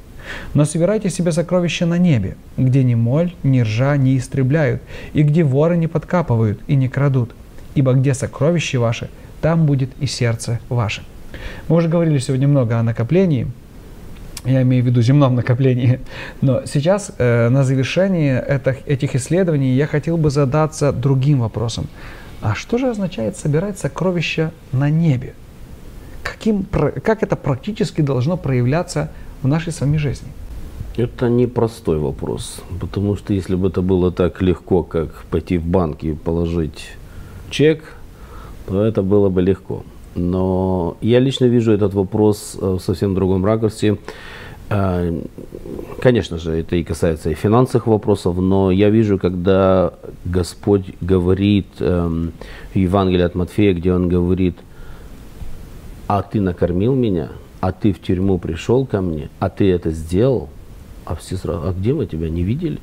Но 0.54 0.64
собирайте 0.64 1.08
себе 1.08 1.30
сокровища 1.30 1.86
на 1.86 1.98
небе, 1.98 2.36
где 2.56 2.82
ни 2.82 2.96
моль, 2.96 3.32
ни 3.44 3.60
ржа 3.60 3.96
не 3.96 4.18
истребляют, 4.18 4.82
и 5.12 5.22
где 5.22 5.44
воры 5.44 5.76
не 5.76 5.86
подкапывают 5.86 6.60
и 6.66 6.74
не 6.74 6.88
крадут. 6.88 7.30
Ибо 7.76 7.92
где 7.92 8.12
сокровища 8.12 8.80
ваши, 8.80 9.08
там 9.40 9.66
будет 9.66 9.90
и 10.00 10.06
сердце 10.06 10.58
ваше. 10.68 11.02
Мы 11.68 11.76
уже 11.76 11.88
говорили 11.88 12.18
сегодня 12.18 12.48
много 12.48 12.78
о 12.78 12.82
накоплении, 12.82 13.46
я 14.44 14.62
имею 14.62 14.84
в 14.84 14.86
виду 14.86 15.02
земном 15.02 15.34
накоплении. 15.34 16.00
Но 16.40 16.62
сейчас 16.64 17.12
э, 17.18 17.48
на 17.48 17.64
завершении 17.64 18.32
это, 18.32 18.76
этих 18.86 19.14
исследований 19.14 19.74
я 19.74 19.86
хотел 19.86 20.16
бы 20.16 20.30
задаться 20.30 20.92
другим 20.92 21.40
вопросом. 21.40 21.88
А 22.40 22.54
что 22.54 22.78
же 22.78 22.88
означает 22.88 23.36
собирать 23.36 23.78
сокровища 23.78 24.52
на 24.72 24.90
небе? 24.90 25.34
Каким, 26.22 26.64
как 27.02 27.22
это 27.22 27.36
практически 27.36 28.00
должно 28.00 28.36
проявляться 28.36 29.10
в 29.42 29.48
нашей 29.48 29.72
с 29.72 29.80
вами 29.80 29.96
жизни? 29.96 30.28
Это 30.96 31.28
непростой 31.28 31.98
вопрос, 31.98 32.60
потому 32.80 33.16
что 33.16 33.32
если 33.32 33.54
бы 33.54 33.68
это 33.68 33.82
было 33.82 34.10
так 34.10 34.42
легко, 34.42 34.82
как 34.82 35.24
пойти 35.30 35.58
в 35.58 35.64
банк 35.64 36.02
и 36.02 36.12
положить 36.12 36.90
чек, 37.50 37.94
то 38.66 38.82
это 38.84 39.02
было 39.02 39.28
бы 39.28 39.42
легко. 39.42 39.84
Но 40.14 40.96
я 41.00 41.20
лично 41.20 41.46
вижу 41.46 41.72
этот 41.72 41.94
вопрос 41.94 42.56
э, 42.60 42.66
в 42.66 42.80
совсем 42.80 43.14
другом 43.14 43.44
ракурсе. 43.44 43.98
Э, 44.70 45.20
конечно 46.00 46.38
же, 46.38 46.52
это 46.52 46.76
и 46.76 46.84
касается 46.84 47.30
и 47.30 47.34
финансовых 47.34 47.86
вопросов, 47.86 48.36
но 48.36 48.70
я 48.70 48.90
вижу, 48.90 49.18
когда 49.18 49.94
Господь 50.24 50.86
говорит 51.00 51.66
эм, 51.80 52.32
в 52.72 52.76
Евангелии 52.76 53.22
от 53.22 53.34
Матфея, 53.34 53.74
где 53.74 53.92
Он 53.92 54.08
говорит, 54.08 54.56
а 56.06 56.22
ты 56.22 56.40
накормил 56.40 56.94
меня, 56.94 57.30
а 57.60 57.72
ты 57.72 57.92
в 57.92 58.00
тюрьму 58.00 58.38
пришел 58.38 58.86
ко 58.86 59.00
мне, 59.00 59.28
а 59.38 59.50
ты 59.50 59.70
это 59.70 59.90
сделал, 59.90 60.48
а 61.04 61.14
все 61.14 61.36
сразу, 61.36 61.68
а 61.68 61.72
где 61.72 61.92
мы 61.92 62.06
тебя 62.06 62.28
не 62.28 62.42
видели? 62.42 62.78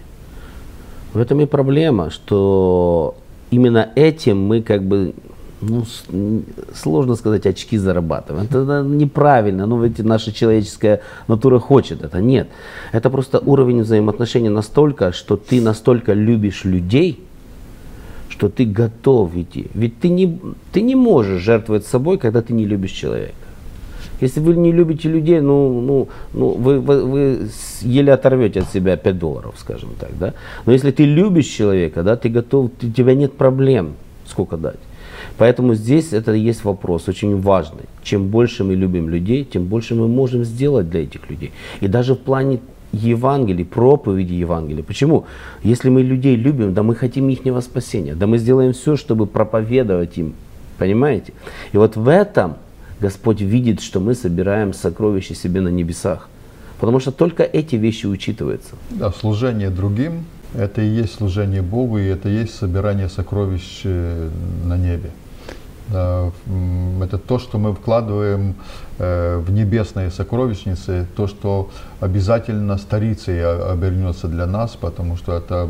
В 1.13 1.17
этом 1.17 1.39
и 1.39 1.45
проблема, 1.45 2.09
что 2.09 3.15
именно 3.49 3.89
этим 3.95 4.41
мы 4.41 4.61
как 4.61 4.83
бы 4.83 5.13
ну, 5.69 6.43
сложно 6.73 7.15
сказать, 7.15 7.45
очки 7.45 7.77
зарабатываем. 7.77 8.45
Это 8.45 8.83
неправильно, 8.83 9.65
ну 9.65 9.81
ведь 9.81 9.99
наша 9.99 10.31
человеческая 10.31 11.01
натура 11.27 11.59
хочет 11.59 12.03
это. 12.03 12.21
Нет, 12.21 12.47
это 12.91 13.09
просто 13.09 13.39
уровень 13.39 13.81
взаимоотношений 13.81 14.49
настолько, 14.49 15.11
что 15.11 15.37
ты 15.37 15.61
настолько 15.61 16.13
любишь 16.13 16.65
людей, 16.65 17.19
что 18.29 18.49
ты 18.49 18.65
готов 18.65 19.35
идти. 19.35 19.67
Ведь 19.73 19.99
ты 19.99 20.09
не, 20.09 20.39
ты 20.71 20.81
не 20.81 20.95
можешь 20.95 21.41
жертвовать 21.41 21.85
собой, 21.85 22.17
когда 22.17 22.41
ты 22.41 22.53
не 22.53 22.65
любишь 22.65 22.91
человека. 22.91 23.33
Если 24.21 24.39
вы 24.39 24.55
не 24.55 24.71
любите 24.71 25.09
людей, 25.09 25.41
ну, 25.41 25.81
ну, 25.81 26.07
ну 26.33 26.49
вы, 26.51 26.79
вы, 26.79 27.03
вы 27.03 27.47
еле 27.81 28.13
оторвете 28.13 28.61
от 28.61 28.69
себя 28.69 28.95
5 28.95 29.17
долларов, 29.17 29.55
скажем 29.57 29.89
так, 29.99 30.09
да. 30.17 30.33
Но 30.65 30.71
если 30.71 30.91
ты 30.91 31.05
любишь 31.05 31.47
человека, 31.47 32.03
да, 32.03 32.15
ты 32.15 32.29
готов, 32.29 32.71
у 32.81 32.91
тебя 32.91 33.13
нет 33.13 33.33
проблем, 33.33 33.93
сколько 34.25 34.57
дать. 34.57 34.79
Поэтому 35.37 35.75
здесь 35.75 36.13
это 36.13 36.33
есть 36.33 36.63
вопрос 36.63 37.07
очень 37.07 37.41
важный. 37.41 37.83
Чем 38.03 38.27
больше 38.27 38.63
мы 38.63 38.75
любим 38.75 39.09
людей, 39.09 39.43
тем 39.43 39.65
больше 39.65 39.95
мы 39.95 40.07
можем 40.07 40.45
сделать 40.45 40.89
для 40.89 41.03
этих 41.03 41.29
людей. 41.29 41.51
И 41.81 41.87
даже 41.87 42.13
в 42.13 42.19
плане 42.19 42.59
Евангелия, 42.93 43.65
проповеди 43.65 44.33
Евангелия. 44.33 44.83
Почему? 44.83 45.25
Если 45.63 45.89
мы 45.89 46.01
людей 46.01 46.35
любим, 46.35 46.73
да 46.73 46.83
мы 46.83 46.95
хотим 46.95 47.29
их 47.29 47.41
спасения, 47.61 48.15
да 48.15 48.27
мы 48.27 48.37
сделаем 48.37 48.71
все, 48.73 48.95
чтобы 48.95 49.25
проповедовать 49.25 50.17
им. 50.17 50.33
Понимаете? 50.77 51.33
И 51.73 51.77
вот 51.77 51.95
в 51.97 52.07
этом 52.07 52.55
Господь 52.99 53.41
видит, 53.41 53.81
что 53.81 53.99
мы 53.99 54.15
собираем 54.15 54.73
сокровища 54.73 55.35
себе 55.35 55.61
на 55.61 55.69
небесах. 55.69 56.29
Потому 56.79 56.99
что 56.99 57.11
только 57.11 57.43
эти 57.43 57.75
вещи 57.75 58.05
учитываются. 58.05 58.75
Да, 58.89 59.11
служение 59.11 59.69
другим– 59.69 60.25
это 60.55 60.81
и 60.81 60.87
есть 60.87 61.15
служение 61.15 61.61
Богу, 61.61 61.97
и 61.97 62.05
это 62.05 62.29
и 62.29 62.33
есть 62.33 62.55
собирание 62.55 63.09
сокровищ 63.09 63.81
э, 63.83 64.29
на 64.65 64.77
небе. 64.77 65.11
Это 65.89 67.17
то, 67.27 67.37
что 67.37 67.59
мы 67.59 67.73
вкладываем 67.73 68.55
э, 68.97 69.37
в 69.37 69.51
небесные 69.51 70.09
сокровищницы, 70.09 71.05
то, 71.15 71.27
что 71.27 71.69
обязательно 71.99 72.77
старицей 72.77 73.45
обернется 73.45 74.27
для 74.27 74.47
нас, 74.47 74.75
потому 74.75 75.15
что 75.15 75.37
это, 75.37 75.69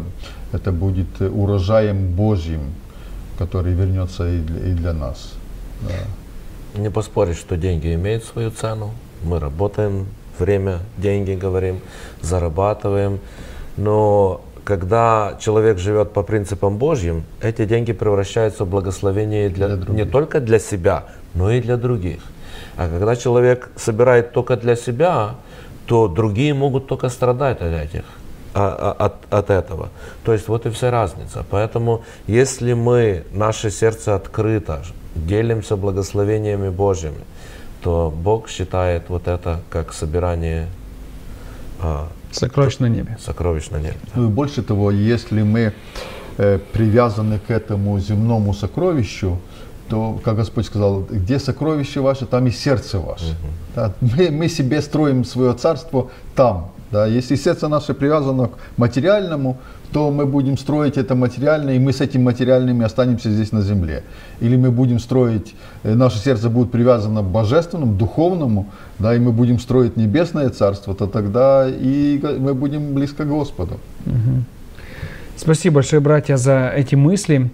это 0.53 0.71
будет 0.71 1.19
урожаем 1.19 2.11
Божьим, 2.11 2.61
который 3.37 3.73
вернется 3.73 4.27
и 4.29 4.39
для, 4.39 4.69
и 4.69 4.73
для 4.73 4.93
нас. 4.93 5.33
Да. 5.81 6.79
Не 6.79 6.89
поспоришь, 6.89 7.37
что 7.37 7.57
деньги 7.57 7.93
имеют 7.93 8.23
свою 8.23 8.51
цену. 8.51 8.91
Мы 9.23 9.39
работаем, 9.39 10.07
время, 10.39 10.79
деньги 10.97 11.33
говорим, 11.33 11.79
зарабатываем. 12.21 13.19
Но 13.77 14.41
когда 14.65 15.37
человек 15.39 15.77
живет 15.77 16.11
по 16.11 16.23
принципам 16.23 16.77
Божьим, 16.77 17.23
эти 17.39 17.65
деньги 17.65 17.93
превращаются 17.93 18.65
в 18.65 18.69
благословение 18.69 19.49
для, 19.49 19.67
для 19.77 19.93
не 19.93 20.05
только 20.05 20.39
для 20.39 20.59
себя, 20.59 21.05
но 21.35 21.51
и 21.51 21.61
для 21.61 21.77
других. 21.77 22.19
А 22.75 22.89
когда 22.89 23.15
человек 23.15 23.69
собирает 23.75 24.31
только 24.31 24.57
для 24.57 24.75
себя, 24.75 25.35
то 25.85 26.07
другие 26.07 26.53
могут 26.53 26.87
только 26.87 27.09
страдать 27.09 27.61
от 27.61 27.73
этих 27.73 28.03
а, 28.55 28.95
а, 28.99 29.05
от, 29.05 29.33
от 29.33 29.49
этого. 29.51 29.89
То 30.23 30.33
есть 30.33 30.47
вот 30.47 30.65
и 30.65 30.69
вся 30.71 30.89
разница. 30.89 31.45
Поэтому 31.49 32.03
если 32.25 32.73
мы, 32.73 33.23
наше 33.31 33.69
сердце 33.69 34.15
открыто, 34.15 34.81
делимся 35.15 35.75
благословениями 35.75 36.69
Божьими, 36.69 37.23
то 37.83 38.11
Бог 38.15 38.49
считает 38.49 39.03
вот 39.09 39.27
это 39.27 39.59
как 39.69 39.93
собирание 39.93 40.67
Сокровищ 42.31 42.79
на 42.79 42.87
небе. 42.87 43.17
Сокровищ 43.19 43.69
на 43.69 43.77
небе. 43.77 43.97
Ну 44.15 44.25
и 44.25 44.27
больше 44.27 44.61
того, 44.61 44.91
если 44.91 45.43
мы 45.43 45.73
э, 46.37 46.59
привязаны 46.73 47.39
к 47.39 47.51
этому 47.51 47.99
земному 47.99 48.53
сокровищу, 48.53 49.39
то, 49.89 50.19
как 50.23 50.35
Господь 50.35 50.65
сказал, 50.65 51.01
где 51.01 51.39
сокровище 51.39 51.99
ваше, 51.99 52.25
там 52.25 52.47
и 52.47 52.51
сердце 52.51 52.99
ваше. 52.99 53.25
Угу. 53.25 53.51
Да, 53.75 53.93
мы, 54.01 54.31
мы 54.31 54.49
себе 54.49 54.81
строим 54.81 55.23
свое 55.23 55.53
царство 55.53 56.09
там. 56.35 56.71
Да. 56.91 57.05
Если 57.05 57.35
сердце 57.35 57.67
наше 57.67 57.93
привязано 57.93 58.47
к 58.47 58.57
материальному, 58.77 59.57
то 59.91 60.11
мы 60.11 60.25
будем 60.25 60.57
строить 60.57 60.97
это 60.97 61.15
материальное, 61.15 61.75
и 61.75 61.79
мы 61.79 61.93
с 61.93 62.01
этим 62.01 62.23
материальным 62.23 62.81
останемся 62.81 63.29
здесь 63.29 63.51
на 63.51 63.61
земле. 63.61 64.03
Или 64.41 64.57
мы 64.57 64.71
будем 64.71 64.99
строить, 64.99 65.55
э, 65.83 65.93
наше 65.93 66.17
сердце 66.19 66.49
будет 66.49 66.71
привязано 66.71 67.21
к 67.21 67.25
божественному, 67.25 67.93
духовному, 67.93 68.67
да, 68.99 69.15
и 69.15 69.19
мы 69.19 69.31
будем 69.31 69.59
строить 69.59 69.97
небесное 69.97 70.49
царство, 70.49 70.93
то 70.95 71.07
тогда 71.07 71.67
и 71.69 72.19
мы 72.39 72.53
будем 72.53 72.93
близко 72.93 73.23
к 73.23 73.27
Господу. 73.27 73.79
Спасибо 75.37 75.75
большое, 75.75 76.01
братья, 76.01 76.37
за 76.37 76.71
эти 76.75 76.95
мысли 76.95 77.49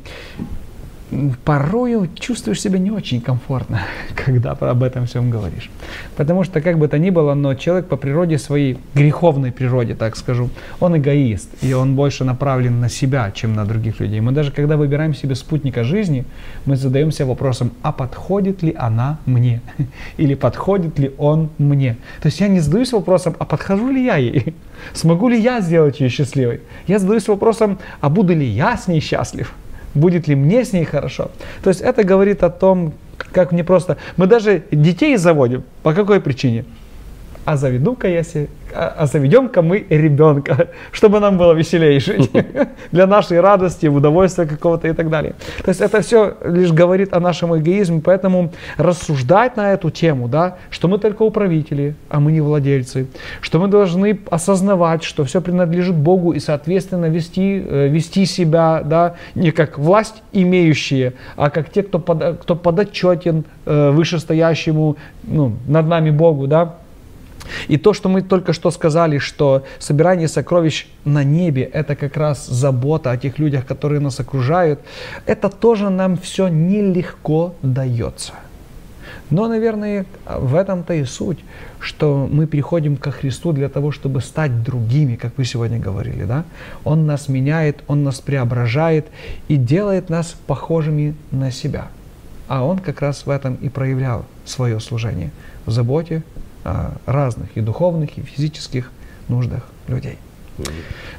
порою 1.43 2.09
чувствуешь 2.19 2.61
себя 2.61 2.79
не 2.79 2.91
очень 2.91 3.21
комфортно, 3.21 3.81
когда 4.15 4.51
об 4.51 4.83
этом 4.83 5.05
всем 5.05 5.29
говоришь. 5.29 5.69
Потому 6.15 6.43
что, 6.43 6.61
как 6.61 6.77
бы 6.77 6.87
то 6.87 6.97
ни 6.97 7.09
было, 7.09 7.33
но 7.33 7.53
человек 7.55 7.87
по 7.87 7.97
природе 7.97 8.37
своей, 8.37 8.77
греховной 8.95 9.51
природе, 9.51 9.95
так 9.95 10.15
скажу, 10.15 10.49
он 10.79 10.97
эгоист, 10.97 11.49
и 11.61 11.73
он 11.73 11.95
больше 11.95 12.23
направлен 12.23 12.79
на 12.79 12.89
себя, 12.89 13.31
чем 13.31 13.53
на 13.53 13.65
других 13.65 13.99
людей. 13.99 14.21
Мы 14.21 14.31
даже, 14.31 14.51
когда 14.51 14.77
выбираем 14.77 15.13
себе 15.13 15.35
спутника 15.35 15.83
жизни, 15.83 16.25
мы 16.65 16.75
задаемся 16.77 17.25
вопросом, 17.25 17.71
а 17.81 17.91
подходит 17.91 18.63
ли 18.63 18.73
она 18.77 19.19
мне? 19.25 19.61
Или 20.17 20.35
подходит 20.35 20.97
ли 20.99 21.11
он 21.17 21.49
мне? 21.57 21.97
То 22.21 22.27
есть 22.27 22.39
я 22.39 22.47
не 22.47 22.59
задаюсь 22.59 22.93
вопросом, 22.93 23.35
а 23.37 23.45
подхожу 23.45 23.91
ли 23.91 24.05
я 24.05 24.15
ей? 24.15 24.55
Смогу 24.93 25.29
ли 25.29 25.39
я 25.39 25.61
сделать 25.61 25.99
ее 25.99 26.09
счастливой? 26.09 26.61
Я 26.87 26.99
задаюсь 26.99 27.27
вопросом, 27.27 27.79
а 27.99 28.09
буду 28.09 28.33
ли 28.33 28.45
я 28.45 28.77
с 28.77 28.87
ней 28.87 29.01
счастлив? 29.01 29.53
Будет 29.93 30.27
ли 30.27 30.35
мне 30.35 30.63
с 30.65 30.73
ней 30.73 30.85
хорошо. 30.85 31.31
То 31.63 31.69
есть 31.69 31.81
это 31.81 32.03
говорит 32.03 32.43
о 32.43 32.49
том, 32.49 32.93
как 33.17 33.51
мне 33.51 33.63
просто... 33.63 33.97
Мы 34.17 34.27
даже 34.27 34.63
детей 34.71 35.15
заводим. 35.17 35.63
По 35.83 35.93
какой 35.93 36.21
причине? 36.21 36.65
А 37.45 37.57
заведу-ка 37.57 38.07
я 38.07 38.23
себе 38.23 38.47
а, 38.73 38.93
а 38.99 39.05
заведем-ка 39.05 39.61
мы 39.61 39.85
ребенка, 39.89 40.69
чтобы 40.91 41.19
нам 41.19 41.37
было 41.37 41.53
веселее 41.53 41.99
жить, 41.99 42.31
для 42.91 43.07
нашей 43.07 43.39
радости, 43.39 43.87
удовольствия 43.87 44.45
какого-то 44.45 44.87
и 44.87 44.93
так 44.93 45.09
далее. 45.09 45.33
То 45.63 45.69
есть 45.69 45.81
это 45.81 46.01
все 46.01 46.37
лишь 46.45 46.71
говорит 46.71 47.13
о 47.13 47.19
нашем 47.19 47.57
эгоизме, 47.57 48.01
поэтому 48.01 48.51
рассуждать 48.77 49.57
на 49.57 49.73
эту 49.73 49.89
тему, 49.89 50.27
да, 50.27 50.57
что 50.69 50.87
мы 50.87 50.99
только 50.99 51.23
управители, 51.23 51.95
а 52.09 52.19
мы 52.19 52.31
не 52.31 52.41
владельцы, 52.41 53.07
что 53.41 53.59
мы 53.59 53.67
должны 53.67 54.19
осознавать, 54.29 55.03
что 55.03 55.23
все 55.23 55.41
принадлежит 55.41 55.95
Богу 55.95 56.31
и, 56.31 56.39
соответственно, 56.39 57.05
вести, 57.05 57.63
э, 57.65 57.87
вести 57.87 58.25
себя 58.25 58.81
да, 58.85 59.15
не 59.35 59.51
как 59.51 59.77
власть 59.77 60.23
имеющие, 60.31 61.13
а 61.35 61.49
как 61.49 61.69
те, 61.69 61.83
кто, 61.83 61.99
под, 61.99 62.41
кто 62.41 62.55
подотчетен 62.55 63.43
э, 63.65 63.91
вышестоящему 63.91 64.97
ну, 65.23 65.53
над 65.67 65.87
нами 65.87 66.09
Богу, 66.11 66.47
да, 66.47 66.75
И 67.67 67.77
то, 67.77 67.93
что 67.93 68.09
мы 68.09 68.21
только 68.21 68.53
что 68.53 68.71
сказали, 68.71 69.17
что 69.17 69.63
собирание 69.79 70.27
сокровищ 70.27 70.87
на 71.05 71.23
небе– 71.23 71.63
это 71.73 71.95
как 71.95 72.17
раз 72.17 72.47
забота 72.47 73.11
о 73.11 73.17
тех 73.17 73.39
людях, 73.39 73.65
которые 73.65 73.99
нас 73.99 74.19
окружают, 74.19 74.79
это 75.25 75.49
тоже 75.49 75.89
нам 75.89 76.17
все 76.17 76.47
нелегко 76.47 77.55
дается. 77.61 78.33
Но, 79.29 79.47
наверное, 79.47 80.05
в 80.25 80.55
этом-то 80.55 80.93
и 80.93 81.05
суть, 81.05 81.39
что 81.79 82.27
мы 82.29 82.47
приходим 82.47 82.97
ко 82.97 83.11
Христу 83.11 83.53
для 83.53 83.69
того, 83.69 83.91
чтобы 83.91 84.21
стать 84.21 84.61
другими, 84.61 85.15
как 85.15 85.37
вы 85.37 85.45
сегодня 85.45 85.79
говорили. 85.79 86.25
Да? 86.25 86.43
Он 86.83 87.05
нас 87.05 87.29
меняет, 87.29 87.81
Он 87.87 88.03
нас 88.03 88.19
преображает 88.19 89.07
и 89.47 89.55
делает 89.55 90.09
нас 90.09 90.35
похожими 90.47 91.15
на 91.31 91.49
себя. 91.49 91.87
А 92.49 92.65
Он 92.65 92.79
как 92.79 93.01
раз 93.01 93.25
в 93.25 93.29
этом 93.29 93.55
и 93.55 93.69
проявлял 93.69 94.25
свое 94.43 94.81
служение 94.81 95.31
в 95.65 95.71
заботе 95.71 96.23
разных 97.05 97.49
и 97.55 97.61
духовных, 97.61 98.17
и 98.17 98.21
физических 98.21 98.91
нуждах 99.27 99.67
людей. 99.87 100.17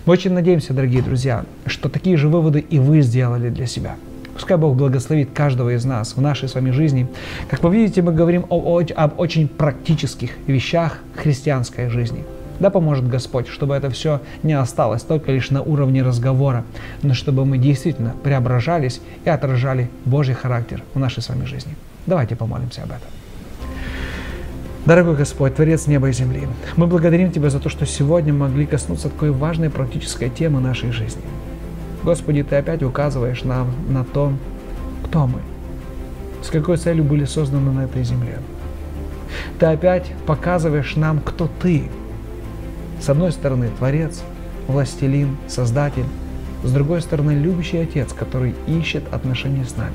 Мы 0.05 0.13
очень 0.13 0.33
надеемся, 0.33 0.73
дорогие 0.73 1.03
друзья, 1.03 1.45
что 1.67 1.89
такие 1.89 2.17
же 2.17 2.29
выводы 2.29 2.61
и 2.61 2.79
вы 2.79 3.01
сделали 3.01 3.49
для 3.49 3.67
себя. 3.67 3.97
Пускай 4.35 4.57
Бог 4.57 4.77
благословит 4.77 5.31
каждого 5.35 5.75
из 5.75 5.85
нас 5.85 6.17
в 6.17 6.21
нашей 6.21 6.49
с 6.49 6.55
вами 6.55 6.71
жизни. 6.71 7.07
Как 7.49 7.63
вы 7.63 7.75
видите, 7.77 8.03
мы 8.03 8.13
говорим 8.13 8.47
о, 8.49 8.79
о, 8.79 8.83
об 8.97 9.21
очень 9.21 9.47
практических 9.47 10.31
вещах 10.47 10.99
христианской 11.17 11.89
жизни. 11.89 12.25
Да 12.59 12.71
поможет 12.71 13.09
Господь, 13.09 13.49
чтобы 13.49 13.75
это 13.75 13.91
все 13.91 14.21
не 14.43 14.53
осталось 14.53 15.03
только 15.03 15.33
лишь 15.33 15.51
на 15.51 15.63
уровне 15.63 16.03
разговора, 16.03 16.65
но 17.03 17.13
чтобы 17.13 17.45
мы 17.45 17.59
действительно 17.59 18.15
преображались 18.23 19.01
и 19.25 19.29
отражали 19.29 19.91
Божий 20.05 20.35
характер 20.35 20.83
в 20.95 20.99
нашей 20.99 21.23
с 21.23 21.29
вами 21.29 21.45
жизни. 21.45 21.75
Давайте 22.07 22.37
помолимся 22.37 22.83
об 22.83 22.91
этом. 22.91 23.22
Дорогой 24.85 25.15
Господь, 25.15 25.55
Творец 25.55 25.87
неба 25.87 26.09
и 26.09 26.13
земли, 26.13 26.49
мы 26.77 26.89
благодарим 26.89 27.31
Тебя 27.31 27.51
за 27.51 27.61
то, 27.61 27.69
что 27.69 27.87
сегодня 27.87 28.35
могли 28.35 28.67
коснуться 28.67 29.11
такой 29.11 29.31
важной 29.31 29.71
практической 29.71 30.29
темы 30.29 30.61
нашей 30.61 30.91
жизни. 30.91 31.23
Господи, 32.03 32.43
Ты 32.43 32.57
опять 32.57 32.83
указываешь 32.83 33.45
нам 33.45 33.71
на 33.89 34.03
то, 34.03 34.33
кто 35.05 35.29
мы, 35.29 35.39
с 36.43 36.49
какой 36.49 36.79
целью 36.79 37.05
были 37.05 37.27
созданы 37.27 37.71
на 37.71 37.85
этой 37.85 38.03
земле. 38.03 38.41
Ты 39.61 39.67
опять 39.67 40.11
показываешь 40.27 40.97
нам, 40.97 41.21
кто 41.21 41.49
Ты. 41.61 41.85
С 43.01 43.09
одной 43.09 43.31
стороны, 43.31 43.71
Творец, 43.79 44.21
Властелин, 44.67 45.37
Создатель, 45.47 46.07
с 46.65 46.73
другой 46.73 47.03
стороны, 47.03 47.31
любящий 47.31 47.79
Отец, 47.79 48.13
который 48.13 48.57
ищет 48.67 49.05
отношения 49.13 49.65
с 49.65 49.77
нами. 49.77 49.95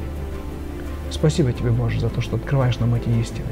Спасибо 1.12 1.52
Тебе, 1.52 1.72
Боже, 1.72 2.00
за 2.00 2.08
то, 2.08 2.22
что 2.22 2.38
открываешь 2.38 2.80
нам 2.80 2.96
эти 2.96 3.10
истины. 3.10 3.48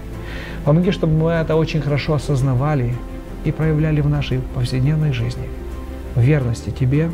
Помоги, 0.65 0.91
чтобы 0.91 1.13
мы 1.13 1.31
это 1.31 1.55
очень 1.55 1.79
хорошо 1.79 2.15
осознавали 2.15 2.95
и 3.45 3.51
проявляли 3.51 4.01
в 4.01 4.09
нашей 4.09 4.39
повседневной 4.55 5.13
жизни, 5.13 5.47
в 6.15 6.21
верности 6.21 6.71
Тебе 6.71 7.11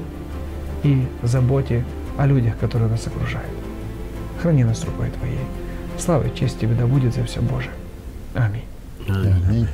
и 0.83 1.05
заботе 1.21 1.83
о 2.17 2.25
людях, 2.25 2.57
которые 2.57 2.89
нас 2.89 3.05
окружают. 3.05 3.51
Храни 4.41 4.63
нас 4.63 4.83
рукой 4.85 5.09
Твоей. 5.09 5.37
Слава 5.97 6.23
и 6.23 6.35
честь 6.35 6.59
Тебе 6.59 6.75
да 6.75 6.87
будет 6.87 7.13
за 7.13 7.25
все, 7.25 7.41
Боже. 7.41 7.69
Аминь. 8.33 9.67